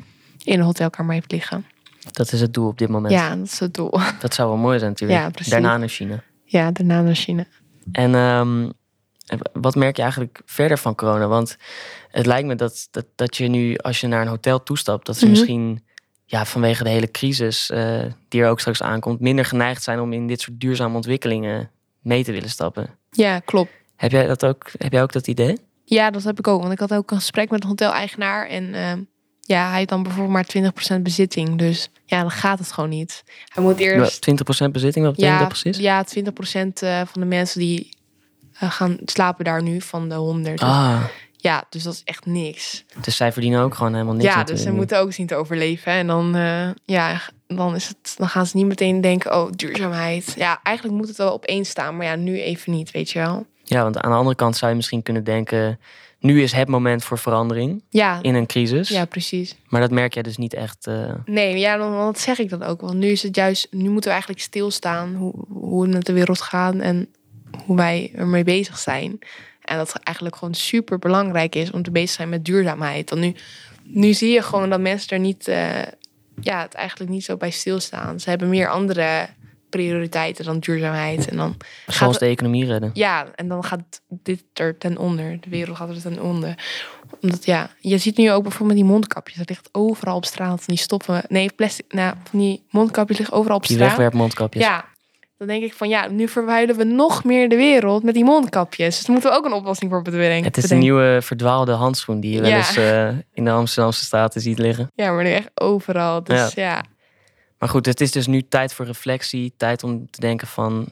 in 0.44 0.58
een 0.58 0.64
hotelkamer 0.64 1.14
heeft 1.14 1.32
liggen. 1.32 1.66
Dat 2.10 2.32
is 2.32 2.40
het 2.40 2.54
doel 2.54 2.68
op 2.68 2.78
dit 2.78 2.88
moment. 2.88 3.12
Ja, 3.14 3.36
dat 3.36 3.46
is 3.46 3.60
het 3.60 3.74
doel. 3.74 3.98
Dat 4.20 4.34
zou 4.34 4.48
wel 4.48 4.58
mooi 4.58 4.78
zijn 4.78 4.90
natuurlijk. 4.90 5.20
Ja, 5.20 5.30
precies. 5.30 5.52
Daarna 5.52 5.76
naar 5.76 5.88
China. 5.88 6.22
Ja, 6.52 6.70
daarna 6.70 7.02
naar 7.02 7.14
China. 7.14 7.44
En 7.92 8.14
ehm, 8.14 8.70
wat 9.52 9.74
merk 9.74 9.96
je 9.96 10.02
eigenlijk 10.02 10.40
verder 10.44 10.78
van 10.78 10.94
corona? 10.94 11.26
Want 11.26 11.56
het 12.10 12.26
lijkt 12.26 12.46
me 12.48 12.54
dat, 12.54 12.88
dat, 12.90 13.06
dat 13.14 13.36
je 13.36 13.48
nu, 13.48 13.76
als 13.76 14.00
je 14.00 14.06
naar 14.06 14.22
een 14.22 14.28
hotel 14.28 14.62
toestapt, 14.62 15.06
dat 15.06 15.16
ze 15.16 15.22
Mhm. 15.24 15.30
misschien 15.32 15.84
ja, 16.24 16.44
vanwege 16.44 16.84
de 16.84 16.90
hele 16.90 17.10
crisis 17.10 17.70
eh, 17.70 18.02
die 18.28 18.42
er 18.42 18.48
ook 18.48 18.60
straks 18.60 18.82
aankomt, 18.82 19.20
minder 19.20 19.44
geneigd 19.44 19.82
zijn 19.82 20.00
om 20.00 20.12
in 20.12 20.26
dit 20.26 20.40
soort 20.40 20.60
duurzame 20.60 20.94
ontwikkelingen 20.96 21.70
mee 22.00 22.24
te 22.24 22.32
willen 22.32 22.50
stappen. 22.50 22.90
Ja, 23.10 23.38
klopt. 23.38 23.70
Heb 23.96 24.10
jij 24.10 24.26
dat 24.26 24.44
ook, 24.44 24.70
heb 24.78 24.92
jij 24.92 25.02
ook 25.02 25.12
dat 25.12 25.26
idee? 25.26 25.58
Ja, 25.84 26.10
dat 26.10 26.22
heb 26.22 26.38
ik 26.38 26.48
ook. 26.48 26.60
Want 26.60 26.72
ik 26.72 26.78
had 26.78 26.94
ook 26.94 27.10
een 27.10 27.16
gesprek 27.16 27.50
met 27.50 27.62
een 27.62 27.68
hoteleigenaar. 27.68 28.46
En 28.48 28.74
ehm, 28.74 29.00
ja, 29.52 29.68
hij 29.68 29.76
heeft 29.76 29.88
dan 29.88 30.02
bijvoorbeeld 30.02 30.54
maar 30.54 30.72
20% 30.98 31.02
bezitting. 31.02 31.58
Dus 31.58 31.90
ja, 32.06 32.20
dan 32.20 32.30
gaat 32.30 32.58
het 32.58 32.72
gewoon 32.72 32.90
niet. 32.90 33.22
Hij 33.48 33.62
moet 33.62 33.78
eerst... 33.78 34.30
20% 34.66 34.70
bezitting, 34.70 35.04
wat 35.04 35.14
betekent 35.14 35.38
Ja, 35.38 35.38
dat 35.38 35.48
precies? 35.48 35.76
ja 35.78 36.04
20% 36.04 36.72
eh, 36.74 37.00
van 37.06 37.20
de 37.20 37.24
mensen 37.26 37.60
die 37.60 37.88
eh, 38.58 38.70
gaan 38.70 38.96
slapen 39.04 39.44
daar 39.44 39.62
nu 39.62 39.80
van 39.80 40.08
de 40.08 40.14
100. 40.14 40.58
Dus 40.58 40.68
Ah, 40.68 41.04
Ja, 41.36 41.64
dus 41.68 41.82
dat 41.82 41.92
is 41.94 42.02
echt 42.04 42.26
niks. 42.26 42.84
dus 43.00 43.16
zij 43.16 43.32
verdienen 43.32 43.60
ook 43.60 43.74
gewoon 43.74 43.92
helemaal 43.92 44.14
niks. 44.14 44.34
ja, 44.34 44.44
dus 44.44 44.62
ze 44.62 44.70
moeten 44.72 44.98
ook 44.98 45.12
zien 45.12 45.26
te 45.26 45.34
overleven. 45.34 45.92
En 45.92 46.06
dan, 46.06 46.34
eh, 46.36 46.68
ja, 46.84 47.20
dan, 47.46 47.74
is 47.74 47.88
het, 47.88 48.14
dan 48.16 48.28
gaan 48.28 48.46
ze 48.46 48.56
niet 48.56 48.66
meteen 48.66 49.00
denken, 49.00 49.36
oh, 49.36 49.50
duurzaamheid. 49.56 50.34
Ja, 50.36 50.60
eigenlijk 50.62 50.96
moet 50.96 51.08
het 51.08 51.16
wel 51.16 51.32
op 51.32 51.44
één 51.44 51.64
staan. 51.64 51.96
Maar 51.96 52.06
ja, 52.06 52.14
nu 52.16 52.40
even 52.40 52.72
niet, 52.72 52.90
weet 52.90 53.10
je 53.10 53.18
wel. 53.18 53.46
Ja, 53.64 53.82
want 53.82 53.98
aan 53.98 54.10
de 54.10 54.16
andere 54.16 54.36
kant 54.36 54.56
zou 54.56 54.70
je 54.70 54.76
misschien 54.76 55.02
kunnen 55.02 55.24
denken, 55.24 55.80
nu 56.22 56.42
is 56.42 56.52
het 56.52 56.68
moment 56.68 57.04
voor 57.04 57.18
verandering 57.18 57.82
Ja, 57.88 58.18
in 58.22 58.34
een 58.34 58.46
crisis. 58.46 58.88
ja 58.88 59.04
precies. 59.04 59.56
Maar 59.68 59.80
dat 59.80 59.90
merk 59.90 60.14
jij 60.14 60.22
dus 60.22 60.36
niet 60.36 60.54
echt. 60.54 60.86
eh, 60.86 61.14
Nee, 61.24 61.58
ja, 61.58 61.76
dan, 61.76 61.92
dat 61.96 62.18
zeg 62.18 62.38
ik 62.38 62.48
dan 62.50 62.62
ook. 62.62 62.80
Want 62.80 62.94
nu 62.94 63.06
is 63.08 63.22
het 63.22 63.36
juist, 63.36 63.66
nu 63.70 63.84
moeten 63.84 64.02
we 64.04 64.10
eigenlijk 64.10 64.40
stilstaan 64.40 65.14
hoe, 65.14 65.32
hoe 65.48 65.82
het 65.82 65.92
met 65.92 66.06
de 66.06 66.12
wereld 66.12 66.40
gaat 66.40 66.74
en 66.74 67.08
hoe 67.64 67.76
wij 67.76 68.10
ermee 68.14 68.44
bezig 68.44 68.78
zijn. 68.78 69.18
En 69.62 69.76
dat 69.76 69.92
het 69.92 70.02
eigenlijk 70.02 70.36
gewoon 70.36 70.54
super 70.54 70.98
belangrijk 70.98 71.54
is 71.54 71.70
om 71.70 71.82
te 71.82 71.90
bezig 71.90 72.10
zijn 72.10 72.28
met 72.28 72.44
duurzaamheid. 72.44 73.10
Want 73.10 73.22
nu, 73.22 73.34
nu 73.82 74.12
zie 74.12 74.32
je 74.32 74.42
gewoon 74.42 74.70
dat 74.70 74.80
mensen 74.80 75.10
er 75.10 75.18
niet, 75.18 75.48
uh, 75.48 75.82
ja, 76.40 76.60
het 76.62 76.74
eigenlijk 76.74 77.10
niet 77.10 77.24
zo 77.24 77.36
bij 77.36 77.50
stilstaan. 77.50 78.20
Ze 78.20 78.30
hebben 78.30 78.48
meer 78.48 78.68
andere 78.68 79.26
prioriteiten 79.72 80.44
dan 80.44 80.58
duurzaamheid. 80.58 81.28
En 81.28 81.36
dan 81.36 81.56
Zoals 81.86 82.18
de 82.18 82.26
economie 82.26 82.66
redden. 82.66 82.90
Ja, 82.92 83.26
en 83.34 83.48
dan 83.48 83.64
gaat 83.64 84.00
dit 84.08 84.44
er 84.54 84.78
ten 84.78 84.98
onder. 84.98 85.38
De 85.40 85.50
wereld 85.50 85.76
gaat 85.76 85.88
er 85.88 86.00
ten 86.00 86.22
onder. 86.22 86.54
Omdat 87.20 87.44
ja, 87.44 87.70
je 87.80 87.98
ziet 87.98 88.16
nu 88.16 88.32
ook 88.32 88.42
bijvoorbeeld 88.42 88.78
die 88.78 88.88
mondkapjes. 88.88 89.36
Dat 89.38 89.48
ligt 89.48 89.68
overal 89.72 90.16
op 90.16 90.24
straat. 90.24 90.66
Die 90.66 90.76
stoffen. 90.76 91.22
Nee, 91.28 91.50
plastic. 91.56 91.92
Nou, 91.92 92.14
van 92.30 92.38
die 92.38 92.64
mondkapjes 92.70 93.18
liggen 93.18 93.36
overal 93.36 93.56
op 93.56 93.66
Die 93.66 93.76
straat. 93.76 93.88
wegwerpmondkapjes. 93.88 94.64
Ja. 94.64 94.84
Dan 95.38 95.50
denk 95.50 95.62
ik 95.62 95.74
van 95.74 95.88
ja, 95.88 96.08
nu 96.08 96.28
verwijderen 96.28 96.86
we 96.86 96.94
nog 96.94 97.24
meer 97.24 97.48
de 97.48 97.56
wereld 97.56 98.02
met 98.02 98.14
die 98.14 98.24
mondkapjes. 98.24 98.96
Dus 98.96 99.04
daar 99.04 99.12
moeten 99.12 99.30
we 99.30 99.36
ook 99.36 99.44
een 99.44 99.52
oplossing 99.52 99.90
voor 99.90 100.02
bedenken. 100.02 100.44
Het 100.44 100.56
is 100.56 100.70
een 100.70 100.78
nieuwe 100.78 101.18
verdwaalde 101.22 101.72
handschoen 101.72 102.20
die 102.20 102.34
je 102.34 102.40
wel 102.40 102.50
eens 102.50 102.76
eh, 102.76 103.08
in 103.32 103.44
de 103.44 103.50
Amsterdamse 103.50 104.04
straten 104.04 104.40
ziet 104.40 104.58
liggen. 104.58 104.90
Ja, 104.94 105.12
maar 105.12 105.24
nu 105.24 105.30
echt 105.30 105.50
overal. 105.54 106.24
Dus 106.24 106.54
ja. 106.54 106.84
Maar 107.62 107.70
goed, 107.70 107.86
het 107.86 108.00
is 108.00 108.10
dus 108.10 108.26
nu 108.26 108.42
tijd 108.48 108.74
voor 108.74 108.86
reflectie. 108.86 109.54
Tijd 109.56 109.82
om 109.82 110.10
te 110.10 110.20
denken 110.20 110.46
van 110.46 110.88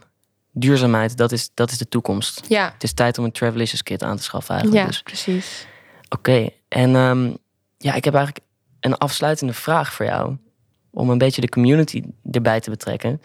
duurzaamheid, 0.53 1.17
dat 1.17 1.33
is, 1.33 1.51
dat 1.55 1.71
is 1.71 1.79
de 1.79 1.89
toekomst. 1.89 2.43
Ja, 2.49 2.71
Het 2.73 2.83
is 2.83 2.93
tijd 2.93 3.19
om 3.19 3.25
een 3.25 3.33
Travelicious 3.33 3.83
kit 3.83 4.03
aan 4.03 4.17
te 4.17 4.23
schaffen 4.23 4.55
eigenlijk. 4.55 4.83
ja, 4.83 4.91
Dus. 4.91 5.03
precies. 5.03 5.67
Oké, 6.09 6.49
en 6.69 6.95
ehm, 6.95 7.33
ja, 7.79 7.95
ik 7.95 8.05
heb 8.05 8.15
eigenlijk 8.15 8.47
een 8.81 8.97
afsluitende 8.97 9.53
vraag 9.53 9.93
voor 9.93 10.07
jou. 10.07 10.37
Om 10.91 11.11
een 11.11 11.19
beetje 11.19 11.41
de 11.41 11.49
community 11.49 12.03
erbij 12.31 12.61
te 12.61 12.71
betrekken. 12.71 13.21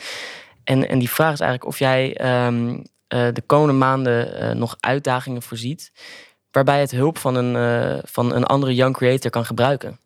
En, 0.64 0.90
en 0.90 1.00
die 1.00 1.10
vraag 1.10 1.34
is 1.34 1.40
eigenlijk 1.40 1.70
of 1.70 1.80
jij 1.80 2.18
ehm, 2.18 2.80
eh, 3.08 3.28
de 3.34 3.44
komende 3.46 3.74
maanden 3.74 4.40
eh, 4.40 4.56
nog 4.56 4.76
uitdagingen 4.80 5.42
voorziet. 5.42 5.92
Waarbij 6.52 6.80
het 6.80 6.92
hulp 6.92 7.18
van 7.18 7.36
een, 7.36 7.56
eh, 7.56 8.00
van 8.04 8.34
een 8.34 8.44
andere 8.44 8.76
young 8.76 8.96
creator 8.96 9.32
kan 9.32 9.46
gebruiken. 9.46 10.00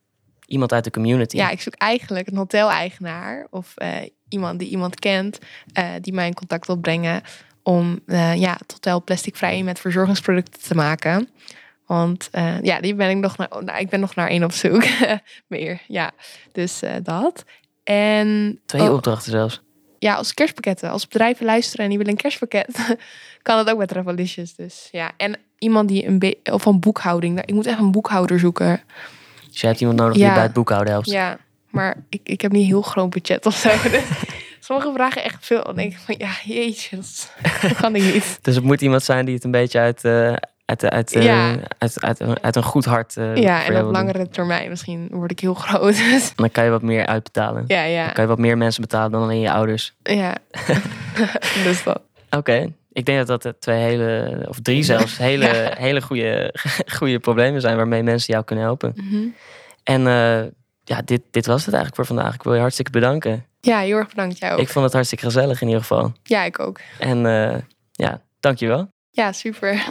Iemand 0.49 0.73
uit 0.73 0.83
de 0.83 0.91
community. 0.91 1.35
Ja, 1.35 1.49
ik 1.49 1.61
zoek 1.61 1.73
eigenlijk 1.73 2.27
een 2.27 2.37
hoteleigenaar 2.37 3.47
of 3.49 3.73
eh, 3.75 3.95
iemand 4.29 4.59
die 4.59 4.69
iemand 4.69 4.99
kent, 4.99 5.39
eh, 5.73 5.89
die 6.01 6.13
mij 6.13 6.27
in 6.27 6.33
contact 6.33 6.67
wil 6.67 6.75
brengen 6.75 7.21
om 7.63 7.99
eh, 8.05 8.35
ja, 8.35 8.51
het 8.51 8.71
hotel 8.71 9.03
plasticvrij 9.03 9.63
met 9.63 9.79
verzorgingsproducten 9.79 10.61
te 10.61 10.75
maken. 10.75 11.29
Want 11.85 12.29
ja, 12.61 12.81
die 12.81 12.95
ben 12.95 13.09
ik 13.09 13.17
nog 13.17 13.37
naar, 13.37 13.47
nou, 13.49 13.79
ik 13.79 13.89
ben 13.89 13.99
nog 13.99 14.15
naar 14.15 14.27
één 14.27 14.43
op 14.43 14.51
zoek. 14.51 14.83
Meer, 15.47 15.81
ja. 15.87 16.11
Dus 16.51 16.81
dat. 17.03 17.45
En 17.83 18.59
Twee 18.65 18.81
oh, 18.81 18.93
opdrachten 18.93 19.31
zelfs. 19.31 19.61
ja, 19.99 20.15
als 20.15 20.33
kerstpakketten. 20.33 20.89
Als 20.89 21.07
bedrijven 21.07 21.45
luisteren 21.45 21.83
en 21.83 21.89
die 21.89 21.97
willen 21.97 22.13
een 22.13 22.19
kerstpakket, 22.19 22.97
kan 23.41 23.55
dat 23.57 23.69
ook 23.69 23.77
met 23.79 23.87
Travelicious. 23.87 24.55
Dus 24.55 24.89
ja, 24.91 25.11
en 25.17 25.37
iemand 25.59 25.87
die 25.87 26.07
een 26.07 26.35
of 26.51 26.65
een 26.65 26.79
boekhouding. 26.79 27.41
Ik 27.41 27.53
moet 27.53 27.65
echt 27.65 27.79
een 27.79 27.91
boekhouder 27.91 28.39
zoeken. 28.39 28.81
Dus 29.59 29.67
jij 29.67 29.69
hebt 29.69 29.81
iemand 29.81 29.99
nodig 29.99 30.13
die 30.15 30.23
Ja. 30.23 30.29
je 30.29 30.35
bij 30.35 30.43
het 30.43 30.53
boekhouden 30.53 30.93
helpt. 30.93 31.09
Ja, 31.09 31.37
maar 31.69 31.95
ik, 32.09 32.21
ik 32.23 32.41
heb 32.41 32.51
niet 32.51 32.65
heel 32.67 32.81
groot 32.81 33.09
budget 33.09 33.45
of 33.45 33.55
zo. 33.55 33.69
Sommige 34.59 34.91
vragen 34.93 35.23
echt 35.23 35.45
veel. 35.45 35.63
Dan 35.63 35.75
denk 35.75 35.91
ik 35.91 35.97
van, 36.05 36.15
ja, 36.17 36.29
jeetje, 36.43 36.95
dat 37.61 37.75
kan 37.75 37.95
ik 37.95 38.01
niet. 38.13 38.39
Dus 38.41 38.55
het 38.55 38.63
moet 38.63 38.81
iemand 38.81 39.03
zijn 39.03 39.25
die 39.25 39.35
het 39.35 39.43
een 39.43 39.51
beetje 39.51 39.79
uit, 39.79 40.03
eh, 40.03 40.33
uit, 40.65 40.85
uit, 40.89 41.13
eh, 41.13 41.23
Ja. 41.23 41.55
uit, 41.77 42.01
uit, 42.03 42.41
uit 42.41 42.55
een 42.55 42.63
goed 42.63 42.85
hart. 42.85 43.17
eh, 43.17 43.35
Ja, 43.35 43.65
en 43.65 43.75
op 43.75 43.81
doen. 43.81 43.91
langere 43.91 44.29
termijn 44.29 44.69
misschien 44.69 45.07
word 45.11 45.31
ik 45.31 45.39
heel 45.39 45.53
groot. 45.53 45.95
Dus, 45.95 46.31
Dan 46.35 46.51
kan 46.51 46.63
je 46.63 46.69
wat 46.69 46.81
meer 46.81 47.05
uitbetalen. 47.05 47.63
ja, 47.67 47.81
Dan 47.81 47.91
ja, 47.91 48.07
kan 48.09 48.23
je 48.23 48.29
wat 48.29 48.39
meer 48.39 48.57
mensen 48.57 48.81
betalen 48.81 49.11
dan 49.11 49.21
alleen 49.21 49.39
je 49.39 49.51
ouders. 49.51 49.93
ja. 50.03 50.35
dus 51.63 51.83
dat. 51.83 52.01
Oké, 52.29 52.71
ik 52.99 53.05
denk 53.05 53.27
dat 53.27 53.41
dat 53.41 53.61
twee 53.61 53.79
hele, 53.79 54.45
of 54.49 54.59
drie 54.61 54.83
zelfs, 54.83 55.17
hele, 55.27 55.45
Ja. 55.45 55.73
hele 55.77 56.01
goede, 56.01 56.53
goede 56.97 57.19
problemen 57.19 57.61
zijn 57.61 57.75
waarmee 57.75 58.03
mensen 58.03 58.33
jou 58.33 58.45
kunnen 58.45 58.65
helpen. 58.65 58.93
Mhm. 58.95 59.27
En 59.83 60.07
eh, 60.07 60.41
ja, 60.83 61.01
dit, 61.05 61.21
dit 61.31 61.45
was 61.45 61.65
het 61.65 61.73
eigenlijk 61.73 61.95
voor 61.95 62.05
vandaag. 62.15 62.33
Ik 62.33 62.43
wil 62.43 62.53
je 62.53 62.59
hartstikke 62.59 62.91
bedanken. 62.91 63.45
Ja, 63.61 63.79
heel 63.79 63.97
erg 63.97 64.09
bedankt 64.09 64.37
jou 64.37 64.53
ook. 64.53 64.59
Ik 64.59 64.69
vond 64.69 64.85
het 64.85 64.93
hartstikke 64.93 65.25
gezellig 65.25 65.61
in 65.61 65.67
ieder 65.67 65.81
geval. 65.81 66.11
Ja, 66.23 66.43
ik 66.43 66.59
ook. 66.59 66.79
En 66.99 67.25
eh, 67.25 67.57
ja, 67.91 68.21
dankjewel. 68.39 68.91
Ja, 69.11 69.31
super. 69.31 69.83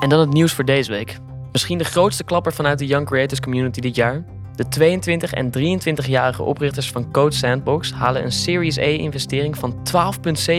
En 0.00 0.08
dan 0.08 0.20
het 0.20 0.32
nieuws 0.32 0.52
voor 0.52 0.64
deze 0.64 0.90
week. 0.90 1.16
Misschien 1.52 1.78
de 1.78 1.84
grootste 1.84 2.24
klapper 2.24 2.52
vanuit 2.52 2.78
de 2.78 2.86
Young 2.86 3.06
Creators 3.06 3.40
Community 3.40 3.80
dit 3.80 3.94
jaar. 3.96 4.24
De 4.58 4.68
22 4.68 5.32
en 5.32 5.50
23-jarige 5.58 6.42
oprichters 6.42 6.90
van 6.90 7.10
Code 7.10 7.34
Sandbox 7.34 7.92
halen 7.92 8.24
een 8.24 8.32
Series 8.32 8.78
A-investering 8.78 9.58
van 9.58 9.74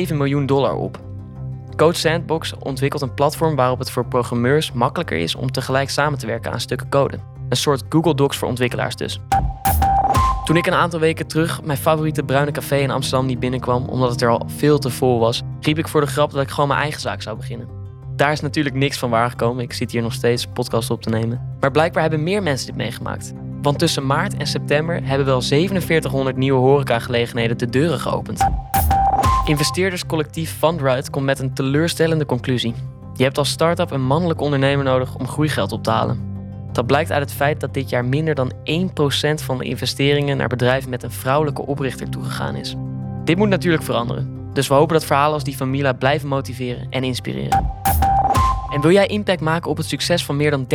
12,7 0.09 0.15
miljoen 0.15 0.45
dollar 0.45 0.75
op. 0.75 0.99
Code 1.75 1.97
Sandbox 1.97 2.53
ontwikkelt 2.59 3.01
een 3.01 3.13
platform 3.13 3.55
waarop 3.55 3.79
het 3.79 3.91
voor 3.91 4.05
programmeurs 4.05 4.71
makkelijker 4.71 5.17
is 5.17 5.35
om 5.35 5.51
tegelijk 5.51 5.89
samen 5.89 6.19
te 6.19 6.25
werken 6.25 6.51
aan 6.51 6.59
stukken 6.59 6.89
code. 6.89 7.19
Een 7.49 7.57
soort 7.57 7.83
Google 7.89 8.15
Docs 8.15 8.37
voor 8.37 8.47
ontwikkelaars 8.47 8.95
dus. 8.95 9.19
Toen 10.43 10.57
ik 10.57 10.67
een 10.67 10.73
aantal 10.73 10.99
weken 10.99 11.27
terug 11.27 11.63
mijn 11.63 11.77
favoriete 11.77 12.23
bruine 12.23 12.51
café 12.51 12.77
in 12.77 12.91
Amsterdam 12.91 13.25
niet 13.25 13.39
binnenkwam 13.39 13.89
omdat 13.89 14.11
het 14.11 14.21
er 14.21 14.29
al 14.29 14.47
veel 14.47 14.79
te 14.79 14.89
vol 14.89 15.19
was, 15.19 15.41
riep 15.61 15.77
ik 15.77 15.87
voor 15.87 16.01
de 16.01 16.07
grap 16.07 16.31
dat 16.31 16.41
ik 16.41 16.49
gewoon 16.49 16.67
mijn 16.67 16.81
eigen 16.81 17.01
zaak 17.01 17.21
zou 17.21 17.37
beginnen. 17.37 17.67
Daar 18.15 18.31
is 18.31 18.39
natuurlijk 18.41 18.75
niks 18.75 18.97
van 18.97 19.09
waargekomen. 19.09 19.63
Ik 19.63 19.73
zit 19.73 19.91
hier 19.91 20.01
nog 20.01 20.13
steeds 20.13 20.45
een 20.45 20.51
podcast 20.51 20.89
op 20.89 21.01
te 21.01 21.09
nemen. 21.09 21.55
Maar 21.59 21.71
blijkbaar 21.71 22.01
hebben 22.01 22.23
meer 22.23 22.43
mensen 22.43 22.67
dit 22.67 22.75
meegemaakt. 22.75 23.33
Want 23.61 23.79
tussen 23.79 24.05
maart 24.05 24.37
en 24.37 24.47
september 24.47 24.99
hebben 25.03 25.25
wel 25.25 25.41
4700 25.41 26.37
nieuwe 26.37 26.59
horecagelegenheden 26.59 27.57
de 27.57 27.69
deuren 27.69 27.99
geopend. 27.99 28.49
Investeerderscollectief 29.45 30.57
Fundride 30.57 31.09
komt 31.09 31.25
met 31.25 31.39
een 31.39 31.53
teleurstellende 31.53 32.25
conclusie. 32.25 32.73
Je 33.13 33.23
hebt 33.23 33.37
als 33.37 33.49
start-up 33.49 33.91
een 33.91 34.05
mannelijk 34.05 34.41
ondernemer 34.41 34.85
nodig 34.85 35.15
om 35.15 35.27
groeigeld 35.27 35.71
op 35.71 35.83
te 35.83 35.89
halen. 35.89 36.27
Dat 36.71 36.85
blijkt 36.85 37.11
uit 37.11 37.21
het 37.21 37.33
feit 37.33 37.59
dat 37.59 37.73
dit 37.73 37.89
jaar 37.89 38.05
minder 38.05 38.35
dan 38.35 38.51
1% 38.53 39.43
van 39.43 39.57
de 39.57 39.63
investeringen 39.63 40.37
naar 40.37 40.47
bedrijven 40.47 40.89
met 40.89 41.03
een 41.03 41.11
vrouwelijke 41.11 41.65
oprichter 41.65 42.09
toegegaan 42.09 42.55
is. 42.55 42.75
Dit 43.23 43.37
moet 43.37 43.49
natuurlijk 43.49 43.83
veranderen. 43.83 44.51
Dus 44.53 44.67
we 44.67 44.73
hopen 44.73 44.93
dat 44.93 45.05
verhalen 45.05 45.33
als 45.33 45.43
die 45.43 45.57
van 45.57 45.69
Mila 45.69 45.93
blijven 45.93 46.27
motiveren 46.27 46.87
en 46.89 47.03
inspireren. 47.03 47.71
En 48.73 48.81
wil 48.81 48.91
jij 48.91 49.07
impact 49.07 49.41
maken 49.41 49.69
op 49.69 49.77
het 49.77 49.85
succes 49.85 50.25
van 50.25 50.35
meer 50.35 50.51
dan 50.51 50.67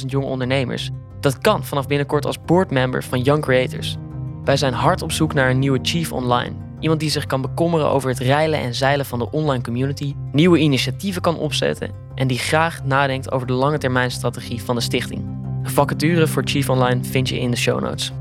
30.000 0.00 0.06
jonge 0.06 0.26
ondernemers? 0.26 0.90
Dat 1.24 1.38
kan 1.38 1.64
vanaf 1.64 1.86
binnenkort 1.86 2.26
als 2.26 2.40
boardmember 2.40 3.04
van 3.04 3.22
Young 3.22 3.42
Creators. 3.42 3.96
Wij 4.44 4.56
zijn 4.56 4.72
hard 4.72 5.02
op 5.02 5.12
zoek 5.12 5.34
naar 5.34 5.50
een 5.50 5.58
nieuwe 5.58 5.78
chief 5.82 6.12
online. 6.12 6.54
Iemand 6.80 7.00
die 7.00 7.10
zich 7.10 7.26
kan 7.26 7.40
bekommeren 7.40 7.88
over 7.88 8.08
het 8.08 8.18
reilen 8.18 8.58
en 8.58 8.74
zeilen 8.74 9.06
van 9.06 9.18
de 9.18 9.30
online 9.30 9.62
community, 9.62 10.14
nieuwe 10.32 10.58
initiatieven 10.58 11.22
kan 11.22 11.38
opzetten 11.38 11.90
en 12.14 12.26
die 12.26 12.38
graag 12.38 12.84
nadenkt 12.84 13.32
over 13.32 13.46
de 13.46 13.52
lange 13.52 13.78
termijn 13.78 14.10
strategie 14.10 14.62
van 14.62 14.74
de 14.74 14.80
stichting. 14.80 15.22
Een 15.62 15.70
vacature 15.70 16.26
voor 16.26 16.42
Chief 16.44 16.68
Online 16.68 17.04
vind 17.04 17.28
je 17.28 17.38
in 17.38 17.50
de 17.50 17.56
show 17.56 17.80
notes. 17.80 18.12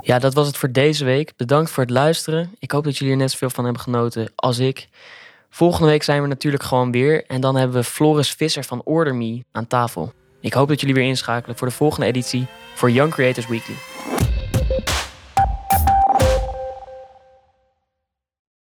Ja, 0.00 0.18
dat 0.18 0.34
was 0.34 0.46
het 0.46 0.56
voor 0.56 0.72
deze 0.72 1.04
week. 1.04 1.32
Bedankt 1.36 1.70
voor 1.70 1.82
het 1.82 1.92
luisteren. 1.92 2.54
Ik 2.58 2.70
hoop 2.70 2.84
dat 2.84 2.96
jullie 2.96 3.12
er 3.12 3.18
net 3.18 3.30
zoveel 3.30 3.50
van 3.50 3.64
hebben 3.64 3.82
genoten 3.82 4.32
als 4.34 4.58
ik. 4.58 4.88
Volgende 5.50 5.88
week 5.88 6.02
zijn 6.02 6.22
we 6.22 6.28
natuurlijk 6.28 6.62
gewoon 6.62 6.92
weer. 6.92 7.24
En 7.26 7.40
dan 7.40 7.56
hebben 7.56 7.76
we 7.76 7.84
Floris 7.84 8.30
Visser 8.30 8.64
van 8.64 8.82
Order 8.84 9.14
Me 9.14 9.44
aan 9.52 9.66
tafel. 9.66 10.12
Ik 10.40 10.52
hoop 10.52 10.68
dat 10.68 10.80
jullie 10.80 10.94
weer 10.94 11.04
inschakelen 11.04 11.56
voor 11.56 11.68
de 11.68 11.74
volgende 11.74 12.06
editie 12.06 12.46
voor 12.74 12.90
Young 12.90 13.12
Creators 13.12 13.46
Weekly. 13.46 13.74